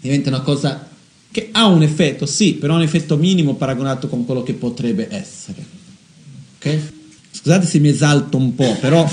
diventa 0.00 0.30
una 0.30 0.40
cosa 0.40 0.88
che 1.30 1.48
ha 1.52 1.66
un 1.66 1.82
effetto, 1.82 2.26
sì, 2.26 2.54
però 2.54 2.76
un 2.76 2.82
effetto 2.82 3.16
minimo 3.16 3.54
paragonato 3.54 4.08
con 4.08 4.24
quello 4.24 4.42
che 4.42 4.54
potrebbe 4.54 5.08
essere. 5.10 5.64
Ok? 6.56 6.78
Scusate 7.32 7.66
se 7.66 7.78
mi 7.80 7.88
esalto 7.88 8.36
un 8.36 8.54
po', 8.54 8.76
però 8.80 9.04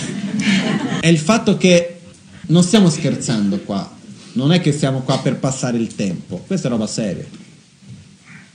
è 1.00 1.08
il 1.08 1.18
fatto 1.18 1.58
che 1.58 2.00
non 2.48 2.64
stiamo 2.64 2.90
scherzando 2.90 3.60
qua. 3.60 3.98
Non 4.34 4.54
è 4.54 4.62
che 4.62 4.72
siamo 4.72 5.02
qua 5.02 5.20
per 5.20 5.38
passare 5.38 5.78
il 5.78 5.96
tempo. 5.96 6.44
Questa 6.46 6.68
è 6.68 6.72
roba 6.72 6.88
seria. 6.88 7.26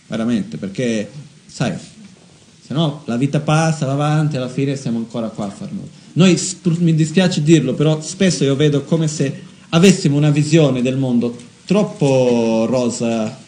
Veramente, 0.07 0.57
perché, 0.57 1.11
sai, 1.47 1.73
se 1.75 2.73
no 2.73 3.03
la 3.07 3.17
vita 3.17 3.41
passa, 3.41 3.85
va 3.87 3.93
avanti, 3.93 4.37
alla 4.37 4.49
fine 4.49 4.77
siamo 4.77 4.99
ancora 4.99 5.29
qua 5.29 5.47
a 5.47 5.51
far 5.51 5.73
nulla. 5.73 6.05
Noi, 6.17 6.41
mi 6.79 6.95
dispiace 6.95 7.43
dirlo, 7.43 7.75
però 7.75 8.01
spesso 8.01 8.43
io 8.43 8.57
vedo 8.57 8.85
come 8.85 9.07
se 9.07 9.43
avessimo 9.69 10.17
una 10.17 10.31
visione 10.31 10.81
del 10.81 10.97
mondo 10.97 11.37
troppo 11.67 12.65
rosa, 12.67 13.39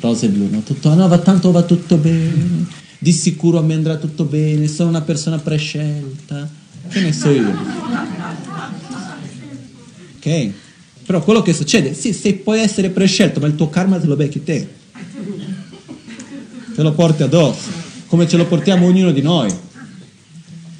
rosa 0.00 0.26
e 0.26 0.28
blu, 0.28 0.50
no? 0.50 0.60
Tutto, 0.60 0.94
no, 0.94 1.08
va, 1.08 1.16
tanto 1.16 1.50
va 1.50 1.62
tutto 1.62 1.96
bene, 1.96 2.66
di 2.98 3.10
sicuro 3.10 3.62
me 3.62 3.72
andrà 3.72 3.96
tutto 3.96 4.24
bene, 4.24 4.68
sono 4.68 4.90
una 4.90 5.00
persona 5.00 5.38
prescelta, 5.38 6.46
che 6.88 7.00
ne 7.00 7.12
so 7.14 7.30
io. 7.30 7.56
Ok? 10.16 10.50
Però 11.06 11.22
quello 11.22 11.40
che 11.40 11.54
succede, 11.54 11.94
sì, 11.94 12.12
se 12.12 12.34
puoi 12.34 12.60
essere 12.60 12.90
prescelto, 12.90 13.40
ma 13.40 13.46
il 13.46 13.54
tuo 13.54 13.70
karma 13.70 13.98
te 13.98 14.06
lo 14.06 14.16
becchi 14.16 14.44
te. 14.44 14.68
Te 16.74 16.82
lo 16.82 16.92
porti 16.92 17.22
addosso, 17.22 17.70
come 18.08 18.28
ce 18.28 18.36
lo 18.36 18.44
portiamo 18.44 18.84
ognuno 18.84 19.10
di 19.10 19.22
noi. 19.22 19.72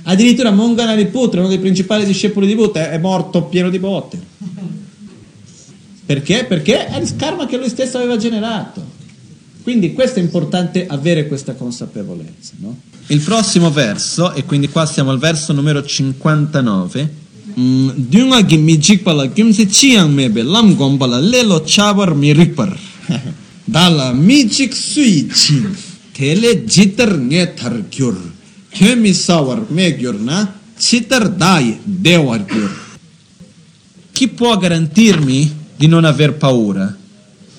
Addirittura 0.04 0.50
Monganariputra, 0.50 1.40
uno 1.40 1.48
dei 1.48 1.58
principali 1.58 2.04
discepoli 2.04 2.46
di 2.46 2.54
Buddha, 2.54 2.90
è 2.90 2.98
morto 2.98 3.44
pieno 3.44 3.70
di 3.70 3.78
botte. 3.78 4.18
Perché? 6.06 6.44
Perché 6.44 6.86
è 6.86 7.00
il 7.00 7.16
karma 7.16 7.46
che 7.46 7.56
lui 7.56 7.68
stesso 7.68 7.96
aveva 7.96 8.16
generato. 8.16 8.92
Quindi 9.62 9.94
questo 9.94 10.18
è 10.18 10.22
importante 10.22 10.86
avere 10.86 11.26
questa 11.26 11.54
consapevolezza. 11.54 12.52
No? 12.58 12.76
Il 13.06 13.20
prossimo 13.20 13.70
verso, 13.70 14.34
e 14.34 14.44
quindi 14.44 14.68
qua 14.68 14.84
siamo 14.84 15.10
al 15.10 15.18
verso 15.18 15.54
numero 15.54 15.82
59. 15.82 17.22
Mm, 17.58 17.90
Dunga 17.94 18.44
gimmi 18.44 18.76
jikpala 18.76 19.32
gimse 19.32 19.66
chiang 19.66 20.12
mebe 20.12 20.42
lam 20.42 20.74
gombala 20.74 21.18
lelo 21.18 21.62
chabar 21.64 22.14
mirikpar. 22.14 22.78
Dala 23.64 24.12
mijik 24.12 24.74
sui 24.74 25.26
chin. 25.28 25.74
Tele 26.12 26.64
jitar 26.64 27.16
nge 27.18 27.54
gyur. 27.88 28.33
Kemi 28.74 29.14
sawar 29.14 29.64
me 29.68 29.96
na. 30.18 30.52
Citar 30.76 31.28
dai 31.28 31.78
dewar 31.84 32.44
gyur. 32.44 32.82
Chi 34.10 34.26
può 34.28 34.56
garantirmi 34.56 35.56
di 35.76 35.86
non 35.86 36.04
aver 36.04 36.34
paura? 36.34 36.96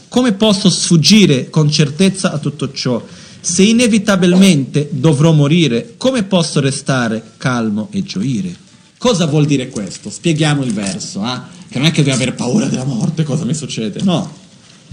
Come 0.09 0.33
posso 0.33 0.69
sfuggire 0.69 1.49
con 1.49 1.71
certezza 1.71 2.33
a 2.33 2.37
tutto 2.37 2.71
ciò? 2.73 3.01
Se 3.39 3.63
inevitabilmente 3.63 4.89
dovrò 4.91 5.31
morire, 5.31 5.93
come 5.97 6.23
posso 6.23 6.59
restare 6.59 7.23
calmo 7.37 7.87
e 7.91 8.03
gioire? 8.03 8.53
Cosa 8.97 9.25
vuol 9.25 9.45
dire 9.45 9.69
questo? 9.69 10.09
Spieghiamo 10.09 10.63
il 10.63 10.73
verso, 10.73 11.23
eh? 11.25 11.39
che 11.69 11.77
non 11.77 11.87
è 11.87 11.91
che 11.91 12.03
devo 12.03 12.15
avere 12.15 12.33
paura 12.33 12.65
della 12.65 12.85
morte, 12.85 13.23
cosa 13.23 13.45
mi 13.45 13.53
succede? 13.53 14.01
No, 14.03 14.31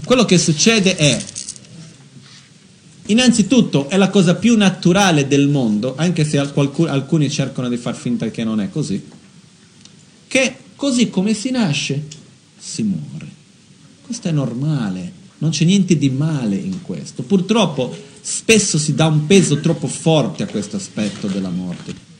quello 0.05 0.25
che 0.25 0.37
succede 0.37 0.95
è, 0.95 1.21
innanzitutto, 3.07 3.89
è 3.89 3.97
la 3.97 4.09
cosa 4.09 4.35
più 4.35 4.57
naturale 4.57 5.27
del 5.27 5.47
mondo, 5.47 5.95
anche 5.97 6.25
se 6.25 6.37
alcuni 6.37 7.29
cercano 7.29 7.69
di 7.69 7.77
far 7.77 7.95
finta 7.95 8.29
che 8.29 8.43
non 8.43 8.59
è 8.59 8.69
così, 8.69 9.03
che 10.27 10.55
così 10.75 11.09
come 11.09 11.33
si 11.33 11.51
nasce, 11.51 12.03
si 12.57 12.83
muore. 12.83 13.27
Questo 14.01 14.27
è 14.27 14.31
normale, 14.31 15.11
non 15.39 15.51
c'è 15.51 15.65
niente 15.65 15.97
di 15.97 16.09
male 16.09 16.55
in 16.55 16.81
questo. 16.81 17.23
Purtroppo 17.23 17.95
spesso 18.21 18.77
si 18.77 18.93
dà 18.93 19.05
un 19.05 19.25
peso 19.27 19.59
troppo 19.59 19.87
forte 19.87 20.43
a 20.43 20.47
questo 20.47 20.77
aspetto 20.77 21.27
della 21.27 21.49
morte. 21.49 22.11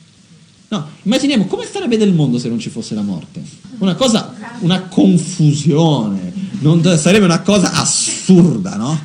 No, 0.68 0.88
immaginiamo 1.02 1.46
come 1.46 1.66
sarebbe 1.70 1.96
del 1.96 2.12
mondo 2.12 2.38
se 2.38 2.48
non 2.48 2.58
ci 2.58 2.68
fosse 2.68 2.94
la 2.94 3.02
morte. 3.02 3.42
Una 3.78 3.94
cosa, 3.94 4.34
una 4.60 4.82
confusione, 4.82 6.32
non, 6.60 6.82
sarebbe 6.98 7.24
una 7.24 7.40
cosa 7.40 7.72
assurda, 7.72 8.76
no? 8.76 9.00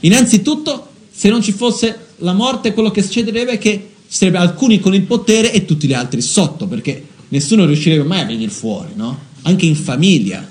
Innanzitutto, 0.00 0.91
se 1.22 1.28
non 1.28 1.40
ci 1.40 1.52
fosse 1.52 2.06
la 2.16 2.32
morte, 2.32 2.72
quello 2.72 2.90
che 2.90 3.00
succederebbe 3.00 3.52
è 3.52 3.58
che 3.58 3.90
ci 4.08 4.16
sarebbero 4.16 4.42
alcuni 4.42 4.80
con 4.80 4.92
il 4.92 5.02
potere 5.02 5.52
e 5.52 5.64
tutti 5.64 5.86
gli 5.86 5.92
altri 5.92 6.20
sotto, 6.20 6.66
perché 6.66 7.00
nessuno 7.28 7.64
riuscirebbe 7.64 8.02
mai 8.02 8.22
a 8.22 8.24
venire 8.24 8.50
fuori, 8.50 8.88
no? 8.96 9.16
Anche 9.42 9.64
in 9.64 9.76
famiglia 9.76 10.44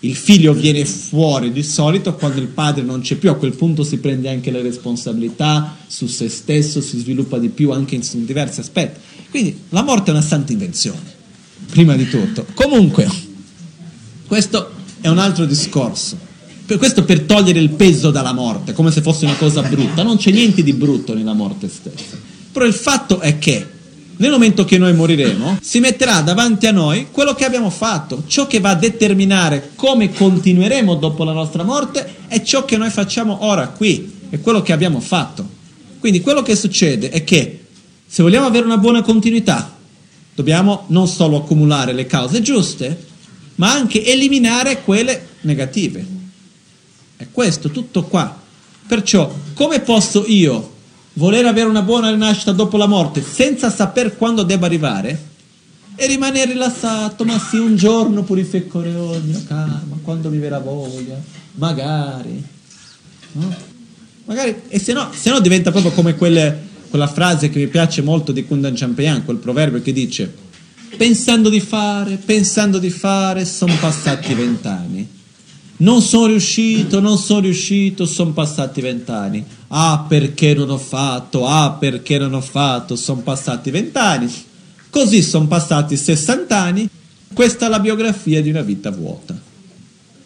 il 0.00 0.14
figlio 0.14 0.52
viene 0.52 0.84
fuori 0.84 1.52
di 1.52 1.62
solito 1.62 2.14
quando 2.16 2.38
il 2.38 2.48
padre 2.48 2.82
non 2.82 3.00
c'è 3.00 3.14
più, 3.14 3.30
a 3.30 3.36
quel 3.36 3.56
punto 3.56 3.82
si 3.82 3.96
prende 3.96 4.28
anche 4.28 4.50
le 4.50 4.60
responsabilità 4.60 5.78
su 5.86 6.06
se 6.06 6.28
stesso, 6.28 6.82
si 6.82 6.98
sviluppa 6.98 7.38
di 7.38 7.48
più 7.48 7.70
anche 7.70 7.94
in 7.94 8.26
diversi 8.26 8.60
aspetti. 8.60 9.00
Quindi 9.30 9.58
la 9.70 9.82
morte 9.82 10.10
è 10.10 10.12
una 10.12 10.20
santa 10.20 10.52
invenzione, 10.52 11.00
prima 11.70 11.96
di 11.96 12.06
tutto. 12.06 12.44
Comunque, 12.52 13.08
questo 14.26 14.70
è 15.00 15.08
un 15.08 15.16
altro 15.16 15.46
discorso. 15.46 16.27
Questo 16.76 17.04
per 17.04 17.22
togliere 17.22 17.60
il 17.60 17.70
peso 17.70 18.10
dalla 18.10 18.32
morte, 18.32 18.72
come 18.72 18.90
se 18.90 19.00
fosse 19.00 19.24
una 19.24 19.36
cosa 19.36 19.62
brutta. 19.62 20.02
Non 20.02 20.18
c'è 20.18 20.30
niente 20.30 20.62
di 20.62 20.72
brutto 20.72 21.14
nella 21.14 21.32
morte 21.32 21.68
stessa. 21.68 22.16
Però 22.52 22.64
il 22.64 22.74
fatto 22.74 23.20
è 23.20 23.38
che 23.38 23.66
nel 24.18 24.30
momento 24.30 24.64
che 24.64 24.78
noi 24.78 24.94
moriremo, 24.94 25.58
si 25.62 25.78
metterà 25.78 26.20
davanti 26.22 26.66
a 26.66 26.72
noi 26.72 27.06
quello 27.10 27.34
che 27.34 27.44
abbiamo 27.44 27.70
fatto. 27.70 28.24
Ciò 28.26 28.46
che 28.46 28.58
va 28.58 28.70
a 28.70 28.74
determinare 28.74 29.70
come 29.76 30.12
continueremo 30.12 30.96
dopo 30.96 31.22
la 31.22 31.32
nostra 31.32 31.62
morte 31.62 32.16
è 32.26 32.42
ciò 32.42 32.64
che 32.64 32.76
noi 32.76 32.90
facciamo 32.90 33.44
ora 33.44 33.68
qui, 33.68 34.12
è 34.28 34.40
quello 34.40 34.60
che 34.62 34.72
abbiamo 34.72 35.00
fatto. 35.00 35.46
Quindi 36.00 36.20
quello 36.20 36.42
che 36.42 36.56
succede 36.56 37.10
è 37.10 37.22
che 37.22 37.60
se 38.06 38.22
vogliamo 38.22 38.46
avere 38.46 38.64
una 38.64 38.78
buona 38.78 39.02
continuità, 39.02 39.76
dobbiamo 40.34 40.84
non 40.88 41.06
solo 41.06 41.36
accumulare 41.36 41.92
le 41.92 42.06
cause 42.06 42.42
giuste, 42.42 43.06
ma 43.56 43.72
anche 43.72 44.04
eliminare 44.04 44.82
quelle 44.82 45.26
negative. 45.42 46.17
È 47.18 47.26
questo 47.32 47.70
tutto 47.70 48.04
qua. 48.04 48.40
Perciò, 48.86 49.28
come 49.54 49.80
posso 49.80 50.24
io 50.24 50.76
voler 51.14 51.46
avere 51.46 51.68
una 51.68 51.82
buona 51.82 52.10
rinascita 52.10 52.52
dopo 52.52 52.76
la 52.76 52.86
morte 52.86 53.24
senza 53.24 53.70
saper 53.70 54.16
quando 54.16 54.44
debba 54.44 54.66
arrivare 54.66 55.26
e 55.96 56.06
rimanere 56.06 56.52
rilassato, 56.52 57.24
ma 57.24 57.36
sì, 57.36 57.56
un 57.56 57.74
giorno 57.74 58.22
purificherò 58.22 59.16
il 59.16 59.24
mio 59.24 59.42
karma, 59.48 59.98
quando 60.00 60.30
mi 60.30 60.38
verrà 60.38 60.60
voglia, 60.60 61.20
magari. 61.54 62.40
No? 63.32 63.52
Magari, 64.26 64.62
e 64.68 64.78
se 64.78 64.92
no, 64.92 65.10
se 65.12 65.30
no 65.30 65.40
diventa 65.40 65.72
proprio 65.72 65.90
come 65.90 66.14
quelle, 66.14 66.56
quella 66.88 67.08
frase 67.08 67.50
che 67.50 67.58
mi 67.58 67.66
piace 67.66 68.00
molto 68.00 68.30
di 68.30 68.46
Kundan 68.46 68.76
Champion, 68.76 69.24
quel 69.24 69.38
proverbio 69.38 69.82
che 69.82 69.92
dice 69.92 70.32
pensando 70.96 71.48
di 71.48 71.60
fare, 71.60 72.14
pensando 72.16 72.78
di 72.78 72.90
fare, 72.90 73.44
sono 73.44 73.74
passati 73.80 74.34
vent'anni 74.34 75.16
non 75.78 76.02
sono 76.02 76.26
riuscito, 76.26 77.00
non 77.00 77.18
sono 77.18 77.40
riuscito, 77.40 78.06
sono 78.06 78.32
passati 78.32 78.80
vent'anni. 78.80 79.44
Ah, 79.68 80.04
perché 80.08 80.54
non 80.54 80.70
ho 80.70 80.78
fatto? 80.78 81.46
Ah, 81.46 81.72
perché 81.72 82.18
non 82.18 82.34
ho 82.34 82.40
fatto? 82.40 82.96
Sono 82.96 83.20
passati 83.20 83.70
vent'anni. 83.70 84.32
Così 84.90 85.22
sono 85.22 85.46
passati 85.46 85.96
60 85.96 86.58
anni. 86.58 86.88
Questa 87.32 87.66
è 87.66 87.68
la 87.68 87.78
biografia 87.78 88.42
di 88.42 88.50
una 88.50 88.62
vita 88.62 88.90
vuota. 88.90 89.38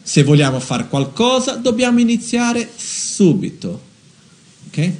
Se 0.03 0.23
vogliamo 0.23 0.59
fare 0.61 0.89
qualcosa, 0.89 1.57
dobbiamo 1.57 2.01
iniziare 2.01 2.69
subito. 2.75 3.81
Ok? 4.69 4.93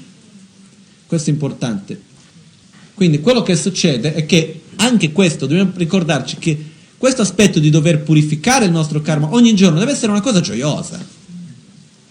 Questo 1.07 1.31
è 1.31 1.33
importante. 1.33 2.01
Quindi 2.95 3.21
quello 3.21 3.43
che 3.43 3.57
succede 3.57 4.15
è 4.15 4.27
che 4.27 4.63
anche 4.77 5.13
questo 5.13 5.47
dobbiamo 5.47 5.73
ricordarci 5.75 6.37
che 6.37 6.72
questo 7.03 7.23
aspetto 7.23 7.59
di 7.59 7.69
dover 7.69 8.05
purificare 8.05 8.67
il 8.67 8.71
nostro 8.71 9.01
karma 9.01 9.33
ogni 9.33 9.57
giorno 9.57 9.81
deve 9.81 9.91
essere 9.91 10.13
una 10.13 10.21
cosa 10.21 10.41
gioiosa. 10.41 11.05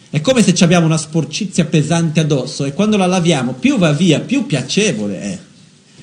È 0.10 0.20
come 0.20 0.44
se 0.44 0.54
abbiamo 0.66 0.86
una 0.86 0.98
sporcizia 0.98 1.64
pesante 1.64 2.20
addosso 2.20 2.66
e 2.66 2.74
quando 2.74 2.98
la 2.98 3.06
laviamo 3.06 3.54
più 3.54 3.78
va 3.78 3.94
via, 3.94 4.20
più 4.20 4.46
piacevole 4.46 5.22
è. 5.22 5.40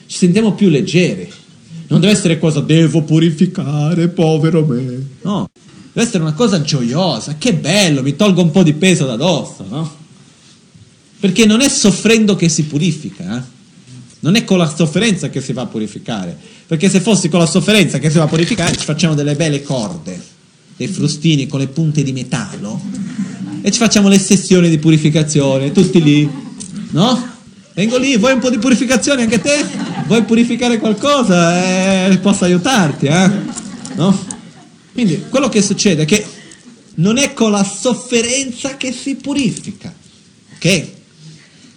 Ci 0.06 0.16
sentiamo 0.16 0.54
più 0.54 0.70
leggeri. 0.70 1.30
Non 1.88 2.00
deve 2.00 2.14
essere 2.14 2.38
cosa 2.38 2.60
devo 2.60 3.02
purificare, 3.02 4.08
povero 4.08 4.64
me. 4.64 5.06
No, 5.20 5.50
deve 5.92 6.06
essere 6.06 6.22
una 6.22 6.32
cosa 6.32 6.62
gioiosa. 6.62 7.36
Che 7.36 7.52
bello, 7.52 8.00
mi 8.00 8.16
tolgo 8.16 8.40
un 8.40 8.50
po' 8.50 8.62
di 8.62 8.72
peso 8.72 9.04
da 9.04 9.12
addosso, 9.12 9.66
no? 9.68 9.96
Perché 11.20 11.44
non 11.44 11.60
è 11.60 11.68
soffrendo 11.68 12.36
che 12.36 12.48
si 12.48 12.64
purifica, 12.64 13.36
eh? 13.36 13.56
Non 14.20 14.34
è 14.34 14.44
con 14.44 14.58
la 14.58 14.72
sofferenza 14.72 15.28
che 15.30 15.40
si 15.40 15.52
va 15.52 15.62
a 15.62 15.66
purificare, 15.66 16.36
perché 16.66 16.88
se 16.90 17.00
fossi 17.00 17.28
con 17.28 17.38
la 17.38 17.46
sofferenza 17.46 17.98
che 17.98 18.10
si 18.10 18.18
va 18.18 18.24
a 18.24 18.28
purificare 18.28 18.76
ci 18.76 18.84
facciamo 18.84 19.14
delle 19.14 19.36
belle 19.36 19.62
corde, 19.62 20.20
dei 20.76 20.88
frustini 20.88 21.46
con 21.46 21.60
le 21.60 21.68
punte 21.68 22.02
di 22.02 22.12
metallo 22.12 22.80
e 23.62 23.70
ci 23.70 23.78
facciamo 23.78 24.08
le 24.08 24.18
sessioni 24.18 24.68
di 24.68 24.78
purificazione, 24.78 25.72
tutti 25.72 26.02
lì, 26.02 26.28
no? 26.90 27.36
Vengo 27.74 27.96
lì, 27.96 28.16
vuoi 28.16 28.32
un 28.32 28.40
po' 28.40 28.50
di 28.50 28.58
purificazione 28.58 29.22
anche 29.22 29.40
te? 29.40 29.64
Vuoi 30.06 30.24
purificare 30.24 30.78
qualcosa? 30.78 32.08
Eh, 32.08 32.18
posso 32.18 32.44
aiutarti, 32.44 33.06
eh? 33.06 33.30
No? 33.94 34.26
Quindi 34.92 35.26
quello 35.28 35.48
che 35.48 35.62
succede 35.62 36.02
è 36.02 36.04
che 36.04 36.26
non 36.94 37.18
è 37.18 37.32
con 37.34 37.52
la 37.52 37.62
sofferenza 37.62 38.76
che 38.76 38.90
si 38.92 39.14
purifica, 39.14 39.94
ok? 40.56 40.86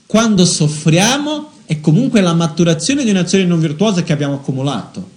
Quando 0.08 0.46
soffriamo 0.46 1.51
è 1.72 1.80
comunque 1.80 2.20
la 2.20 2.34
maturazione 2.34 3.06
di 3.06 3.12
un'azione 3.12 3.46
non 3.46 3.62
virtuosa 3.62 4.04
che 4.04 4.12
abbiamo 4.12 4.34
accumulato, 4.34 5.10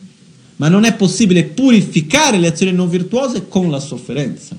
ma 0.57 0.69
non 0.69 0.85
è 0.85 0.95
possibile 0.95 1.43
purificare 1.43 2.39
le 2.39 2.47
azioni 2.47 2.71
non 2.71 2.89
virtuose 2.89 3.49
con 3.49 3.73
la 3.73 3.81
sofferenza. 3.81 4.57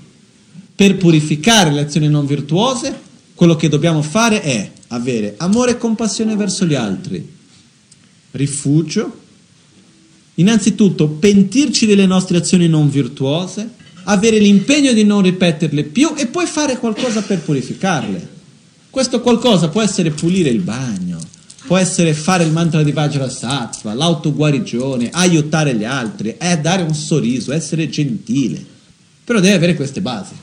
Per 0.75 0.97
purificare 0.97 1.71
le 1.71 1.79
azioni 1.79 2.09
non 2.09 2.25
virtuose, 2.25 2.93
quello 3.33 3.55
che 3.55 3.69
dobbiamo 3.69 4.01
fare 4.01 4.41
è 4.41 4.71
avere 4.87 5.35
amore 5.37 5.71
e 5.71 5.77
compassione 5.77 6.35
verso 6.35 6.65
gli 6.65 6.73
altri, 6.73 7.25
rifugio, 8.31 9.19
innanzitutto 10.33 11.07
pentirci 11.07 11.85
delle 11.85 12.05
nostre 12.05 12.35
azioni 12.35 12.67
non 12.67 12.89
virtuose, 12.89 13.69
avere 14.03 14.37
l'impegno 14.39 14.91
di 14.91 15.05
non 15.05 15.21
ripeterle 15.21 15.83
più 15.85 16.13
e 16.17 16.27
poi 16.27 16.45
fare 16.45 16.77
qualcosa 16.77 17.21
per 17.21 17.39
purificarle. 17.39 18.33
Questo 18.89 19.21
qualcosa 19.21 19.69
può 19.69 19.81
essere 19.81 20.09
pulire 20.09 20.49
il 20.49 20.59
bagno, 20.59 21.04
può 21.65 21.77
essere 21.77 22.13
fare 22.13 22.43
il 22.43 22.51
mantra 22.51 22.83
di 22.83 22.91
Vajrasattva, 22.91 23.93
l'autoguarigione, 23.93 25.09
aiutare 25.11 25.75
gli 25.75 25.83
altri, 25.83 26.35
è 26.37 26.59
dare 26.59 26.83
un 26.83 26.93
sorriso, 26.93 27.51
essere 27.51 27.89
gentile. 27.89 28.63
Però 29.23 29.39
deve 29.39 29.55
avere 29.55 29.75
queste 29.75 30.01
basi. 30.01 30.33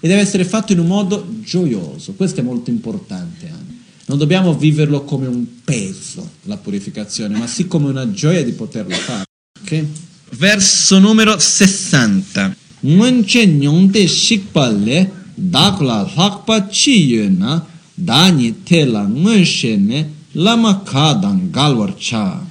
E 0.00 0.08
deve 0.08 0.20
essere 0.20 0.44
fatto 0.44 0.72
in 0.72 0.80
un 0.80 0.86
modo 0.86 1.26
gioioso. 1.42 2.14
Questo 2.14 2.40
è 2.40 2.42
molto 2.42 2.70
importante. 2.70 3.68
Non 4.06 4.18
dobbiamo 4.18 4.54
viverlo 4.54 5.04
come 5.04 5.26
un 5.28 5.46
peso, 5.62 6.28
la 6.44 6.56
purificazione, 6.56 7.36
ma 7.38 7.46
sì 7.46 7.68
come 7.68 7.88
una 7.88 8.10
gioia 8.10 8.42
di 8.42 8.52
poterlo 8.52 8.94
fare. 8.94 9.24
Okay? 9.62 9.86
Verso 10.30 10.98
numero 10.98 11.38
60. 11.38 12.56
Ngönche 12.82 13.46
nyongde 13.46 14.06
shikpalle 14.08 15.12
dakla 15.34 16.10
lakpa 16.14 16.66
chi 16.66 17.04
yuna 17.04 17.64
dani 18.00 18.62
tela 18.64 19.06
ngönshe 19.06 19.76
ne 19.76 20.08
lama 20.34 20.82
kadan 20.84 21.50
galwar 21.50 21.94
cha. 21.96 22.46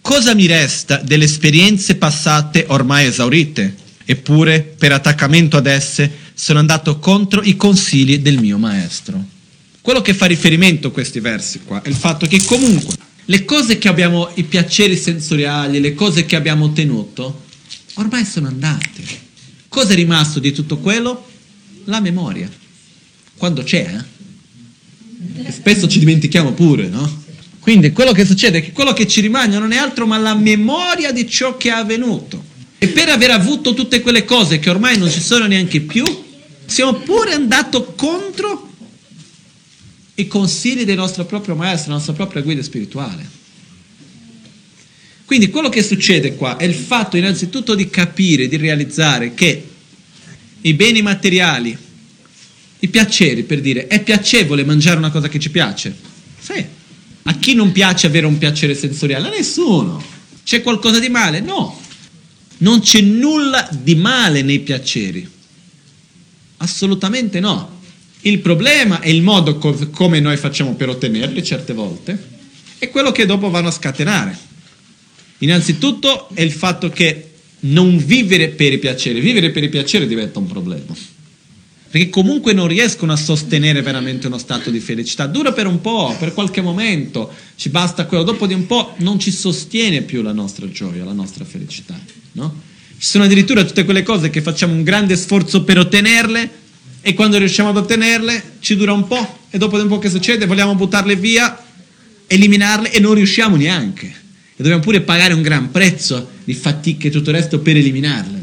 Cosa 0.00 0.34
mi 0.34 0.46
resta 0.46 0.96
delle 0.98 1.24
esperienze 1.24 1.94
passate 1.94 2.66
ormai 2.68 3.06
esaurite? 3.06 3.74
Eppure, 4.04 4.60
per 4.60 4.92
attaccamento 4.92 5.56
ad 5.56 5.66
esse, 5.66 6.10
sono 6.34 6.58
andato 6.58 6.98
contro 6.98 7.42
i 7.42 7.56
consigli 7.56 8.18
del 8.18 8.38
mio 8.38 8.58
maestro. 8.58 9.24
Quello 9.80 10.02
che 10.02 10.12
fa 10.12 10.26
riferimento 10.26 10.88
a 10.88 10.90
questi 10.90 11.20
versi 11.20 11.60
qua 11.64 11.80
è 11.82 11.88
il 11.88 11.94
fatto 11.94 12.26
che 12.26 12.42
comunque 12.44 12.94
le 13.24 13.44
cose 13.46 13.78
che 13.78 13.88
abbiamo, 13.88 14.30
i 14.34 14.44
piaceri 14.44 14.96
sensoriali, 14.96 15.80
le 15.80 15.94
cose 15.94 16.26
che 16.26 16.36
abbiamo 16.36 16.66
ottenuto, 16.66 17.44
ormai 17.94 18.26
sono 18.26 18.48
andate. 18.48 19.02
Cosa 19.68 19.92
è 19.92 19.94
rimasto 19.94 20.38
di 20.38 20.52
tutto 20.52 20.78
quello? 20.78 21.26
La 21.84 22.00
memoria. 22.00 22.50
Quando 23.36 23.62
c'è, 23.62 23.94
eh? 23.94 24.13
Spesso 25.48 25.86
ci 25.86 25.98
dimentichiamo 25.98 26.52
pure, 26.52 26.88
no? 26.88 27.22
Quindi 27.58 27.92
quello 27.92 28.12
che 28.12 28.26
succede 28.26 28.58
è 28.58 28.62
che 28.62 28.72
quello 28.72 28.92
che 28.92 29.06
ci 29.06 29.20
rimane 29.20 29.58
non 29.58 29.72
è 29.72 29.76
altro 29.76 30.06
ma 30.06 30.18
la 30.18 30.34
memoria 30.34 31.12
di 31.12 31.28
ciò 31.28 31.56
che 31.56 31.68
è 31.68 31.72
avvenuto. 31.72 32.52
E 32.78 32.88
per 32.88 33.08
aver 33.08 33.30
avuto 33.30 33.72
tutte 33.72 34.00
quelle 34.00 34.24
cose 34.24 34.58
che 34.58 34.68
ormai 34.68 34.98
non 34.98 35.10
ci 35.10 35.20
sono 35.20 35.46
neanche 35.46 35.80
più, 35.80 36.04
siamo 36.66 36.94
pure 36.94 37.32
andati 37.32 37.82
contro 37.96 38.72
i 40.16 40.26
consigli 40.26 40.84
del 40.84 40.96
nostro 40.96 41.24
proprio 41.24 41.54
maestro, 41.54 41.90
la 41.90 41.96
nostra 41.96 42.12
propria 42.12 42.42
guida 42.42 42.62
spirituale. 42.62 43.42
Quindi 45.24 45.48
quello 45.48 45.70
che 45.70 45.82
succede 45.82 46.34
qua 46.34 46.58
è 46.58 46.64
il 46.64 46.74
fatto 46.74 47.16
innanzitutto 47.16 47.74
di 47.74 47.88
capire, 47.88 48.46
di 48.46 48.56
realizzare 48.56 49.32
che 49.32 49.68
i 50.60 50.74
beni 50.74 51.00
materiali, 51.00 51.76
i 52.84 52.88
piaceri, 52.88 53.44
per 53.44 53.62
dire, 53.62 53.86
è 53.86 54.02
piacevole 54.02 54.62
mangiare 54.62 54.98
una 54.98 55.10
cosa 55.10 55.28
che 55.28 55.38
ci 55.38 55.50
piace? 55.50 55.94
Sì. 56.38 56.64
A 57.22 57.34
chi 57.38 57.54
non 57.54 57.72
piace 57.72 58.06
avere 58.06 58.26
un 58.26 58.36
piacere 58.36 58.74
sensoriale? 58.74 59.28
A 59.28 59.30
nessuno. 59.30 60.02
C'è 60.44 60.60
qualcosa 60.60 60.98
di 60.98 61.08
male? 61.08 61.40
No. 61.40 61.80
Non 62.58 62.80
c'è 62.80 63.00
nulla 63.00 63.66
di 63.72 63.94
male 63.94 64.42
nei 64.42 64.60
piaceri. 64.60 65.26
Assolutamente 66.58 67.40
no. 67.40 67.80
Il 68.20 68.40
problema 68.40 69.00
è 69.00 69.08
il 69.08 69.22
modo 69.22 69.56
co- 69.56 69.88
come 69.90 70.20
noi 70.20 70.36
facciamo 70.36 70.74
per 70.74 70.90
ottenerli 70.90 71.42
certe 71.42 71.72
volte 71.72 72.32
e 72.78 72.90
quello 72.90 73.12
che 73.12 73.24
dopo 73.24 73.48
vanno 73.48 73.68
a 73.68 73.72
scatenare. 73.72 74.36
Innanzitutto 75.38 76.28
è 76.34 76.42
il 76.42 76.52
fatto 76.52 76.90
che 76.90 77.30
non 77.60 77.96
vivere 77.96 78.48
per 78.48 78.74
i 78.74 78.78
piaceri, 78.78 79.20
vivere 79.20 79.50
per 79.50 79.62
i 79.62 79.70
piaceri 79.70 80.06
diventa 80.06 80.38
un 80.38 80.46
problema. 80.46 80.94
Perché 81.94 82.10
comunque 82.10 82.52
non 82.54 82.66
riescono 82.66 83.12
a 83.12 83.16
sostenere 83.16 83.80
veramente 83.80 84.26
uno 84.26 84.36
stato 84.36 84.68
di 84.68 84.80
felicità. 84.80 85.28
Dura 85.28 85.52
per 85.52 85.68
un 85.68 85.80
po', 85.80 86.12
per 86.18 86.34
qualche 86.34 86.60
momento, 86.60 87.32
ci 87.54 87.68
basta 87.68 88.06
quello. 88.06 88.24
Dopo 88.24 88.48
di 88.48 88.52
un 88.52 88.66
po' 88.66 88.94
non 88.96 89.20
ci 89.20 89.30
sostiene 89.30 90.02
più 90.02 90.20
la 90.20 90.32
nostra 90.32 90.68
gioia, 90.68 91.04
la 91.04 91.12
nostra 91.12 91.44
felicità. 91.44 91.96
No? 92.32 92.52
Ci 92.98 93.06
sono 93.06 93.22
addirittura 93.22 93.62
tutte 93.62 93.84
quelle 93.84 94.02
cose 94.02 94.28
che 94.28 94.42
facciamo 94.42 94.72
un 94.72 94.82
grande 94.82 95.14
sforzo 95.14 95.62
per 95.62 95.78
ottenerle, 95.78 96.50
e 97.00 97.14
quando 97.14 97.38
riusciamo 97.38 97.68
ad 97.68 97.76
ottenerle 97.76 98.42
ci 98.58 98.74
dura 98.74 98.92
un 98.92 99.06
po' 99.06 99.42
e 99.48 99.56
dopo 99.58 99.80
un 99.80 99.86
po' 99.86 100.00
che 100.00 100.10
succede 100.10 100.46
vogliamo 100.46 100.74
buttarle 100.74 101.14
via, 101.14 101.56
eliminarle 102.26 102.90
e 102.90 102.98
non 102.98 103.14
riusciamo 103.14 103.54
neanche. 103.54 104.06
E 104.06 104.56
dobbiamo 104.56 104.82
pure 104.82 105.00
pagare 105.02 105.32
un 105.32 105.42
gran 105.42 105.70
prezzo 105.70 106.30
di 106.42 106.54
fatica 106.54 107.06
e 107.06 107.12
tutto 107.12 107.30
il 107.30 107.36
resto 107.36 107.60
per 107.60 107.76
eliminarle? 107.76 108.40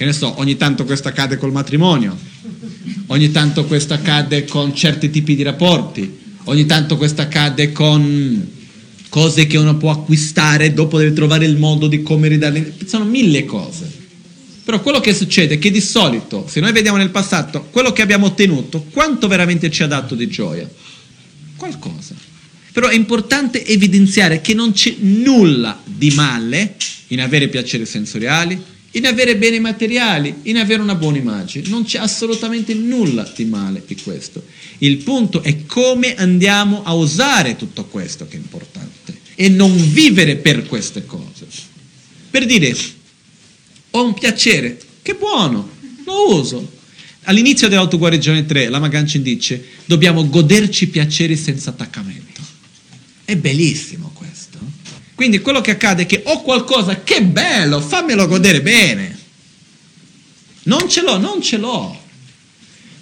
Che 0.00 0.06
ne 0.06 0.14
so, 0.14 0.38
ogni 0.38 0.56
tanto 0.56 0.86
questo 0.86 1.08
accade 1.08 1.36
col 1.36 1.52
matrimonio, 1.52 2.16
ogni 3.08 3.30
tanto 3.30 3.66
questo 3.66 3.92
accade 3.92 4.46
con 4.46 4.74
certi 4.74 5.10
tipi 5.10 5.36
di 5.36 5.42
rapporti, 5.42 6.10
ogni 6.44 6.64
tanto 6.64 6.96
questo 6.96 7.20
accade 7.20 7.70
con 7.70 8.48
cose 9.10 9.46
che 9.46 9.58
uno 9.58 9.76
può 9.76 9.90
acquistare, 9.90 10.72
dopo 10.72 10.96
deve 10.96 11.12
trovare 11.12 11.44
il 11.44 11.58
modo 11.58 11.86
di 11.86 12.00
come 12.02 12.28
ridarle. 12.28 12.76
Sono 12.86 13.04
mille 13.04 13.44
cose. 13.44 13.92
Però 14.64 14.80
quello 14.80 15.00
che 15.00 15.12
succede 15.12 15.56
è 15.56 15.58
che 15.58 15.70
di 15.70 15.82
solito, 15.82 16.46
se 16.48 16.60
noi 16.60 16.72
vediamo 16.72 16.96
nel 16.96 17.10
passato, 17.10 17.66
quello 17.70 17.92
che 17.92 18.00
abbiamo 18.00 18.24
ottenuto, 18.24 18.86
quanto 18.90 19.28
veramente 19.28 19.70
ci 19.70 19.82
ha 19.82 19.86
dato 19.86 20.14
di 20.14 20.28
gioia? 20.28 20.66
Qualcosa. 21.56 22.14
Però 22.72 22.88
è 22.88 22.94
importante 22.94 23.66
evidenziare 23.66 24.40
che 24.40 24.54
non 24.54 24.72
c'è 24.72 24.94
nulla 24.98 25.78
di 25.84 26.10
male 26.12 26.76
in 27.08 27.20
avere 27.20 27.48
piaceri 27.48 27.84
sensoriali, 27.84 28.78
in 28.92 29.06
avere 29.06 29.36
beni 29.36 29.60
materiali, 29.60 30.34
in 30.42 30.56
avere 30.56 30.82
una 30.82 30.94
buona 30.94 31.18
immagine. 31.18 31.68
Non 31.68 31.84
c'è 31.84 31.98
assolutamente 31.98 32.74
nulla 32.74 33.30
di 33.34 33.44
male 33.44 33.82
in 33.86 34.02
questo. 34.02 34.44
Il 34.78 34.98
punto 34.98 35.42
è 35.42 35.64
come 35.66 36.16
andiamo 36.16 36.82
a 36.82 36.94
usare 36.94 37.56
tutto 37.56 37.84
questo 37.84 38.26
che 38.26 38.36
è 38.36 38.40
importante 38.40 39.18
e 39.34 39.48
non 39.48 39.74
vivere 39.92 40.36
per 40.36 40.66
queste 40.66 41.06
cose. 41.06 41.46
Per 42.30 42.46
dire, 42.46 42.76
ho 43.90 44.04
un 44.04 44.14
piacere, 44.14 44.80
che 45.02 45.14
buono, 45.14 45.70
lo 46.04 46.36
uso. 46.36 46.78
All'inizio 47.24 47.68
dell'autoguarigione 47.68 48.44
3, 48.44 48.68
Lama 48.68 48.88
Gancin 48.88 49.22
dice, 49.22 49.64
dobbiamo 49.84 50.28
goderci 50.28 50.88
piaceri 50.88 51.36
senza 51.36 51.70
attaccamento. 51.70 52.40
È 53.24 53.36
bellissimo. 53.36 54.09
Quindi 55.20 55.40
quello 55.40 55.60
che 55.60 55.72
accade 55.72 56.04
è 56.04 56.06
che 56.06 56.22
ho 56.24 56.40
qualcosa, 56.40 57.02
che 57.02 57.20
bello, 57.20 57.78
fammelo 57.78 58.26
godere 58.26 58.62
bene. 58.62 59.18
Non 60.62 60.88
ce 60.88 61.02
l'ho, 61.02 61.18
non 61.18 61.42
ce 61.42 61.58
l'ho. 61.58 61.94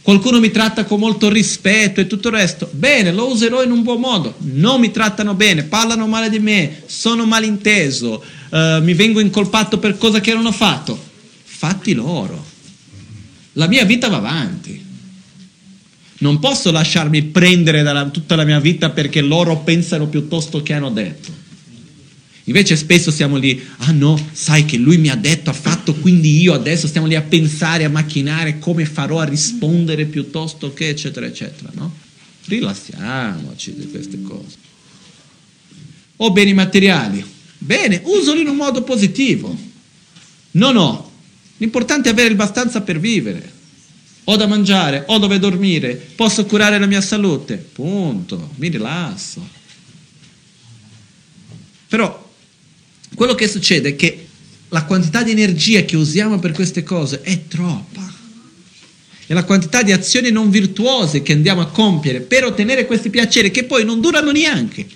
Qualcuno 0.02 0.40
mi 0.40 0.50
tratta 0.50 0.82
con 0.82 0.98
molto 0.98 1.28
rispetto 1.28 2.00
e 2.00 2.08
tutto 2.08 2.26
il 2.26 2.34
resto. 2.34 2.68
Bene, 2.72 3.12
lo 3.12 3.30
userò 3.30 3.62
in 3.62 3.70
un 3.70 3.84
buon 3.84 4.00
modo. 4.00 4.34
Non 4.38 4.80
mi 4.80 4.90
trattano 4.90 5.34
bene, 5.34 5.62
parlano 5.62 6.08
male 6.08 6.28
di 6.28 6.40
me, 6.40 6.82
sono 6.86 7.24
malinteso, 7.24 8.24
uh, 8.48 8.82
mi 8.82 8.94
vengo 8.94 9.20
incolpato 9.20 9.78
per 9.78 9.96
cose 9.96 10.18
che 10.18 10.34
non 10.34 10.46
ho 10.46 10.50
fatto. 10.50 11.00
Fatti 11.44 11.94
loro. 11.94 12.44
La 13.52 13.68
mia 13.68 13.84
vita 13.84 14.08
va 14.08 14.16
avanti. 14.16 14.84
Non 16.18 16.40
posso 16.40 16.72
lasciarmi 16.72 17.22
prendere 17.26 17.84
da 17.84 18.06
tutta 18.06 18.34
la 18.34 18.42
mia 18.42 18.58
vita 18.58 18.90
perché 18.90 19.20
loro 19.20 19.58
pensano 19.58 20.08
piuttosto 20.08 20.64
che 20.64 20.72
hanno 20.72 20.90
detto. 20.90 21.38
Invece 22.49 22.76
spesso 22.76 23.11
siamo 23.11 23.36
lì, 23.36 23.62
ah 23.76 23.92
no, 23.92 24.18
sai 24.32 24.64
che 24.64 24.78
lui 24.78 24.96
mi 24.96 25.11
ha 25.11 25.14
detto, 25.16 25.51
ha 25.51 25.53
fatto, 25.53 25.94
quindi 25.94 26.40
io 26.40 26.55
adesso 26.55 26.86
stiamo 26.86 27.07
lì 27.07 27.14
a 27.14 27.20
pensare, 27.20 27.84
a 27.84 27.90
macchinare 27.90 28.59
come 28.59 28.86
farò 28.86 29.18
a 29.18 29.24
rispondere 29.24 30.07
piuttosto 30.07 30.72
che, 30.72 30.88
eccetera, 30.88 31.26
eccetera, 31.26 31.70
no? 31.74 31.94
Rilassiamoci 32.46 33.74
di 33.74 33.90
queste 33.90 34.22
cose. 34.22 34.57
O 36.16 36.32
beni 36.32 36.55
materiali. 36.55 37.22
Bene, 37.59 38.01
usali 38.05 38.40
in 38.40 38.49
un 38.49 38.57
modo 38.57 38.82
positivo. 38.82 39.55
No, 40.53 40.70
no. 40.70 41.12
L'importante 41.59 42.09
è 42.09 42.12
avere 42.12 42.32
abbastanza 42.32 42.80
per 42.80 42.99
vivere. 42.99 43.53
Ho 44.24 44.36
da 44.36 44.46
mangiare, 44.46 45.05
ho 45.07 45.18
dove 45.18 45.38
dormire, 45.38 45.94
posso 45.94 46.46
curare 46.46 46.78
la 46.78 46.86
mia 46.86 47.03
salute. 47.03 47.57
Punto. 47.57 48.53
Mi 48.57 48.68
rilasso. 48.68 49.46
Però 51.88 52.26
quello 53.18 53.34
che 53.34 53.48
succede 53.48 53.88
è 53.88 53.96
che 53.96 54.28
la 54.68 54.84
quantità 54.84 55.24
di 55.24 55.32
energia 55.32 55.82
che 55.82 55.96
usiamo 55.96 56.38
per 56.38 56.52
queste 56.52 56.84
cose 56.84 57.20
è 57.22 57.48
troppa. 57.48 58.14
e 59.26 59.34
la 59.34 59.42
quantità 59.42 59.82
di 59.82 59.90
azioni 59.90 60.30
non 60.30 60.50
virtuose 60.50 61.20
che 61.20 61.32
andiamo 61.32 61.60
a 61.60 61.66
compiere 61.66 62.20
per 62.20 62.44
ottenere 62.44 62.86
questi 62.86 63.10
piaceri 63.10 63.50
che 63.50 63.64
poi 63.64 63.84
non 63.84 64.00
durano 64.00 64.30
neanche, 64.30 64.86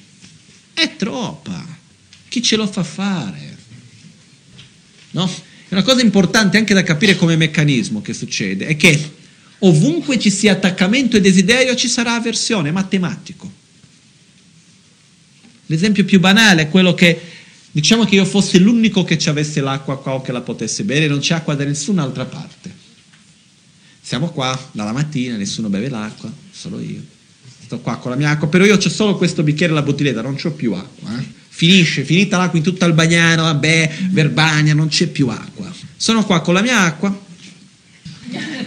è 0.73 0.95
troppa. 0.97 1.67
Chi 2.29 2.41
ce 2.41 2.57
lo 2.57 2.67
fa 2.69 2.85
fare? 2.85 3.59
No? 5.11 5.29
È 5.69 5.75
una 5.75 5.83
cosa 5.83 6.01
importante 6.01 6.57
anche 6.57 6.75
da 6.75 6.85
capire 6.85 7.17
come 7.17 7.35
meccanismo 7.35 8.01
che 8.01 8.15
succede, 8.15 8.69
è 8.69 8.77
che 8.77 9.11
ovunque 9.59 10.17
ci 10.19 10.31
sia 10.31 10.53
attaccamento 10.53 11.17
e 11.17 11.21
desiderio 11.21 11.75
ci 11.75 11.89
sarà 11.89 12.15
avversione, 12.15 12.69
è 12.69 12.73
matematico. 12.73 13.53
L'esempio 15.67 16.05
più 16.05 16.21
banale 16.21 16.63
è 16.63 16.69
quello 16.69 16.95
che 16.95 17.32
diciamo 17.73 18.05
che 18.05 18.17
io 18.17 18.25
fossi 18.25 18.59
l'unico 18.59 19.03
che 19.03 19.19
ci 19.19 19.31
avesse 19.31 19.61
l'acqua 19.61 19.99
qua 19.99 20.13
o 20.13 20.21
che 20.21 20.31
la 20.31 20.43
potesse 20.43 20.85
bere, 20.85 21.09
non 21.09 21.19
c'è 21.19 21.35
acqua 21.35 21.55
da 21.55 21.65
nessun'altra 21.65 22.27
parte. 22.27 22.81
Siamo 24.01 24.29
qua 24.29 24.59
dalla 24.73 24.93
mattina, 24.93 25.37
nessuno 25.37 25.69
beve 25.69 25.89
l'acqua, 25.89 26.31
solo 26.51 26.81
io. 26.81 27.01
Sto 27.65 27.81
qua 27.81 27.97
con 27.97 28.11
la 28.11 28.17
mia 28.17 28.31
acqua, 28.31 28.49
però 28.49 28.65
io 28.65 28.77
ho 28.77 28.89
solo 28.89 29.17
questo 29.17 29.43
bicchiere 29.43 29.73
e 29.73 29.75
la 29.75 29.83
bottiglietta, 29.83 30.21
non 30.21 30.37
ho 30.41 30.51
più 30.51 30.75
acqua. 30.75 31.19
Eh? 31.19 31.25
Finisce, 31.49 32.05
finita 32.05 32.37
l'acqua 32.37 32.59
in 32.59 32.65
tutto 32.65 32.85
il 32.85 32.93
bagnano, 32.93 33.43
vabbè, 33.43 33.97
Verbagna, 34.11 34.75
non 34.75 34.89
c'è 34.89 35.07
più 35.07 35.29
acqua. 35.29 35.73
Sono 35.97 36.25
qua 36.25 36.41
con 36.41 36.55
la 36.55 36.63
mia 36.63 36.81
acqua. 36.81 37.21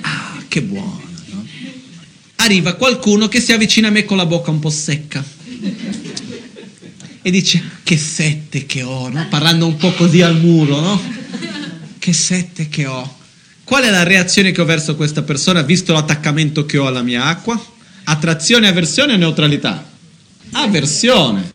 Ah, 0.02 0.44
che 0.48 0.62
buona, 0.62 1.02
no? 1.28 1.46
Arriva 2.38 2.74
qualcuno 2.74 3.28
che 3.28 3.40
si 3.40 3.54
avvicina 3.54 3.90
a 3.90 3.92
me 3.92 4.06
con 4.06 4.18
la 4.18 4.26
bocca 4.26 4.52
un 4.52 4.60
po' 4.60 4.70
secca 4.70 5.35
e 7.26 7.32
dice 7.32 7.60
che 7.82 7.98
sette 7.98 8.68
che 8.68 8.84
ho, 8.84 9.10
no? 9.10 9.26
parlando 9.30 9.66
un 9.66 9.78
po' 9.78 9.92
così 9.94 10.22
al 10.22 10.40
muro, 10.40 10.80
no? 10.80 11.02
Che 11.98 12.14
sette 12.14 12.70
che 12.70 12.86
ho. 12.86 13.18
Qual 13.64 13.84
è 13.84 13.90
la 13.90 14.04
reazione 14.04 14.52
che 14.52 14.62
ho 14.62 14.66
verso 14.66 14.96
questa 14.96 15.24
persona 15.24 15.64
visto 15.64 15.92
l'attaccamento 15.92 16.68
che 16.68 16.78
ho 16.78 16.86
alla 16.86 17.02
mia 17.02 17.24
acqua? 17.24 17.60
Attrazione, 18.04 18.68
avversione 18.68 19.14
o 19.14 19.18
neutralità? 19.18 19.90
Avversione. 20.52 21.52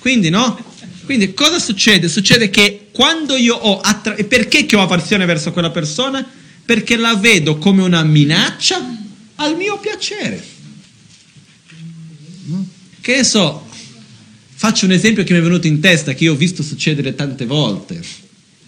Quindi 0.00 0.28
no? 0.28 0.58
Quindi 1.04 1.34
cosa 1.34 1.60
succede? 1.60 2.08
Succede 2.08 2.50
che 2.50 2.88
quando 2.90 3.36
io 3.36 3.54
ho 3.54 3.78
attra- 3.78 4.16
perché 4.24 4.66
che 4.66 4.74
ho 4.74 4.82
avversione 4.82 5.24
verso 5.24 5.52
quella 5.52 5.70
persona? 5.70 6.28
Perché 6.64 6.96
la 6.96 7.14
vedo 7.14 7.58
come 7.58 7.82
una 7.82 8.02
minaccia 8.02 8.84
al 9.36 9.54
mio 9.54 9.78
piacere. 9.78 10.44
Che 13.00 13.16
ne 13.16 13.22
so, 13.22 13.70
faccio 14.62 14.84
un 14.84 14.92
esempio 14.92 15.24
che 15.24 15.32
mi 15.32 15.40
è 15.40 15.42
venuto 15.42 15.66
in 15.66 15.80
testa, 15.80 16.14
che 16.14 16.22
io 16.22 16.34
ho 16.34 16.36
visto 16.36 16.62
succedere 16.62 17.16
tante 17.16 17.46
volte, 17.46 18.00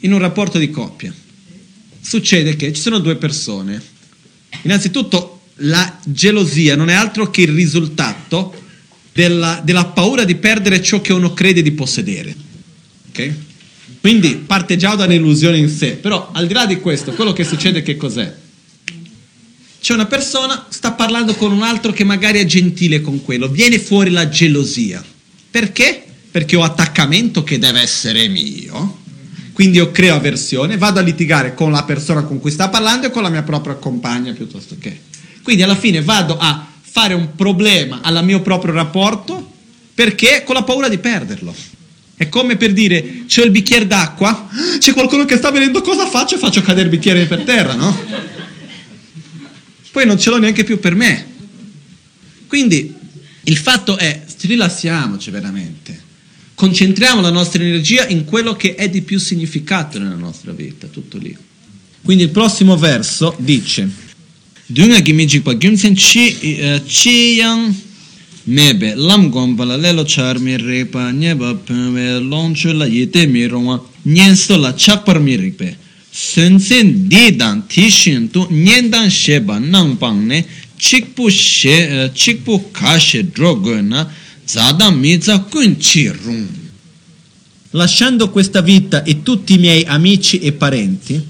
in 0.00 0.12
un 0.12 0.18
rapporto 0.18 0.58
di 0.58 0.68
coppia 0.68 1.14
succede 2.00 2.56
che 2.56 2.72
ci 2.72 2.80
sono 2.80 2.98
due 2.98 3.14
persone. 3.14 3.80
Innanzitutto 4.62 5.42
la 5.58 6.00
gelosia 6.04 6.74
non 6.74 6.88
è 6.90 6.94
altro 6.94 7.30
che 7.30 7.42
il 7.42 7.52
risultato 7.52 8.60
della, 9.12 9.60
della 9.62 9.84
paura 9.84 10.24
di 10.24 10.34
perdere 10.34 10.82
ciò 10.82 11.00
che 11.00 11.12
uno 11.12 11.32
crede 11.32 11.62
di 11.62 11.70
possedere. 11.70 12.34
Ok? 13.10 13.32
Quindi 14.00 14.34
parte 14.34 14.76
già 14.76 14.96
da 14.96 15.04
un'illusione 15.04 15.58
in 15.58 15.68
sé, 15.68 15.92
però 15.92 16.32
al 16.32 16.48
di 16.48 16.54
là 16.54 16.66
di 16.66 16.80
questo, 16.80 17.12
quello 17.12 17.32
che 17.32 17.44
succede 17.44 17.82
che 17.82 17.96
cos'è? 17.96 18.34
C'è 19.80 19.94
una 19.94 20.06
persona, 20.06 20.66
sta 20.70 20.90
parlando 20.90 21.36
con 21.36 21.52
un 21.52 21.62
altro 21.62 21.92
che 21.92 22.02
magari 22.02 22.40
è 22.40 22.44
gentile 22.46 23.00
con 23.00 23.22
quello, 23.22 23.46
viene 23.46 23.78
fuori 23.78 24.10
la 24.10 24.28
gelosia. 24.28 25.12
Perché? 25.54 26.02
Perché 26.32 26.56
ho 26.56 26.64
attaccamento 26.64 27.44
che 27.44 27.60
deve 27.60 27.80
essere 27.80 28.26
mio 28.26 29.02
quindi 29.52 29.76
io 29.76 29.92
creo 29.92 30.16
avversione, 30.16 30.76
vado 30.76 30.98
a 30.98 31.02
litigare 31.02 31.54
con 31.54 31.70
la 31.70 31.84
persona 31.84 32.22
con 32.22 32.40
cui 32.40 32.50
sta 32.50 32.68
parlando 32.68 33.06
e 33.06 33.10
con 33.12 33.22
la 33.22 33.28
mia 33.28 33.44
propria 33.44 33.74
compagna 33.74 34.32
piuttosto 34.32 34.76
che. 34.80 35.02
Quindi 35.44 35.62
alla 35.62 35.76
fine 35.76 36.02
vado 36.02 36.36
a 36.36 36.66
fare 36.80 37.14
un 37.14 37.36
problema 37.36 38.00
al 38.02 38.24
mio 38.24 38.42
proprio 38.42 38.72
rapporto 38.72 39.52
perché 39.94 40.42
con 40.44 40.56
la 40.56 40.64
paura 40.64 40.88
di 40.88 40.98
perderlo. 40.98 41.54
È 42.16 42.28
come 42.28 42.56
per 42.56 42.72
dire, 42.72 43.26
c'è 43.26 43.44
il 43.44 43.52
bicchiere 43.52 43.86
d'acqua, 43.86 44.48
c'è 44.78 44.92
qualcuno 44.92 45.24
che 45.24 45.36
sta 45.36 45.52
venendo, 45.52 45.82
cosa 45.82 46.08
faccio? 46.08 46.36
Faccio 46.36 46.60
cadere 46.60 46.86
il 46.86 46.90
bicchiere 46.96 47.26
per 47.26 47.44
terra, 47.44 47.74
no? 47.74 47.96
Poi 49.92 50.04
non 50.04 50.18
ce 50.18 50.30
l'ho 50.30 50.38
neanche 50.38 50.64
più 50.64 50.80
per 50.80 50.96
me. 50.96 51.26
Quindi 52.48 52.92
il 53.44 53.56
fatto 53.56 53.96
è, 53.96 54.20
rilassiamoci 54.46 55.30
veramente 55.30 56.12
concentriamo 56.54 57.20
la 57.20 57.30
nostra 57.30 57.62
energia 57.62 58.06
in 58.06 58.24
quello 58.24 58.54
che 58.54 58.74
è 58.74 58.88
di 58.88 59.02
più 59.02 59.18
significato 59.18 59.98
nella 59.98 60.14
nostra 60.14 60.52
vita, 60.52 60.86
tutto 60.86 61.18
lì. 61.18 61.36
Quindi 62.02 62.24
il 62.24 62.30
prossimo 62.30 62.76
verso 62.76 63.34
dice 63.38 64.02
Dunga 64.66 65.02
gimiji 65.02 65.40
pa 65.40 65.52
gyumsen 65.54 65.92
chi 65.92 66.38
eh, 66.40 66.82
chi 66.86 67.36
yang 67.36 67.74
mebe 68.44 68.94
lam 68.94 69.28
gomba 69.28 69.64
la 69.64 69.76
lelo 69.76 70.04
char 70.04 70.38
mi 70.38 70.56
repa 70.56 71.10
nyeba 71.10 71.54
pwe 71.54 72.18
lonchu 72.20 72.72
la 72.72 72.86
yete 72.86 73.26
mi 73.26 73.46
rongwa 73.46 73.84
nyen 74.04 74.34
sto 74.34 74.56
la 74.56 74.72
chakpar 74.72 75.20
mi 75.20 75.36
ripe 75.36 75.76
sen 76.10 76.58
sen 76.58 77.06
di 77.06 77.36
dan 77.36 77.66
ti 77.66 77.90
shin 77.90 78.30
tu 78.30 78.46
nyen 78.48 78.88
dan 78.88 79.10
sheba 79.10 79.58
nang 79.58 79.98
pang 79.98 80.24
ne 80.24 80.46
chikpu 80.78 81.28
she 81.28 82.04
eh, 82.04 82.10
chikpu 82.14 82.70
ka 82.70 82.98
she 82.98 83.22
drogo 83.22 83.78
na 83.82 84.10
Lasciando 87.70 88.30
questa 88.30 88.60
vita 88.60 89.02
e 89.02 89.22
tutti 89.22 89.54
i 89.54 89.58
miei 89.58 89.84
amici 89.84 90.38
e 90.38 90.52
parenti, 90.52 91.20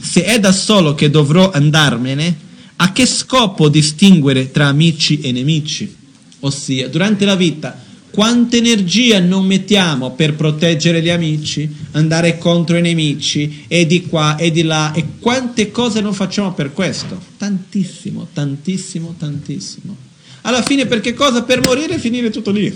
se 0.00 0.24
è 0.24 0.38
da 0.38 0.52
solo 0.52 0.94
che 0.94 1.10
dovrò 1.10 1.50
andarmene, 1.50 2.44
a 2.76 2.92
che 2.92 3.06
scopo 3.06 3.68
distinguere 3.68 4.50
tra 4.50 4.66
amici 4.66 5.20
e 5.20 5.32
nemici? 5.32 5.94
Ossia, 6.40 6.88
durante 6.88 7.24
la 7.24 7.34
vita, 7.34 7.82
quanta 8.10 8.56
energia 8.56 9.18
non 9.18 9.46
mettiamo 9.46 10.12
per 10.12 10.34
proteggere 10.34 11.02
gli 11.02 11.08
amici, 11.08 11.68
andare 11.92 12.38
contro 12.38 12.76
i 12.76 12.82
nemici, 12.82 13.64
e 13.66 13.86
di 13.86 14.02
qua 14.02 14.36
e 14.36 14.50
di 14.50 14.62
là, 14.62 14.92
e 14.92 15.04
quante 15.18 15.70
cose 15.70 16.00
non 16.00 16.14
facciamo 16.14 16.52
per 16.52 16.72
questo? 16.72 17.20
Tantissimo, 17.38 18.28
tantissimo, 18.32 19.14
tantissimo. 19.18 20.05
Alla 20.46 20.62
fine 20.62 20.86
per 20.86 21.00
che 21.00 21.12
cosa? 21.12 21.42
Per 21.42 21.60
morire 21.66 21.94
e 21.94 21.98
finire 21.98 22.30
tutto 22.30 22.52
lì. 22.52 22.72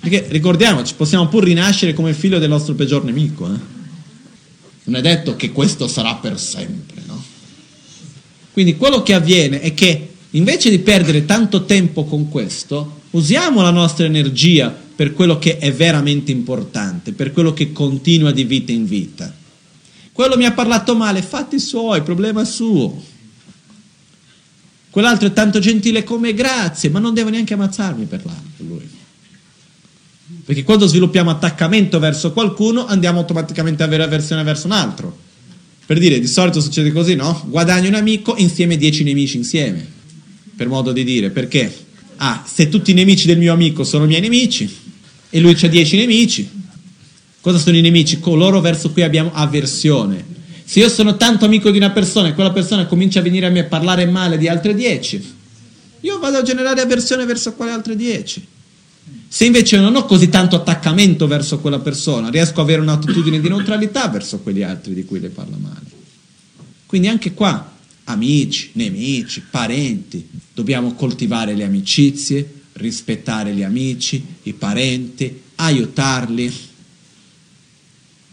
Perché 0.00 0.24
ricordiamoci, 0.30 0.94
possiamo 0.94 1.28
pur 1.28 1.44
rinascere 1.44 1.92
come 1.92 2.14
figlio 2.14 2.38
del 2.38 2.48
nostro 2.48 2.74
peggior 2.74 3.04
nemico. 3.04 3.46
Eh? 3.46 3.58
Non 4.84 4.96
è 4.96 5.02
detto 5.02 5.36
che 5.36 5.52
questo 5.52 5.86
sarà 5.86 6.14
per 6.14 6.40
sempre, 6.40 7.02
no? 7.06 7.22
Quindi 8.52 8.76
quello 8.76 9.02
che 9.02 9.12
avviene 9.12 9.60
è 9.60 9.74
che 9.74 10.12
invece 10.30 10.70
di 10.70 10.78
perdere 10.78 11.26
tanto 11.26 11.64
tempo 11.66 12.04
con 12.04 12.30
questo, 12.30 13.00
usiamo 13.10 13.60
la 13.60 13.70
nostra 13.70 14.06
energia 14.06 14.74
per 14.96 15.12
quello 15.12 15.38
che 15.38 15.58
è 15.58 15.72
veramente 15.72 16.32
importante, 16.32 17.12
per 17.12 17.32
quello 17.32 17.52
che 17.52 17.70
continua 17.72 18.30
di 18.30 18.44
vita 18.44 18.72
in 18.72 18.86
vita. 18.86 19.34
Quello 20.10 20.36
mi 20.36 20.46
ha 20.46 20.52
parlato 20.52 20.96
male, 20.96 21.20
fatti 21.20 21.58
suoi, 21.60 22.02
problema 22.02 22.44
suo. 22.44 23.12
Quell'altro 24.94 25.26
è 25.26 25.32
tanto 25.32 25.58
gentile 25.58 26.04
come 26.04 26.34
grazie, 26.34 26.88
ma 26.88 27.00
non 27.00 27.14
devo 27.14 27.28
neanche 27.28 27.54
ammazzarmi 27.54 28.04
per 28.04 28.22
lui. 28.58 28.88
Perché 30.44 30.62
quando 30.62 30.86
sviluppiamo 30.86 31.30
attaccamento 31.30 31.98
verso 31.98 32.30
qualcuno, 32.30 32.86
andiamo 32.86 33.18
automaticamente 33.18 33.82
a 33.82 33.86
avere 33.86 34.04
avversione 34.04 34.44
verso 34.44 34.66
un 34.66 34.72
altro. 34.72 35.18
Per 35.84 35.98
dire, 35.98 36.20
di 36.20 36.28
solito 36.28 36.60
succede 36.60 36.92
così, 36.92 37.16
no? 37.16 37.44
Guadagni 37.48 37.88
un 37.88 37.94
amico 37.94 38.36
insieme 38.36 38.76
dieci 38.76 39.02
nemici 39.02 39.36
insieme. 39.36 39.84
Per 40.54 40.68
modo 40.68 40.92
di 40.92 41.02
dire, 41.02 41.30
perché? 41.30 41.76
Ah, 42.18 42.44
se 42.46 42.68
tutti 42.68 42.92
i 42.92 42.94
nemici 42.94 43.26
del 43.26 43.38
mio 43.38 43.52
amico 43.52 43.82
sono 43.82 44.06
miei 44.06 44.20
nemici 44.20 44.72
e 45.28 45.40
lui 45.40 45.58
ha 45.60 45.66
dieci 45.66 45.96
nemici, 45.96 46.48
cosa 47.40 47.58
sono 47.58 47.76
i 47.76 47.80
nemici? 47.80 48.20
Coloro 48.20 48.60
verso 48.60 48.92
cui 48.92 49.02
abbiamo 49.02 49.32
avversione. 49.32 50.33
Se 50.64 50.80
io 50.80 50.88
sono 50.88 51.16
tanto 51.16 51.44
amico 51.44 51.70
di 51.70 51.76
una 51.76 51.90
persona 51.90 52.28
e 52.28 52.34
quella 52.34 52.52
persona 52.52 52.86
comincia 52.86 53.20
a 53.20 53.22
venire 53.22 53.46
a 53.46 53.50
me 53.50 53.60
a 53.60 53.64
parlare 53.64 54.06
male 54.06 54.38
di 54.38 54.48
altre 54.48 54.74
dieci, 54.74 55.22
io 56.00 56.18
vado 56.18 56.38
a 56.38 56.42
generare 56.42 56.80
avversione 56.80 57.24
verso 57.24 57.54
quelle 57.54 57.72
altre 57.72 57.96
dieci. 57.96 58.46
Se 59.28 59.44
invece 59.44 59.78
non 59.78 59.96
ho 59.96 60.04
così 60.04 60.28
tanto 60.28 60.56
attaccamento 60.56 61.26
verso 61.26 61.58
quella 61.58 61.80
persona, 61.80 62.30
riesco 62.30 62.60
ad 62.60 62.66
avere 62.66 62.80
un'attitudine 62.82 63.40
di 63.40 63.48
neutralità 63.48 64.08
verso 64.08 64.38
quegli 64.38 64.62
altri 64.62 64.94
di 64.94 65.04
cui 65.04 65.20
le 65.20 65.28
parla 65.28 65.56
male. 65.56 65.92
Quindi 66.86 67.08
anche 67.08 67.34
qua, 67.34 67.72
amici, 68.04 68.70
nemici, 68.74 69.42
parenti, 69.50 70.28
dobbiamo 70.54 70.94
coltivare 70.94 71.54
le 71.54 71.64
amicizie, 71.64 72.62
rispettare 72.74 73.52
gli 73.52 73.62
amici, 73.62 74.24
i 74.44 74.52
parenti, 74.52 75.42
aiutarli. 75.56 76.54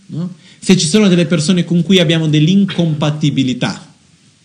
No? 0.07 0.33
Se 0.63 0.77
ci 0.77 0.85
sono 0.85 1.07
delle 1.07 1.25
persone 1.25 1.65
con 1.65 1.81
cui 1.81 1.97
abbiamo 1.97 2.27
dell'incompatibilità, 2.27 3.83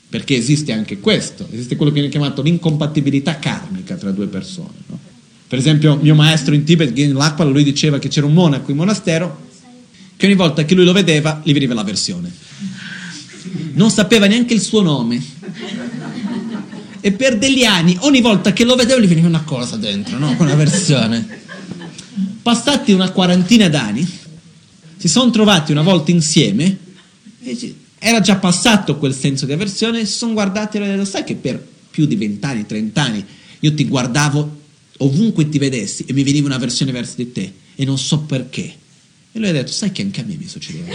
perché 0.08 0.34
esiste 0.34 0.72
anche 0.72 0.98
questo, 0.98 1.46
esiste 1.52 1.76
quello 1.76 1.92
che 1.92 1.98
viene 1.98 2.10
chiamato 2.10 2.40
l'incompatibilità 2.40 3.38
karmica 3.38 3.96
tra 3.96 4.10
due 4.12 4.26
persone. 4.26 4.72
No? 4.86 4.98
Per 5.46 5.58
esempio, 5.58 5.96
mio 6.00 6.14
maestro 6.14 6.54
in 6.54 6.64
Tibet, 6.64 6.96
in 6.96 7.12
Lakpala, 7.12 7.50
lui 7.50 7.62
diceva 7.62 7.98
che 7.98 8.08
c'era 8.08 8.24
un 8.24 8.32
monaco 8.32 8.70
in 8.70 8.78
monastero 8.78 9.44
che 10.16 10.24
ogni 10.24 10.34
volta 10.34 10.64
che 10.64 10.74
lui 10.74 10.86
lo 10.86 10.92
vedeva 10.92 11.42
gli 11.44 11.52
veniva 11.52 11.74
l'avversione. 11.74 12.32
Non 13.74 13.90
sapeva 13.90 14.26
neanche 14.26 14.54
il 14.54 14.62
suo 14.62 14.80
nome. 14.80 15.22
e 17.00 17.12
per 17.12 17.36
degli 17.36 17.64
anni 17.64 17.94
ogni 18.00 18.22
volta 18.22 18.54
che 18.54 18.64
lo 18.64 18.74
vedevo 18.74 19.00
gli 19.00 19.06
veniva 19.06 19.28
una 19.28 19.42
cosa 19.42 19.76
dentro, 19.76 20.16
no? 20.16 20.34
Con 20.34 20.50
versione. 20.56 21.44
Passati 22.40 22.92
una 22.92 23.10
quarantina 23.10 23.68
d'anni, 23.68 24.08
si 24.96 25.08
sono 25.08 25.30
trovati 25.30 25.72
una 25.72 25.82
volta 25.82 26.10
insieme, 26.10 26.78
era 27.98 28.20
già 28.20 28.36
passato 28.36 28.96
quel 28.98 29.14
senso 29.14 29.46
di 29.46 29.52
avversione, 29.52 30.04
si 30.04 30.12
sono 30.12 30.32
guardati 30.32 30.76
e 30.76 30.82
hanno 30.82 30.92
detto, 30.92 31.04
sai 31.04 31.24
che 31.24 31.34
per 31.34 31.64
più 31.90 32.06
di 32.06 32.16
vent'anni, 32.16 32.66
trent'anni, 32.66 33.24
io 33.60 33.74
ti 33.74 33.86
guardavo 33.86 34.64
ovunque 34.98 35.48
ti 35.48 35.58
vedessi 35.58 36.04
e 36.06 36.12
mi 36.12 36.22
veniva 36.22 36.46
una 36.46 36.58
versione 36.58 36.92
verso 36.92 37.14
di 37.16 37.32
te 37.32 37.52
e 37.74 37.84
non 37.84 37.98
so 37.98 38.20
perché. 38.20 38.74
E 39.32 39.38
lui 39.38 39.48
ha 39.48 39.52
detto, 39.52 39.72
sai 39.72 39.92
che 39.92 40.02
anche 40.02 40.20
a 40.20 40.24
me 40.24 40.36
mi 40.36 40.46
succedeva. 40.46 40.94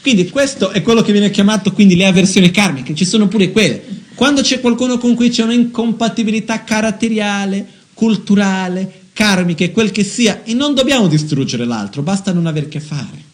quindi 0.00 0.28
questo 0.30 0.70
è 0.70 0.80
quello 0.82 1.02
che 1.02 1.12
viene 1.12 1.30
chiamato 1.30 1.72
quindi 1.72 1.94
le 1.96 2.06
avversioni 2.06 2.50
karmiche, 2.50 2.94
ci 2.94 3.04
sono 3.04 3.28
pure 3.28 3.50
quelle. 3.50 3.98
Quando 4.14 4.42
c'è 4.42 4.60
qualcuno 4.60 4.98
con 4.98 5.14
cui 5.14 5.30
c'è 5.30 5.42
un'incompatibilità 5.42 6.64
caratteriale, 6.64 7.66
culturale, 7.94 8.99
karmica 9.20 9.64
e 9.64 9.70
quel 9.70 9.90
che 9.90 10.02
sia, 10.02 10.44
e 10.44 10.54
non 10.54 10.72
dobbiamo 10.72 11.06
distruggere 11.06 11.66
l'altro, 11.66 12.00
basta 12.00 12.32
non 12.32 12.46
aver 12.46 12.68
che 12.68 12.80
fare. 12.80 13.28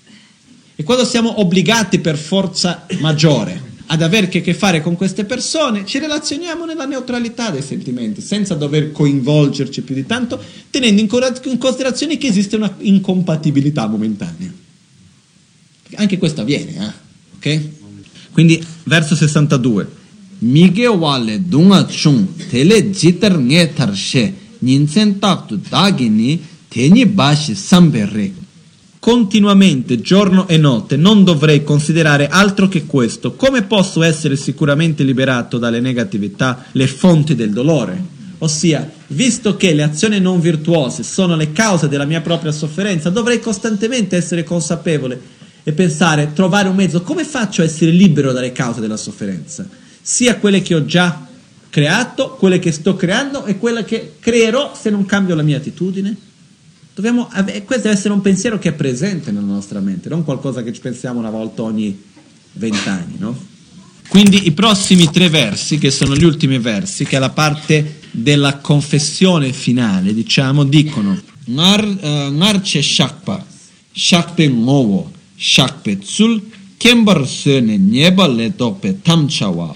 E 0.75 0.83
quando 0.83 1.05
siamo 1.05 1.41
obbligati 1.41 2.01
per 2.01 2.19
forza 2.19 2.87
maggiore 2.99 3.75
ad 3.87 4.03
avere 4.03 4.27
che, 4.27 4.41
che 4.41 4.53
fare 4.53 4.83
con 4.83 4.97
queste 4.97 5.25
persone, 5.25 5.87
ci 5.87 6.01
relazioniamo 6.01 6.65
nella 6.65 6.87
neutralità 6.87 7.51
dei 7.51 7.63
sentimenti, 7.63 8.21
senza 8.21 8.55
dover 8.55 8.91
coinvolgerci 8.91 9.83
più 9.83 9.95
di 9.95 10.05
tanto, 10.05 10.43
tenendo 10.71 11.01
in, 11.01 11.09
in 11.45 11.59
considerazione 11.59 12.19
che 12.19 12.27
esiste 12.27 12.57
una 12.57 12.75
incompatibilità 12.79 13.87
momentanea. 13.87 14.53
Anche 15.95 16.19
questo 16.19 16.41
avviene, 16.41 16.75
eh? 16.75 16.93
ok? 17.37 17.69
Quindi, 18.33 18.61
verso 18.83 19.15
62. 19.15 20.05
Mige 20.39 20.89
wale 20.89 21.47
dunga 21.47 21.85
chung 21.85 22.27
tele 22.51 22.91
jitar 22.91 23.39
nge 23.39 23.73
tarshe 23.73 24.35
ninsen 24.61 25.19
taktu 25.19 25.61
dagini 25.69 26.43
teni 26.69 27.07
bashi 27.07 27.55
samberre 27.55 28.45
continuamente, 29.07 30.01
giorno 30.01 30.49
e 30.49 30.57
notte, 30.57 30.97
non 30.97 31.23
dovrei 31.23 31.63
considerare 31.63 32.27
altro 32.27 32.67
che 32.67 32.87
questo. 32.87 33.35
Come 33.35 33.63
posso 33.63 34.03
essere 34.03 34.35
sicuramente 34.35 35.05
liberato 35.05 35.59
dalle 35.59 35.79
negatività, 35.79 36.65
le 36.73 36.89
fonti 36.89 37.37
del 37.37 37.53
dolore? 37.53 38.03
Ossia, 38.39 38.91
visto 39.07 39.57
che 39.57 39.75
le 39.75 39.85
azioni 39.85 40.19
non 40.19 40.41
virtuose 40.41 41.05
sono 41.05 41.37
le 41.37 41.53
cause 41.53 41.89
della 41.89 42.05
mia 42.05 42.21
propria 42.21 42.51
sofferenza, 42.51 43.09
dovrei 43.09 43.39
costantemente 43.39 44.17
essere 44.17 44.43
consapevole 44.43 45.21
e 45.63 45.71
pensare, 45.71 46.33
trovare 46.33 46.69
un 46.69 46.75
mezzo, 46.75 47.03
come 47.03 47.23
faccio 47.23 47.63
a 47.63 47.65
essere 47.65 47.93
libero 47.93 48.33
dalle 48.33 48.51
cause 48.51 48.81
della 48.81 48.97
sofferenza? 48.97 49.69
Sia 50.03 50.35
quelle 50.39 50.63
che 50.63 50.75
ho 50.75 50.85
già 50.85 51.29
creato, 51.71 52.37
quelle 52.39 52.59
che 52.59 52.73
sto 52.73 52.97
creando 52.97 53.45
e 53.45 53.59
quelle 53.59 53.85
che 53.85 54.15
creerò 54.19 54.75
se 54.75 54.91
non 54.91 55.05
cambio 55.07 55.35
la 55.35 55.43
mia 55.43 55.59
attitudine? 55.59 56.17
Dobbiamo, 56.95 57.27
questo 57.27 57.89
deve 57.89 57.91
essere 57.91 58.15
un 58.15 58.23
pensiero 58.23 58.59
che 58.59 58.71
è 58.71 58.73
presente 58.73 59.31
nella 59.31 59.47
nostra 59.47 59.81
mente, 59.81 60.09
non 60.09 60.25
qualcosa 60.25 60.63
che 60.63 60.73
ci 60.73 60.81
pensiamo 60.81 61.19
una 61.19 61.31
volta 61.31 61.63
ogni 61.63 62.03
vent'anni, 62.53 63.17
no? 63.19 63.55
Quindi 64.09 64.47
i 64.47 64.53
prossimi 64.53 65.11
tre 65.11 65.29
versi, 65.29 65.79
che 65.79 65.91
sono 65.91 66.15
gli 66.15 66.25
ultimi 66.25 66.59
versi, 66.59 67.05
che 67.05 67.17
è 67.17 67.19
la 67.19 67.31
parte 67.31 67.99
della 68.13 68.59
confessione 68.59 69.53
finale, 69.53 70.15
diciamo, 70.15 70.65
dicono 70.65 71.21
Ngarce 71.49 72.81
shakpa, 72.83 73.45
shakpe 73.93 74.49
ngowo, 74.49 75.11
shakpe 75.37 75.99
tsul, 75.99 76.41
kembar 76.77 77.27
sene 77.27 77.77
nyeba 77.79 78.27
le 78.27 78.53
dope 78.57 79.01
tamchawa. 79.03 79.75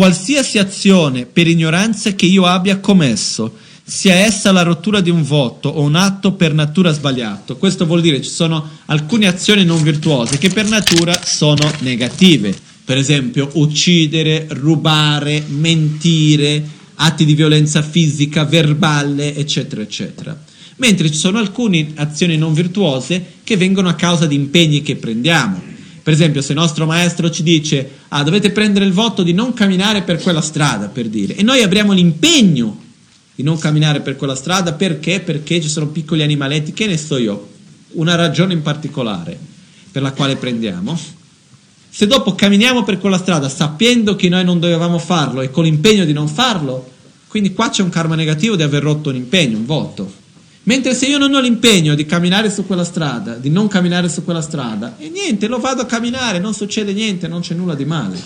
Qualsiasi 0.00 0.56
azione 0.56 1.26
per 1.26 1.46
ignoranza 1.46 2.14
che 2.14 2.24
io 2.24 2.46
abbia 2.46 2.78
commesso, 2.78 3.58
sia 3.84 4.14
essa 4.14 4.50
la 4.50 4.62
rottura 4.62 5.02
di 5.02 5.10
un 5.10 5.22
voto 5.22 5.68
o 5.68 5.82
un 5.82 5.94
atto 5.94 6.32
per 6.32 6.54
natura 6.54 6.90
sbagliato. 6.90 7.58
Questo 7.58 7.84
vuol 7.84 8.00
dire 8.00 8.22
ci 8.22 8.30
sono 8.30 8.66
alcune 8.86 9.26
azioni 9.26 9.62
non 9.62 9.82
virtuose 9.82 10.38
che 10.38 10.48
per 10.48 10.66
natura 10.66 11.20
sono 11.22 11.70
negative. 11.80 12.56
Per 12.82 12.96
esempio, 12.96 13.50
uccidere, 13.56 14.46
rubare, 14.48 15.44
mentire, 15.46 16.66
atti 16.94 17.26
di 17.26 17.34
violenza 17.34 17.82
fisica, 17.82 18.46
verbale, 18.46 19.36
eccetera, 19.36 19.82
eccetera. 19.82 20.44
Mentre 20.76 21.10
ci 21.10 21.18
sono 21.18 21.36
alcune 21.36 21.88
azioni 21.96 22.38
non 22.38 22.54
virtuose 22.54 23.22
che 23.44 23.58
vengono 23.58 23.90
a 23.90 23.94
causa 23.96 24.24
di 24.24 24.34
impegni 24.34 24.80
che 24.80 24.96
prendiamo. 24.96 25.69
Per 26.02 26.12
esempio, 26.12 26.40
se 26.40 26.52
il 26.52 26.58
nostro 26.58 26.86
maestro 26.86 27.30
ci 27.30 27.42
dice, 27.42 27.90
ah, 28.08 28.22
dovete 28.22 28.50
prendere 28.50 28.84
il 28.84 28.92
voto 28.92 29.22
di 29.22 29.32
non 29.32 29.52
camminare 29.52 30.02
per 30.02 30.20
quella 30.20 30.40
strada, 30.40 30.88
per 30.88 31.08
dire, 31.08 31.34
e 31.34 31.42
noi 31.42 31.62
abbiamo 31.62 31.92
l'impegno 31.92 32.78
di 33.34 33.42
non 33.42 33.58
camminare 33.58 34.00
per 34.00 34.16
quella 34.16 34.34
strada 34.34 34.72
perché? 34.72 35.20
Perché 35.20 35.60
ci 35.60 35.68
sono 35.68 35.88
piccoli 35.88 36.22
animaletti, 36.22 36.72
che 36.72 36.86
ne 36.86 36.96
so 36.96 37.16
io, 37.16 37.48
una 37.92 38.14
ragione 38.14 38.52
in 38.52 38.62
particolare 38.62 39.38
per 39.90 40.02
la 40.02 40.12
quale 40.12 40.36
prendiamo. 40.36 40.98
Se 41.92 42.06
dopo 42.06 42.34
camminiamo 42.34 42.84
per 42.84 42.98
quella 42.98 43.18
strada 43.18 43.48
sapendo 43.48 44.14
che 44.14 44.28
noi 44.28 44.44
non 44.44 44.60
dovevamo 44.60 44.98
farlo 44.98 45.40
e 45.40 45.50
con 45.50 45.64
l'impegno 45.64 46.04
di 46.04 46.12
non 46.12 46.28
farlo, 46.28 46.88
quindi 47.26 47.52
qua 47.52 47.68
c'è 47.68 47.82
un 47.82 47.90
karma 47.90 48.14
negativo 48.14 48.56
di 48.56 48.62
aver 48.62 48.82
rotto 48.82 49.08
un 49.08 49.16
impegno, 49.16 49.56
un 49.56 49.66
voto. 49.66 50.12
Mentre 50.70 50.94
se 50.94 51.06
io 51.06 51.18
non 51.18 51.34
ho 51.34 51.40
l'impegno 51.40 51.96
di 51.96 52.06
camminare 52.06 52.48
su 52.48 52.64
quella 52.64 52.84
strada, 52.84 53.34
di 53.34 53.50
non 53.50 53.66
camminare 53.66 54.08
su 54.08 54.22
quella 54.22 54.40
strada, 54.40 54.94
e 54.98 55.08
niente, 55.08 55.48
lo 55.48 55.58
vado 55.58 55.82
a 55.82 55.84
camminare, 55.84 56.38
non 56.38 56.54
succede 56.54 56.92
niente, 56.92 57.26
non 57.26 57.40
c'è 57.40 57.54
nulla 57.54 57.74
di 57.74 57.84
male. 57.84 58.22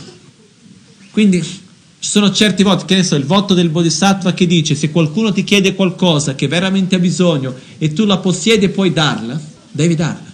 Quindi 1.11 1.43
ci 1.43 1.57
sono 1.99 2.31
certi 2.31 2.63
voti, 2.63 2.85
che 2.85 2.97
ne 2.97 3.03
so, 3.03 3.15
il 3.15 3.25
voto 3.25 3.55
del 3.55 3.71
Bodhisattva 3.71 4.35
che 4.35 4.47
dice 4.47 4.75
se 4.75 4.91
qualcuno 4.91 5.33
ti 5.33 5.43
chiede 5.43 5.75
qualcosa 5.75 6.35
che 6.35 6.47
veramente 6.47 6.97
ha 6.97 6.99
bisogno 6.99 7.55
e 7.79 7.95
tu 7.95 8.05
la 8.05 8.19
possiedi 8.19 8.67
e 8.67 8.69
puoi 8.69 8.93
darla, 8.93 9.41
devi 9.71 9.95
darla. 9.95 10.33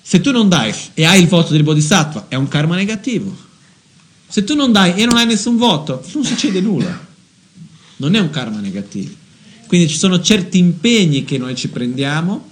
Se 0.00 0.20
tu 0.20 0.30
non 0.30 0.48
dai 0.48 0.72
e 0.94 1.04
hai 1.04 1.20
il 1.20 1.26
voto 1.26 1.52
del 1.54 1.64
Bodhisattva, 1.64 2.26
è 2.28 2.36
un 2.36 2.46
karma 2.46 2.76
negativo. 2.76 3.36
Se 4.28 4.44
tu 4.44 4.54
non 4.54 4.70
dai 4.70 4.94
e 4.94 5.06
non 5.06 5.16
hai 5.16 5.26
nessun 5.26 5.56
voto, 5.56 6.04
non 6.12 6.24
succede 6.24 6.60
nulla. 6.60 7.08
Non 8.00 8.14
è 8.14 8.18
un 8.18 8.30
karma 8.30 8.60
negativo. 8.60 9.14
Quindi 9.66 9.88
ci 9.88 9.96
sono 9.96 10.20
certi 10.20 10.58
impegni 10.58 11.24
che 11.24 11.38
noi 11.38 11.54
ci 11.54 11.68
prendiamo 11.68 12.48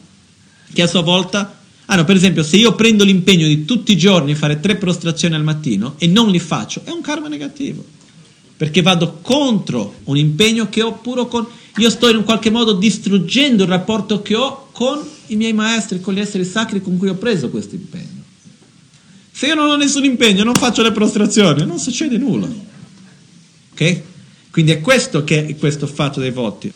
che 0.72 0.82
a 0.82 0.86
sua 0.86 1.02
volta 1.02 1.58
Ah 1.90 2.04
per 2.04 2.16
esempio, 2.16 2.42
se 2.42 2.56
io 2.56 2.74
prendo 2.74 3.02
l'impegno 3.02 3.46
di 3.46 3.64
tutti 3.64 3.92
i 3.92 3.96
giorni 3.96 4.34
fare 4.34 4.60
tre 4.60 4.76
prostrazioni 4.76 5.34
al 5.34 5.42
mattino 5.42 5.94
e 5.96 6.06
non 6.06 6.28
li 6.30 6.38
faccio, 6.38 6.82
è 6.84 6.90
un 6.90 7.00
karma 7.00 7.28
negativo. 7.28 7.82
Perché 8.58 8.82
vado 8.82 9.20
contro 9.22 9.94
un 10.04 10.18
impegno 10.18 10.68
che 10.68 10.82
ho 10.82 10.92
puro 10.92 11.28
con... 11.28 11.46
Io 11.78 11.88
sto 11.88 12.10
in 12.10 12.24
qualche 12.24 12.50
modo 12.50 12.74
distruggendo 12.74 13.62
il 13.62 13.70
rapporto 13.70 14.20
che 14.20 14.34
ho 14.34 14.68
con 14.72 15.00
i 15.28 15.36
miei 15.36 15.54
maestri, 15.54 16.00
con 16.02 16.12
gli 16.12 16.20
esseri 16.20 16.44
sacri 16.44 16.82
con 16.82 16.98
cui 16.98 17.08
ho 17.08 17.14
preso 17.14 17.48
questo 17.48 17.74
impegno. 17.74 18.22
Se 19.30 19.46
io 19.46 19.54
non 19.54 19.70
ho 19.70 19.76
nessun 19.76 20.04
impegno, 20.04 20.44
non 20.44 20.54
faccio 20.54 20.82
le 20.82 20.92
prostrazioni, 20.92 21.64
non 21.64 21.78
succede 21.78 22.18
nulla. 22.18 22.48
Ok? 23.72 24.02
Quindi 24.50 24.72
è 24.72 24.80
questo 24.80 25.24
che 25.24 25.46
è 25.46 25.56
questo 25.56 25.86
fatto 25.86 26.20
dei 26.20 26.30
voti. 26.30 26.72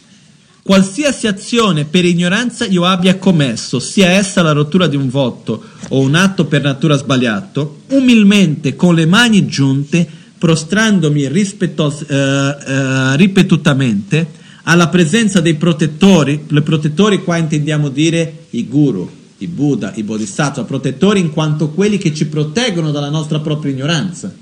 Qualsiasi 0.63 1.27
azione 1.27 1.87
per 1.87 2.05
ignoranza 2.05 2.67
io 2.67 2.85
abbia 2.85 3.19
commesso, 3.19 3.81
sia 3.81 4.11
essa 4.11 4.43
la 4.43 4.53
rottura 4.53 4.87
di 4.87 4.95
un 4.95 5.09
voto 5.09 5.61
o 5.89 5.99
un 5.99 6.15
atto 6.15 6.45
per 6.45 6.63
natura 6.63 6.97
sbagliato, 6.97 7.81
umilmente 7.89 8.77
con 8.77 8.95
le 8.95 9.07
mani 9.07 9.47
giunte, 9.47 10.09
prostrandomi 10.39 11.29
rispettos- 11.29 12.05
eh, 12.09 12.15
eh, 12.15 13.17
ripetutamente 13.17 14.41
alla 14.65 14.89
presenza 14.89 15.41
dei 15.41 15.55
protettori, 15.55 16.45
le 16.47 16.63
protettori 16.63 17.25
qua 17.25 17.37
intendiamo 17.37 17.89
dire 17.89 18.47
i 18.51 18.69
guru, 18.69 19.11
i 19.39 19.49
Buddha, 19.49 19.93
i 19.97 20.05
Bodhisattva, 20.05 20.63
protettori 20.63 21.19
in 21.19 21.33
quanto 21.33 21.71
quelli 21.71 21.99
che 21.99 22.15
ci 22.15 22.27
proteggono 22.27 22.93
dalla 22.93 23.11
nostra 23.11 23.41
propria 23.41 23.73
ignoranza 23.73 24.33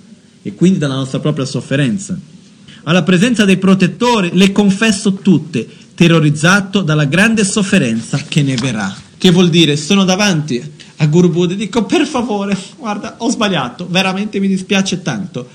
e 0.43 0.55
quindi 0.55 0.79
dalla 0.79 0.97
nostra 0.97 1.21
propria 1.21 1.47
sofferenza. 1.47 2.19
Alla 2.85 3.03
presenza 3.03 3.45
dei 3.45 3.59
protettori 3.59 4.31
le 4.35 4.53
confesso 4.53 5.15
tutte 5.15 5.67
terrorizzato 5.95 6.81
dalla 6.81 7.05
grande 7.05 7.45
sofferenza 7.45 8.19
che 8.27 8.43
ne 8.43 8.55
verrà. 8.55 8.95
Che 9.19 9.31
vuol 9.31 9.51
dire, 9.51 9.77
sono 9.77 10.05
davanti 10.05 10.63
a 10.97 11.07
Guru 11.07 11.29
Buddha 11.31 11.53
e 11.53 11.57
dico, 11.57 11.85
per 11.85 12.07
favore, 12.07 12.57
guarda, 12.79 13.17
ho 13.19 13.29
sbagliato, 13.29 13.87
veramente 13.91 14.41
mi 14.41 14.49
dispiace 14.49 15.03
tanto. 15.03 15.47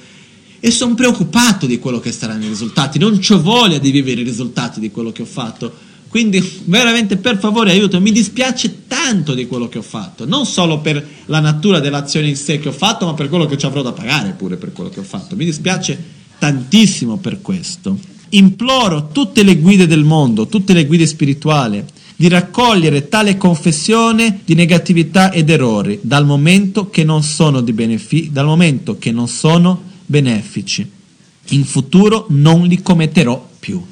E 0.60 0.70
sono 0.72 0.94
preoccupato 0.94 1.66
di 1.66 1.80
quello 1.80 2.00
che 2.00 2.12
saranno 2.12 2.46
i 2.46 2.48
risultati, 2.48 3.00
non 3.00 3.20
ho 3.28 3.42
voglia 3.42 3.80
di 3.80 3.92
vivere 3.92 4.22
i 4.22 4.24
risultati 4.24 4.80
di 4.80 4.92
quello 4.92 5.12
che 5.12 5.24
ho 5.24 5.28
fatto. 5.28 5.74
Quindi 6.08 6.62
veramente 6.66 7.18
per 7.18 7.38
favore 7.40 7.72
aiuto, 7.72 8.00
mi 8.00 8.12
dispiace 8.12 8.84
tanto 8.88 9.34
di 9.34 9.48
quello 9.48 9.68
che 9.68 9.80
ho 9.80 9.84
fatto, 9.84 10.26
non 10.26 10.46
solo 10.46 10.80
per 10.80 11.06
la 11.26 11.40
natura 11.40 11.80
dell'azione 11.80 12.28
in 12.28 12.38
sé 12.38 12.60
che 12.60 12.70
ho 12.70 12.72
fatto, 12.72 13.06
ma 13.06 13.14
per 13.16 13.30
quello 13.30 13.48
che 13.48 13.58
ci 13.58 13.66
avrò 13.66 13.82
da 13.82 13.92
pagare 13.92 14.34
pure 14.38 14.56
per 14.56 14.72
quello 14.72 14.90
che 14.90 15.00
ho 15.00 15.04
fatto. 15.04 15.36
Mi 15.36 15.46
dispiace 15.46 16.24
tantissimo 16.38 17.18
per 17.18 17.42
questo 17.42 18.14
imploro 18.30 19.10
tutte 19.12 19.44
le 19.44 19.58
guide 19.58 19.88
del 19.88 20.04
mondo, 20.04 20.48
tutte 20.48 20.74
le 20.74 20.86
guide 20.86 21.06
spirituali, 21.06 21.84
di 22.18 22.28
raccogliere 22.30 23.10
tale 23.10 23.38
confessione 23.38 24.40
di 24.46 24.56
negatività 24.56 25.32
ed 25.32 25.50
errori 25.50 26.00
dal 26.02 26.26
momento 26.26 26.90
che 26.90 27.04
non 27.04 27.24
sono, 27.24 27.62
di 27.62 27.74
benefi- 27.74 28.32
dal 28.32 28.46
momento 28.46 28.98
che 28.98 29.12
non 29.12 29.28
sono 29.28 29.82
benefici. 30.06 30.90
In 31.50 31.66
futuro 31.66 32.26
non 32.30 32.66
li 32.66 32.82
commetterò 32.82 33.50
più. 33.60 33.84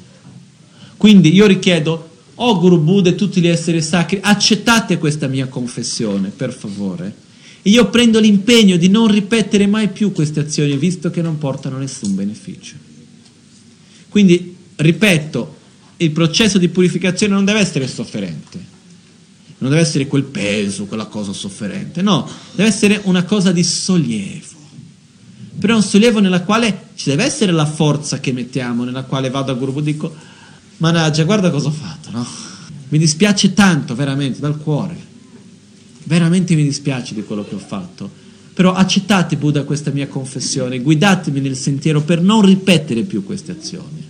Quindi 0.96 1.34
io 1.34 1.46
richiedo, 1.46 2.08
oh 2.36 2.58
Guru 2.58 2.80
Buddha 2.80 3.10
e 3.10 3.14
tutti 3.14 3.40
gli 3.40 3.46
esseri 3.46 3.82
sacri, 3.82 4.18
accettate 4.22 4.98
questa 4.98 5.26
mia 5.26 5.46
confessione, 5.46 6.30
per 6.30 6.52
favore. 6.52 7.22
Io 7.66 7.88
prendo 7.88 8.20
l'impegno 8.20 8.76
di 8.76 8.88
non 8.88 9.08
ripetere 9.08 9.66
mai 9.66 9.88
più 9.88 10.12
queste 10.12 10.40
azioni, 10.40 10.76
visto 10.76 11.10
che 11.10 11.22
non 11.22 11.38
portano 11.38 11.78
nessun 11.78 12.14
beneficio. 12.14 12.74
Quindi, 14.10 14.54
ripeto, 14.76 15.56
il 15.96 16.10
processo 16.10 16.58
di 16.58 16.68
purificazione 16.68 17.32
non 17.32 17.44
deve 17.44 17.60
essere 17.60 17.88
sofferente, 17.88 18.62
non 19.58 19.70
deve 19.70 19.82
essere 19.82 20.06
quel 20.06 20.24
peso, 20.24 20.84
quella 20.84 21.06
cosa 21.06 21.32
sofferente, 21.32 22.02
no, 22.02 22.28
deve 22.54 22.68
essere 22.68 23.00
una 23.04 23.24
cosa 23.24 23.50
di 23.50 23.64
sollievo. 23.64 24.52
Però 25.58 25.76
un 25.76 25.82
sollievo 25.82 26.20
nella 26.20 26.42
quale 26.42 26.88
ci 26.96 27.08
deve 27.08 27.24
essere 27.24 27.50
la 27.50 27.64
forza 27.64 28.20
che 28.20 28.32
mettiamo, 28.32 28.84
nella 28.84 29.04
quale 29.04 29.30
vado 29.30 29.52
al 29.52 29.58
gruppo 29.58 29.78
e 29.78 29.84
dico, 29.84 30.14
managgia, 30.78 31.24
guarda 31.24 31.50
cosa 31.50 31.68
ho 31.68 31.72
fatto, 31.72 32.10
no? 32.10 32.26
Mi 32.88 32.98
dispiace 32.98 33.54
tanto, 33.54 33.94
veramente, 33.94 34.40
dal 34.40 34.58
cuore. 34.58 35.03
Veramente 36.04 36.54
mi 36.54 36.62
dispiace 36.62 37.14
di 37.14 37.24
quello 37.24 37.44
che 37.44 37.54
ho 37.54 37.58
fatto. 37.58 38.22
Però 38.54 38.72
accettate 38.72 39.36
Buddha 39.36 39.64
questa 39.64 39.90
mia 39.90 40.06
confessione, 40.06 40.80
guidatemi 40.80 41.40
nel 41.40 41.56
sentiero 41.56 42.02
per 42.02 42.20
non 42.20 42.40
ripetere 42.42 43.02
più 43.02 43.24
queste 43.24 43.52
azioni. 43.52 44.02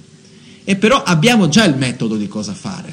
E 0.65 0.77
però 0.77 1.03
abbiamo 1.03 1.49
già 1.49 1.65
il 1.65 1.77
metodo 1.77 2.17
di 2.17 2.29
cosa 2.29 2.53
fare. 2.53 2.93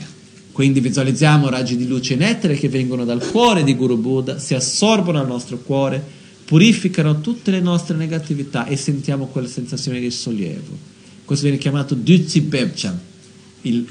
Quindi 0.52 0.80
visualizziamo 0.80 1.50
raggi 1.50 1.76
di 1.76 1.88
luce 1.88 2.16
nettere 2.16 2.56
che 2.56 2.70
vengono 2.70 3.04
dal 3.04 3.26
cuore 3.30 3.64
di 3.64 3.76
Guru 3.76 3.98
Buddha, 3.98 4.40
si 4.40 4.54
assorbono 4.54 5.20
al 5.20 5.28
nostro 5.28 5.58
cuore, 5.58 6.02
purificano 6.46 7.22
tutte 7.22 7.52
le 7.52 7.62
nostre 7.62 7.96
negatività 7.96 8.66
e 8.66 8.76
sentiamo 8.76 9.28
quella 9.28 9.48
sensazione 9.48 10.00
di 10.00 10.12
sollievo. 10.12 10.78
Questo 11.24 11.46
viene 11.46 11.62
chiamato 11.62 11.96
Dutsi 11.96 12.42
Bebchan, 12.42 13.00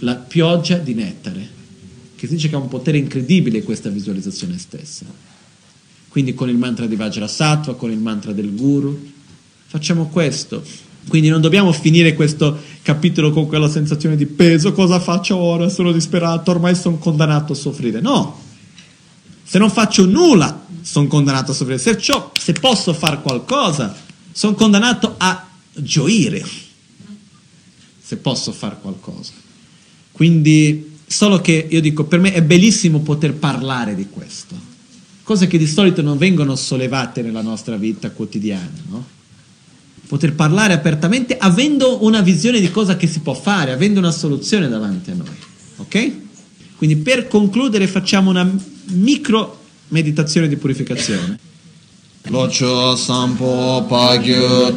la 0.01 0.17
pioggia 0.17 0.77
di 0.77 0.95
nettare, 0.95 1.49
che 2.21 2.27
si 2.27 2.35
dice 2.35 2.51
che 2.51 2.55
ha 2.55 2.59
un 2.59 2.69
potere 2.69 2.99
incredibile 2.99 3.63
questa 3.63 3.89
visualizzazione 3.89 4.59
stessa. 4.59 5.07
Quindi 6.09 6.35
con 6.35 6.51
il 6.51 6.57
mantra 6.57 6.85
di 6.87 6.95
Vajrasattva, 6.95 7.75
con 7.77 7.91
il 7.91 7.99
mantra 7.99 8.33
del 8.33 8.55
Guru, 8.55 9.11
facciamo 9.67 10.09
questo 10.09 10.63
quindi 11.09 11.29
non 11.29 11.41
dobbiamo 11.41 11.73
finire 11.73 12.15
questo 12.15 12.59
capitolo 12.83 13.31
con 13.31 13.47
quella 13.47 13.69
sensazione 13.69 14.17
di 14.17 14.27
peso, 14.27 14.73
cosa 14.73 15.01
faccio 15.01 15.37
ora? 15.37 15.69
Sono 15.69 15.93
disperato, 15.93 16.51
ormai 16.51 16.75
sono 16.75 16.99
condannato 16.99 17.53
a 17.53 17.57
soffrire. 17.57 18.01
No, 18.01 18.41
se 19.43 19.59
non 19.59 19.71
faccio 19.71 20.05
nulla 20.05 20.67
sono 20.83 21.07
condannato 21.07 21.51
a 21.51 21.55
soffrire, 21.55 21.79
se, 21.79 21.99
ciò, 21.99 22.31
se 22.39 22.53
posso 22.53 22.93
fare 22.93 23.21
qualcosa 23.23 23.97
sono 24.31 24.55
condannato 24.55 25.15
a 25.19 25.49
gioire, 25.75 26.45
se 28.01 28.17
posso 28.19 28.53
fare 28.53 28.77
qualcosa. 28.81 29.33
Quindi, 30.13 30.90
solo 31.13 31.41
che 31.41 31.67
io 31.69 31.81
dico, 31.81 32.05
per 32.05 32.21
me 32.21 32.33
è 32.33 32.41
bellissimo 32.41 33.01
poter 33.01 33.35
parlare 33.35 33.97
di 33.97 34.07
questo, 34.09 34.55
cose 35.25 35.49
che 35.49 35.59
di 35.59 35.67
solito 35.67 36.03
non 36.03 36.17
vengono 36.17 36.55
sollevate 36.55 37.21
nella 37.21 37.43
nostra 37.43 37.77
vita 37.77 38.11
quotidiana, 38.13 38.71
no? 38.89 39.05
poter 40.07 40.35
parlare 40.35 40.73
apertamente 40.73 41.37
avendo 41.37 42.05
una 42.05 42.21
visione 42.21 42.61
di 42.61 42.71
cosa 42.71 42.97
che 42.97 43.09
si 43.09 43.21
può 43.21 43.35
fare, 43.35 43.73
avendo 43.73 43.99
una 43.99 44.13
soluzione 44.13 44.69
davanti 44.69 45.11
a 45.11 45.15
noi. 45.15 45.37
Ok? 45.79 46.13
Quindi 46.77 46.97
per 46.97 47.27
concludere 47.27 47.89
facciamo 47.89 48.31
una 48.31 48.49
micro 48.93 49.59
meditazione 49.89 50.47
di 50.47 50.57
purificazione. 50.57 51.39
Locho 52.29 52.95
sampo 52.95 53.85
pagyo 53.89 54.75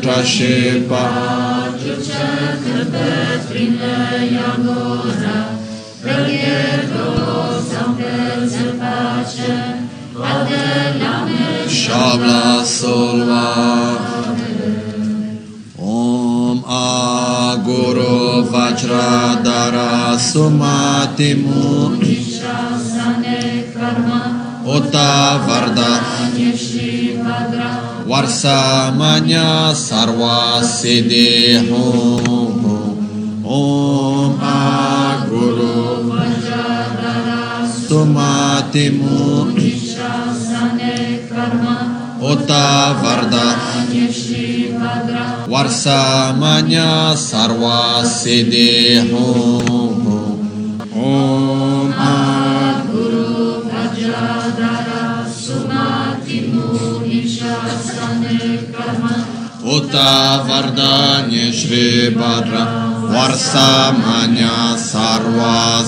trashepa 6.03 6.83
Shabla 11.67 12.63
solva 12.63 13.47
a 16.65 17.57
Guru 17.63 18.43
Vajradara 18.51 20.17
Sumatimu 20.19 21.63
Ota 24.65 25.39
Varda 25.47 25.91
Varsamanya 28.07 29.73
Sarva 29.73 30.63
Om 33.45 34.39
A 34.41 34.82
Vajradara 38.13 38.69
Sumatimu 38.69 39.49
Ota 42.21 42.93
Varda 43.01 43.47
Varsamanya 45.49 47.15
Sarva 47.17 48.05
Siddhi 48.05 49.01
Om 50.93 51.93
Guru 52.91 53.65
Vajradara 53.67 55.25
Sumati 55.27 56.37
Munishasane 56.53 58.39
Karma 58.71 59.15
Uta 59.63 60.43
Vardanya 60.47 61.47
Shri 61.51 62.11
Bhadra 62.15 62.63
Varsamanya 63.13 64.75
Sarva 64.75 65.83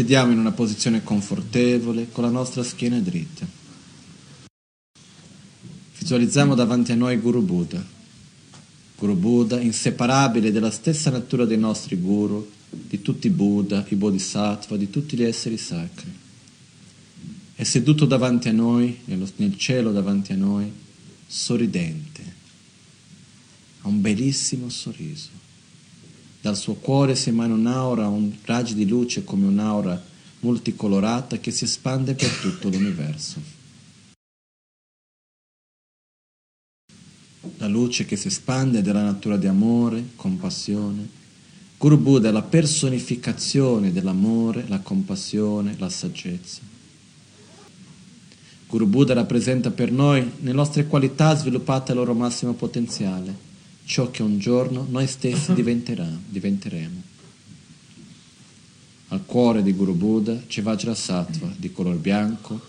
sediamo 0.00 0.32
in 0.32 0.38
una 0.38 0.52
posizione 0.52 1.02
confortevole 1.02 2.08
con 2.10 2.24
la 2.24 2.30
nostra 2.30 2.62
schiena 2.62 2.98
dritta. 3.00 3.46
Visualizziamo 5.98 6.54
davanti 6.54 6.92
a 6.92 6.94
noi 6.94 7.18
Guru 7.18 7.42
Buddha. 7.42 7.84
Guru 8.96 9.14
Buddha, 9.14 9.60
inseparabile 9.60 10.52
della 10.52 10.70
stessa 10.70 11.10
natura 11.10 11.44
dei 11.44 11.58
nostri 11.58 11.96
Guru, 11.96 12.50
di 12.70 13.02
tutti 13.02 13.26
i 13.26 13.30
Buddha, 13.30 13.84
i 13.90 13.94
Bodhisattva, 13.94 14.78
di 14.78 14.88
tutti 14.88 15.18
gli 15.18 15.22
esseri 15.22 15.58
sacri. 15.58 16.10
È 17.54 17.62
seduto 17.62 18.06
davanti 18.06 18.48
a 18.48 18.52
noi, 18.52 19.00
nel 19.04 19.58
cielo 19.58 19.92
davanti 19.92 20.32
a 20.32 20.36
noi, 20.36 20.72
sorridente. 21.26 22.22
Ha 23.82 23.88
un 23.88 24.00
bellissimo 24.00 24.70
sorriso. 24.70 25.39
Dal 26.40 26.56
suo 26.56 26.74
cuore 26.74 27.16
si 27.16 27.28
emana 27.28 27.52
un'aura, 27.52 28.08
un 28.08 28.32
raggio 28.46 28.72
di 28.72 28.88
luce 28.88 29.24
come 29.24 29.46
un'aura 29.46 30.02
multicolorata 30.40 31.36
che 31.36 31.50
si 31.50 31.64
espande 31.64 32.14
per 32.14 32.30
tutto 32.30 32.70
l'universo. 32.70 33.58
La 37.58 37.68
luce 37.68 38.06
che 38.06 38.16
si 38.16 38.28
espande 38.28 38.78
è 38.78 38.82
della 38.82 39.02
natura 39.02 39.36
di 39.36 39.48
amore, 39.48 40.12
compassione. 40.16 41.18
Guru 41.76 41.98
Buddha 41.98 42.30
è 42.30 42.32
la 42.32 42.42
personificazione 42.42 43.92
dell'amore, 43.92 44.64
la 44.66 44.80
compassione, 44.80 45.76
la 45.78 45.90
saggezza. 45.90 46.62
Guru 48.66 48.86
Buddha 48.86 49.12
rappresenta 49.12 49.70
per 49.70 49.92
noi 49.92 50.30
le 50.40 50.52
nostre 50.52 50.86
qualità 50.86 51.36
sviluppate 51.36 51.92
al 51.92 51.98
loro 51.98 52.14
massimo 52.14 52.54
potenziale 52.54 53.48
ciò 53.84 54.10
che 54.10 54.22
un 54.22 54.38
giorno 54.38 54.86
noi 54.88 55.06
stessi 55.06 55.52
diventeremo. 55.54 57.02
Al 59.08 59.24
cuore 59.26 59.62
di 59.62 59.72
Guru 59.72 59.94
Buddha 59.94 60.40
c'è 60.46 60.62
Vajrasattva 60.62 61.52
di 61.56 61.72
color 61.72 61.96
bianco, 61.96 62.68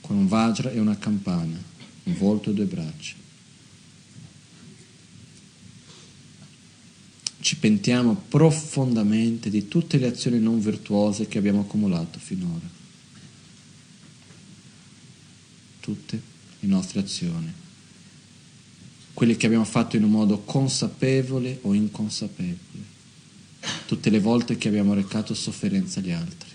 con 0.00 0.16
un 0.16 0.26
Vajra 0.26 0.70
e 0.70 0.80
una 0.80 0.96
campana, 0.96 1.62
un 2.04 2.16
volto 2.16 2.50
e 2.50 2.54
due 2.54 2.64
braccia. 2.64 3.14
Ci 7.40 7.56
pentiamo 7.56 8.14
profondamente 8.28 9.50
di 9.50 9.68
tutte 9.68 9.98
le 9.98 10.06
azioni 10.06 10.38
non 10.38 10.60
virtuose 10.60 11.28
che 11.28 11.36
abbiamo 11.36 11.60
accumulato 11.60 12.18
finora. 12.18 12.68
Tutte 15.80 16.22
le 16.60 16.68
nostre 16.68 17.00
azioni 17.00 17.59
quelli 19.20 19.36
che 19.36 19.44
abbiamo 19.44 19.66
fatto 19.66 19.96
in 19.96 20.04
un 20.04 20.12
modo 20.12 20.38
consapevole 20.38 21.58
o 21.60 21.74
inconsapevole, 21.74 22.56
tutte 23.84 24.08
le 24.08 24.18
volte 24.18 24.56
che 24.56 24.68
abbiamo 24.68 24.94
recato 24.94 25.34
sofferenza 25.34 26.00
agli 26.00 26.10
altri. 26.10 26.48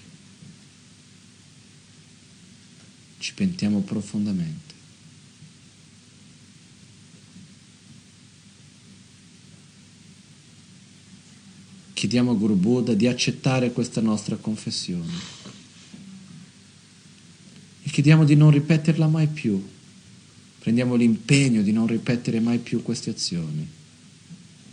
Ci 3.19 3.35
pentiamo 3.35 3.81
profondamente. 3.81 4.73
Chiediamo 11.93 12.31
a 12.31 12.33
Guru 12.33 12.55
Buddha 12.55 12.95
di 12.95 13.05
accettare 13.05 13.71
questa 13.73 14.01
nostra 14.01 14.37
confessione 14.37 15.13
e 17.83 17.89
chiediamo 17.91 18.25
di 18.25 18.35
non 18.35 18.49
ripeterla 18.49 19.05
mai 19.05 19.27
più 19.27 19.73
Prendiamo 20.65 20.95
l'impegno 20.95 21.61
di 21.61 21.71
non 21.71 21.85
ripetere 21.85 22.39
mai 22.39 22.57
più 22.57 22.81
queste 22.81 23.11
azioni, 23.11 23.67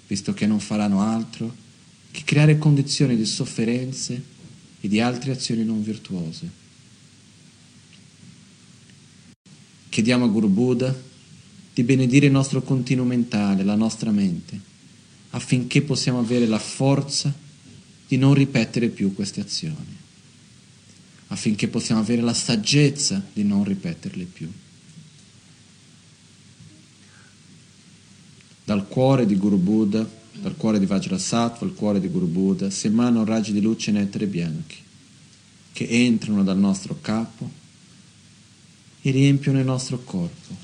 visto 0.07 0.33
che 0.33 0.47
non 0.47 0.59
faranno 0.59 1.03
altro 1.03 1.55
che 2.11 2.23
creare 2.25 2.57
condizioni 2.57 3.15
di 3.15 3.27
sofferenze 3.27 4.23
e 4.81 4.89
di 4.89 5.01
altre 5.01 5.33
azioni 5.33 5.65
non 5.65 5.83
virtuose. 5.83 6.51
Chiediamo 9.91 10.25
a 10.25 10.29
Guru 10.29 10.49
Buddha 10.49 10.99
di 11.75 11.83
benedire 11.83 12.25
il 12.25 12.33
nostro 12.33 12.63
continuo 12.63 13.05
mentale, 13.05 13.63
la 13.63 13.75
nostra 13.75 14.11
mente, 14.11 14.59
affinché 15.33 15.83
possiamo 15.83 16.21
avere 16.21 16.47
la 16.47 16.59
forza 16.59 17.31
di 18.09 18.17
non 18.17 18.33
ripetere 18.33 18.89
più 18.89 19.13
queste 19.13 19.43
azioni, 19.43 19.95
affinché 21.27 21.69
possiamo 21.69 22.01
avere 22.01 22.23
la 22.23 22.33
saggezza 22.33 23.23
di 23.31 23.45
non 23.45 23.63
ripeterle 23.63 24.25
più. 24.25 24.51
Dal 28.73 28.89
cuore 28.89 29.27
di 29.27 29.37
Guru 29.37 29.59
Buddha, 29.59 30.09
dal 30.41 30.57
cuore 30.57 30.79
di 30.79 30.87
Vajrasattva 30.87 31.67
al 31.67 31.75
cuore 31.75 32.01
di 32.01 32.09
Guru 32.09 32.27
Buddha, 32.27 32.71
si 32.71 32.87
emanano 32.87 33.23
raggi 33.23 33.53
di 33.53 33.61
luce 33.61 33.91
nettare 33.91 34.27
bianchi 34.27 34.77
che 35.73 35.87
entrano 35.89 36.43
dal 36.43 36.57
nostro 36.57 36.97
capo 37.03 37.51
e 39.03 39.11
riempiono 39.11 39.59
il 39.59 39.67
nostro 39.67 40.03
corpo 40.03 40.57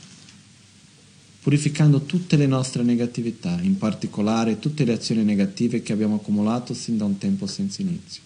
purificando 1.43 2.05
tutte 2.05 2.39
le 2.39 2.47
nostre 2.47 2.83
negatività, 2.83 3.61
in 3.61 3.77
particolare 3.77 4.59
tutte 4.59 4.87
le 4.87 4.95
azioni 4.95 5.23
negative 5.23 5.83
che 5.83 5.93
abbiamo 5.93 6.15
accumulato 6.15 6.73
sin 6.73 6.97
da 6.97 7.05
un 7.05 7.19
tempo 7.19 7.47
senza 7.47 7.83
inizio, 7.83 8.23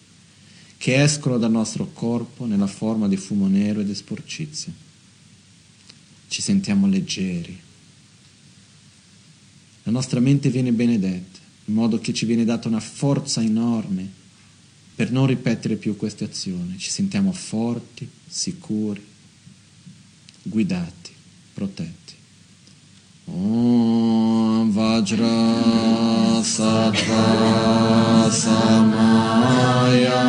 che 0.77 1.03
escono 1.03 1.37
dal 1.37 1.51
nostro 1.51 1.89
corpo 1.91 2.45
nella 2.45 2.67
forma 2.67 3.09
di 3.09 3.17
fumo 3.17 3.47
nero 3.47 3.81
e 3.81 3.85
di 3.85 3.95
sporcizia. 3.95 4.71
Ci 6.29 6.41
sentiamo 6.41 6.87
leggeri. 6.87 7.71
La 9.83 9.91
nostra 9.91 10.19
mente 10.21 10.49
viene 10.49 10.71
benedetta, 10.71 11.39
in 11.65 11.73
modo 11.73 11.99
che 11.99 12.13
ci 12.13 12.25
viene 12.25 12.45
data 12.45 12.69
una 12.69 12.79
forza 12.79 13.41
enorme 13.41 14.09
per 14.95 15.11
non 15.11 15.25
ripetere 15.25 15.75
più 15.75 15.97
queste 15.97 16.23
azioni. 16.23 16.77
Ci 16.77 16.89
sentiamo 16.89 17.33
forti, 17.33 18.07
sicuri, 18.27 19.05
guidati, 20.43 21.11
protetti. 21.53 22.13
Om 23.25 24.71
Vajra 24.71 26.41
Sattva 26.41 28.29
Samaya 28.29 30.21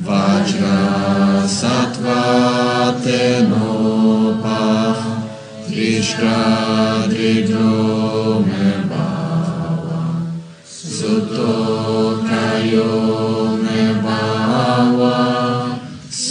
Vajra 0.00 1.46
Sattva 1.46 2.98
Teno 3.02 3.67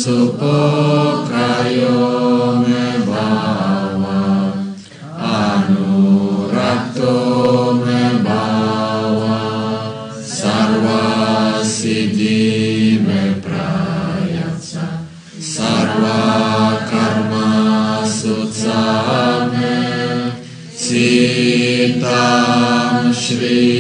Supor 0.08 1.17
Shri 23.28 23.77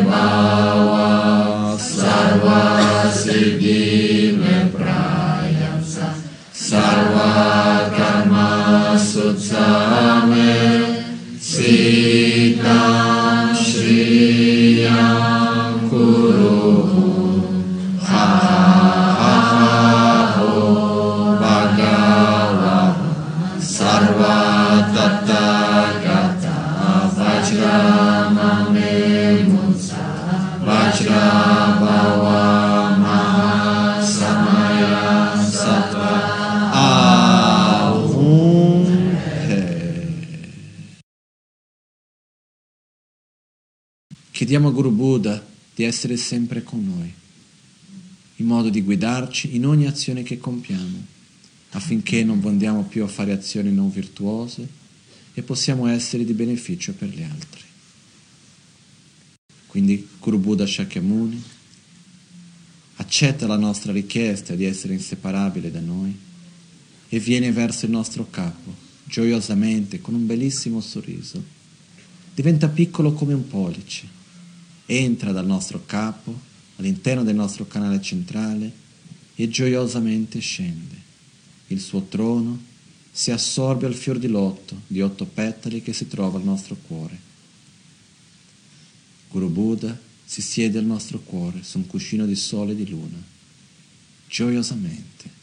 Me 0.00 0.79
di 45.80 45.86
essere 45.86 46.18
sempre 46.18 46.62
con 46.62 46.84
noi, 46.84 47.10
in 48.36 48.44
modo 48.44 48.68
di 48.68 48.82
guidarci 48.82 49.54
in 49.56 49.64
ogni 49.64 49.86
azione 49.86 50.22
che 50.22 50.36
compiamo, 50.36 51.06
affinché 51.70 52.22
non 52.22 52.42
andiamo 52.44 52.82
più 52.82 53.02
a 53.02 53.08
fare 53.08 53.32
azioni 53.32 53.72
non 53.72 53.90
virtuose 53.90 54.68
e 55.32 55.42
possiamo 55.42 55.86
essere 55.86 56.26
di 56.26 56.34
beneficio 56.34 56.92
per 56.92 57.08
gli 57.08 57.22
altri. 57.22 57.62
Quindi 59.68 60.06
Guru 60.18 60.38
Buddha 60.38 60.66
Shakyamuni 60.66 61.42
accetta 62.96 63.46
la 63.46 63.56
nostra 63.56 63.90
richiesta 63.90 64.54
di 64.54 64.66
essere 64.66 64.92
inseparabile 64.92 65.70
da 65.70 65.80
noi 65.80 66.14
e 67.08 67.18
viene 67.20 67.52
verso 67.52 67.86
il 67.86 67.92
nostro 67.92 68.28
capo, 68.28 68.74
gioiosamente, 69.04 70.02
con 70.02 70.12
un 70.12 70.26
bellissimo 70.26 70.82
sorriso. 70.82 71.42
Diventa 72.34 72.68
piccolo 72.68 73.14
come 73.14 73.32
un 73.32 73.48
pollice, 73.48 74.18
entra 74.90 75.30
dal 75.30 75.46
nostro 75.46 75.84
capo 75.86 76.36
all'interno 76.76 77.22
del 77.22 77.36
nostro 77.36 77.66
canale 77.66 78.02
centrale 78.02 78.72
e 79.36 79.48
gioiosamente 79.48 80.40
scende. 80.40 80.96
Il 81.68 81.80
suo 81.80 82.02
trono 82.02 82.60
si 83.12 83.30
assorbe 83.30 83.86
al 83.86 83.94
fior 83.94 84.18
di 84.18 84.26
lotto 84.26 84.82
di 84.86 85.00
otto 85.00 85.26
petali 85.26 85.82
che 85.82 85.92
si 85.92 86.08
trova 86.08 86.38
al 86.38 86.44
nostro 86.44 86.76
cuore. 86.86 87.28
Guru 89.30 89.48
Buddha 89.48 89.96
si 90.24 90.42
siede 90.42 90.78
al 90.78 90.84
nostro 90.84 91.20
cuore 91.20 91.62
su 91.62 91.78
un 91.78 91.86
cuscino 91.86 92.26
di 92.26 92.34
sole 92.34 92.72
e 92.72 92.76
di 92.76 92.88
luna, 92.88 93.22
gioiosamente. 94.28 95.38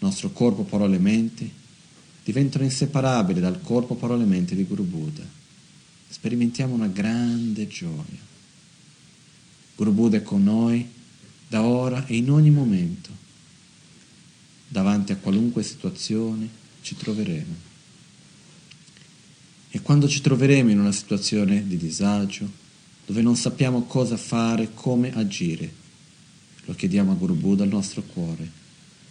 Nostro 0.00 0.30
corpo, 0.30 0.64
parole 0.64 0.96
e 0.96 1.00
mente 1.00 1.50
diventano 2.22 2.64
inseparabili 2.64 3.40
dal 3.40 3.62
corpo, 3.62 3.94
parole 3.94 4.24
e 4.24 4.26
mente 4.26 4.54
di 4.54 4.64
Guru 4.64 4.84
Buddha. 4.84 5.37
Sperimentiamo 6.08 6.74
una 6.74 6.88
grande 6.88 7.66
gioia. 7.68 8.26
Guru 9.76 9.92
Buddha 9.92 10.16
è 10.16 10.22
con 10.22 10.42
noi 10.42 10.86
da 11.46 11.62
ora 11.62 12.06
e 12.06 12.16
in 12.16 12.30
ogni 12.30 12.50
momento. 12.50 13.10
Davanti 14.66 15.12
a 15.12 15.16
qualunque 15.16 15.62
situazione 15.62 16.48
ci 16.82 16.96
troveremo. 16.96 17.66
E 19.70 19.82
quando 19.82 20.08
ci 20.08 20.20
troveremo 20.20 20.70
in 20.70 20.80
una 20.80 20.92
situazione 20.92 21.66
di 21.66 21.76
disagio, 21.76 22.50
dove 23.06 23.22
non 23.22 23.36
sappiamo 23.36 23.82
cosa 23.82 24.16
fare, 24.16 24.72
come 24.74 25.14
agire. 25.14 25.72
Lo 26.64 26.74
chiediamo 26.74 27.12
a 27.12 27.14
Guru 27.14 27.34
Buddha 27.34 27.62
al 27.62 27.70
nostro 27.70 28.02
cuore, 28.02 28.50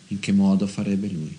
in 0.07 0.19
che 0.19 0.31
modo 0.31 0.67
farebbe 0.67 1.07
lui. 1.09 1.37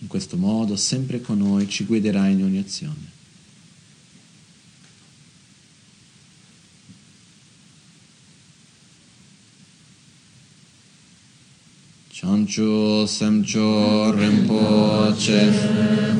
In 0.00 0.06
questo 0.06 0.36
modo, 0.36 0.76
sempre 0.76 1.20
con 1.20 1.38
noi, 1.38 1.68
ci 1.68 1.84
guiderà 1.84 2.28
in 2.28 2.42
ogni 2.42 2.58
azione. 2.58 3.16
Chanchu 12.10 13.06
Semcho 13.06 14.12
Rinpoche 14.12 15.52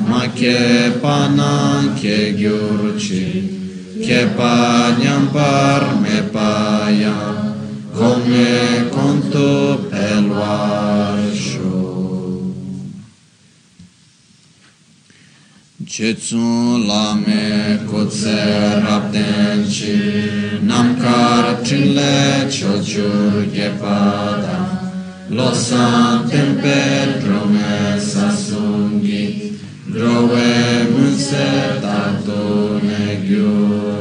Ma 0.05 0.31
che 0.31 0.97
Panan 0.97 1.93
Che 1.95 2.35
Gyurchi 2.35 3.57
che 4.01 4.27
pagnam 4.27 5.27
par 5.31 5.99
me 5.99 6.23
paia 6.31 7.53
come 7.91 8.87
conto 8.89 9.85
peluarsho 9.89 10.88
Cețun 15.91 16.85
la 16.87 17.19
me 17.25 17.79
coțe 17.91 18.39
raptenci, 18.83 19.83
nam 20.61 20.97
carcinle 21.01 22.47
ciociur 22.49 23.45
ghepada, 23.53 24.57
lo 25.29 25.51
santem 25.53 26.55
per 26.61 27.07
promesa 27.23 28.29
sunghi, 28.45 29.51
droem 29.91 30.89
în 31.05 31.17
setatul 31.17 32.81
neghiur. 32.89 33.98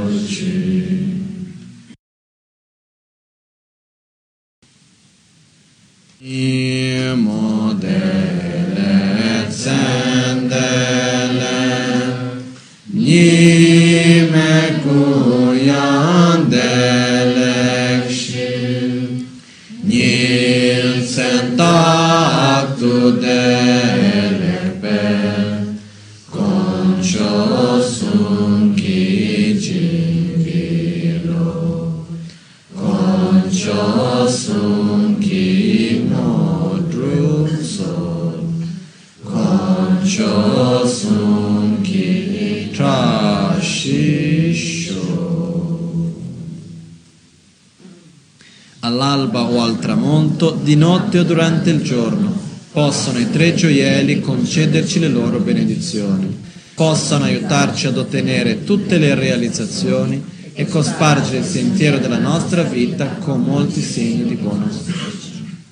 Notte 51.08 51.18
o 51.20 51.24
durante 51.24 51.70
il 51.70 51.82
giorno, 51.82 52.36
possano 52.70 53.18
i 53.18 53.30
tre 53.30 53.54
gioielli 53.54 54.20
concederci 54.20 54.98
le 54.98 55.08
loro 55.08 55.38
benedizioni, 55.38 56.36
possano 56.74 57.24
aiutarci 57.24 57.86
ad 57.86 57.96
ottenere 57.96 58.64
tutte 58.64 58.98
le 58.98 59.14
realizzazioni 59.14 60.22
e 60.52 60.66
cospargere 60.66 61.38
il 61.38 61.44
sentiero 61.44 61.98
della 61.98 62.18
nostra 62.18 62.62
vita 62.62 63.06
con 63.20 63.40
molti 63.40 63.80
segni 63.80 64.24
di 64.24 64.34
buon 64.34 64.62
auspicio. 64.62 65.16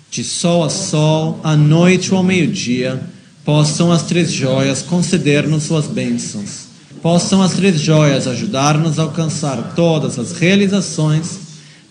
De 0.09 0.23
sol 0.23 0.63
a 0.63 0.69
sol, 0.71 1.39
a 1.43 1.55
noite 1.55 2.13
ou 2.13 2.19
ao 2.19 2.25
meio-dia, 2.25 2.99
possam 3.45 3.93
as 3.93 4.05
três 4.05 4.33
joias 4.33 4.81
conceder-nos 4.81 5.65
suas 5.65 5.87
bênçãos. 5.87 6.65
Possam 7.03 7.43
as 7.43 7.53
três 7.53 7.79
joias 7.79 8.27
ajudar-nos 8.27 8.99
a 8.99 9.03
alcançar 9.03 9.75
todas 9.75 10.19
as 10.19 10.33
realizações 10.33 11.45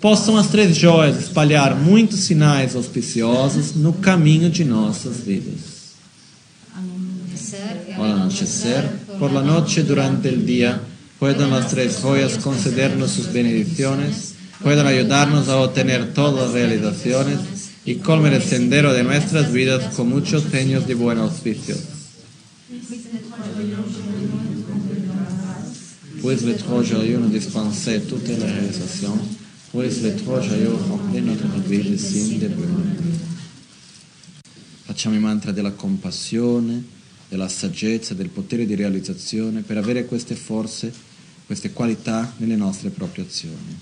possam 0.06 0.38
as 0.38 0.50
três 0.50 0.78
joias 0.78 1.18
espalhar 1.18 1.76
muitos 1.76 2.20
sinais 2.20 2.76
auspiciosos 2.76 3.74
no 3.76 3.92
caminho 3.92 4.52
de 4.52 4.64
nossas 4.64 5.18
vidas. 5.18 5.96
Al 7.98 8.12
anochecer, 8.12 8.88
por 9.18 9.34
la 9.34 9.42
noche, 9.42 9.82
durante 9.82 10.30
el 10.30 10.46
día, 10.46 10.80
puedan 11.18 11.50
las 11.50 11.72
tres 11.72 11.98
joyas 12.04 12.38
concedernos 12.38 13.10
sus 13.10 13.34
bendiciones, 13.34 14.36
puedan 14.62 14.86
ayudarnos 14.86 15.50
a 15.50 15.58
obtener 15.58 16.14
todas 16.14 16.36
las 16.36 16.54
realizaciones 16.54 17.40
y 17.84 17.96
colmar 17.96 18.34
el 18.34 18.44
sendero 18.44 18.94
de 18.94 19.04
nuestras 19.04 19.52
vidas 19.52 19.96
con 19.96 20.10
muchos 20.10 20.44
seños 20.52 20.86
de 20.86 20.94
buen 20.94 21.18
auspicio. 21.18 21.76
Pues 26.22 26.44
le 26.44 26.54
trojo 26.54 26.84
dispensé 27.32 28.02
toda 28.02 28.38
la 28.38 28.46
realización 28.46 29.20
Pues 29.20 29.32
le 29.32 29.45
troja 30.24 30.56
io 30.56 30.78
remplis 31.12 31.22
notre 31.22 31.60
vie 31.68 31.98
sin 31.98 32.40
de 32.40 32.50
Facciamo 34.86 35.16
i 35.16 35.20
mantra 35.20 35.52
della 35.52 35.72
compassione, 35.72 36.82
della 37.28 37.50
saggezza, 37.50 38.14
del 38.14 38.30
potere 38.30 38.66
di 38.66 38.76
realizzazione 38.76 39.62
per 39.62 39.78
avere 39.78 40.06
queste 40.06 40.36
forze, 40.36 40.94
queste 41.46 41.74
qualità 41.74 42.34
nelle 42.38 42.56
nostre 42.56 42.90
proprie 42.90 43.26
azioni. 43.26 43.78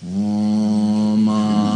Om 0.00 1.73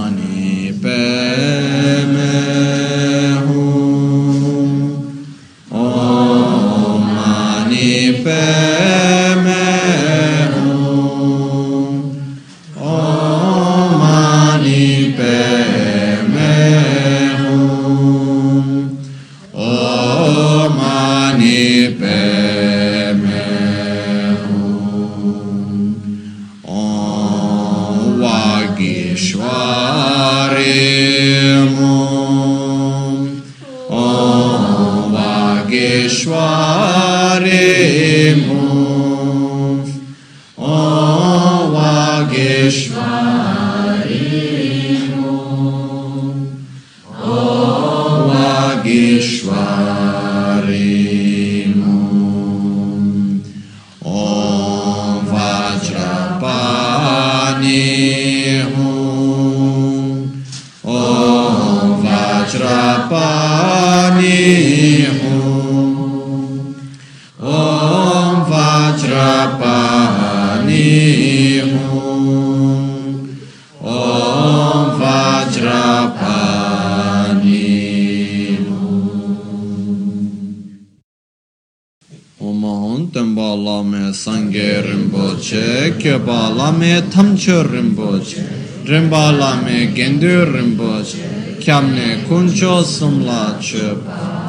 tamcho 87.38 87.62
rinpoche, 87.62 88.44
rinpa 88.84 89.30
lame 89.30 89.92
gendu 89.92 90.44
rinpoche, 90.44 91.58
kyamne 91.60 92.24
kuncho 92.26 92.82
sumla 92.82 93.56
chepa. 93.60 94.46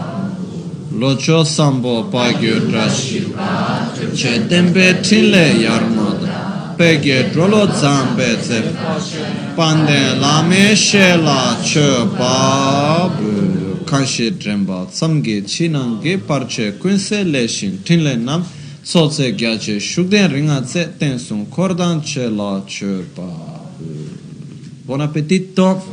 Locho 0.97 1.45
sambo 1.45 2.05
pagyo 2.05 2.59
drashi, 2.67 3.31
che 4.13 4.47
tempe 4.47 4.99
tinle 5.01 5.53
yarmoda, 5.53 6.73
pegye 6.75 7.29
drolo 7.29 7.71
zambe 7.71 8.41
zep, 8.41 8.75
pande 9.55 10.15
lame 10.17 10.75
shela 10.75 11.55
chepa 11.61 13.11
kanshi 13.85 14.35
drenpa 14.35 14.85
tsamge 14.89 15.43
chi 15.43 15.67
nangge 15.67 16.17
parche 16.17 16.77
kunse 16.77 17.23
le 17.23 17.47
shin 17.47 17.81
tinle 17.83 18.15
nam. 18.15 18.43
So 18.81 19.07
tse 19.07 19.35
gya 19.35 19.55
che 19.57 19.77
shukden 19.77 20.31
ringa 20.31 20.61
tse 20.61 20.95
ten 20.97 21.19
sun 21.60 21.68
kordan 21.68 21.99
che 21.99 22.30
la 22.30 22.64
che 22.65 23.06
pa 23.14 23.68
buon 24.86 25.02
appetito 25.02 25.84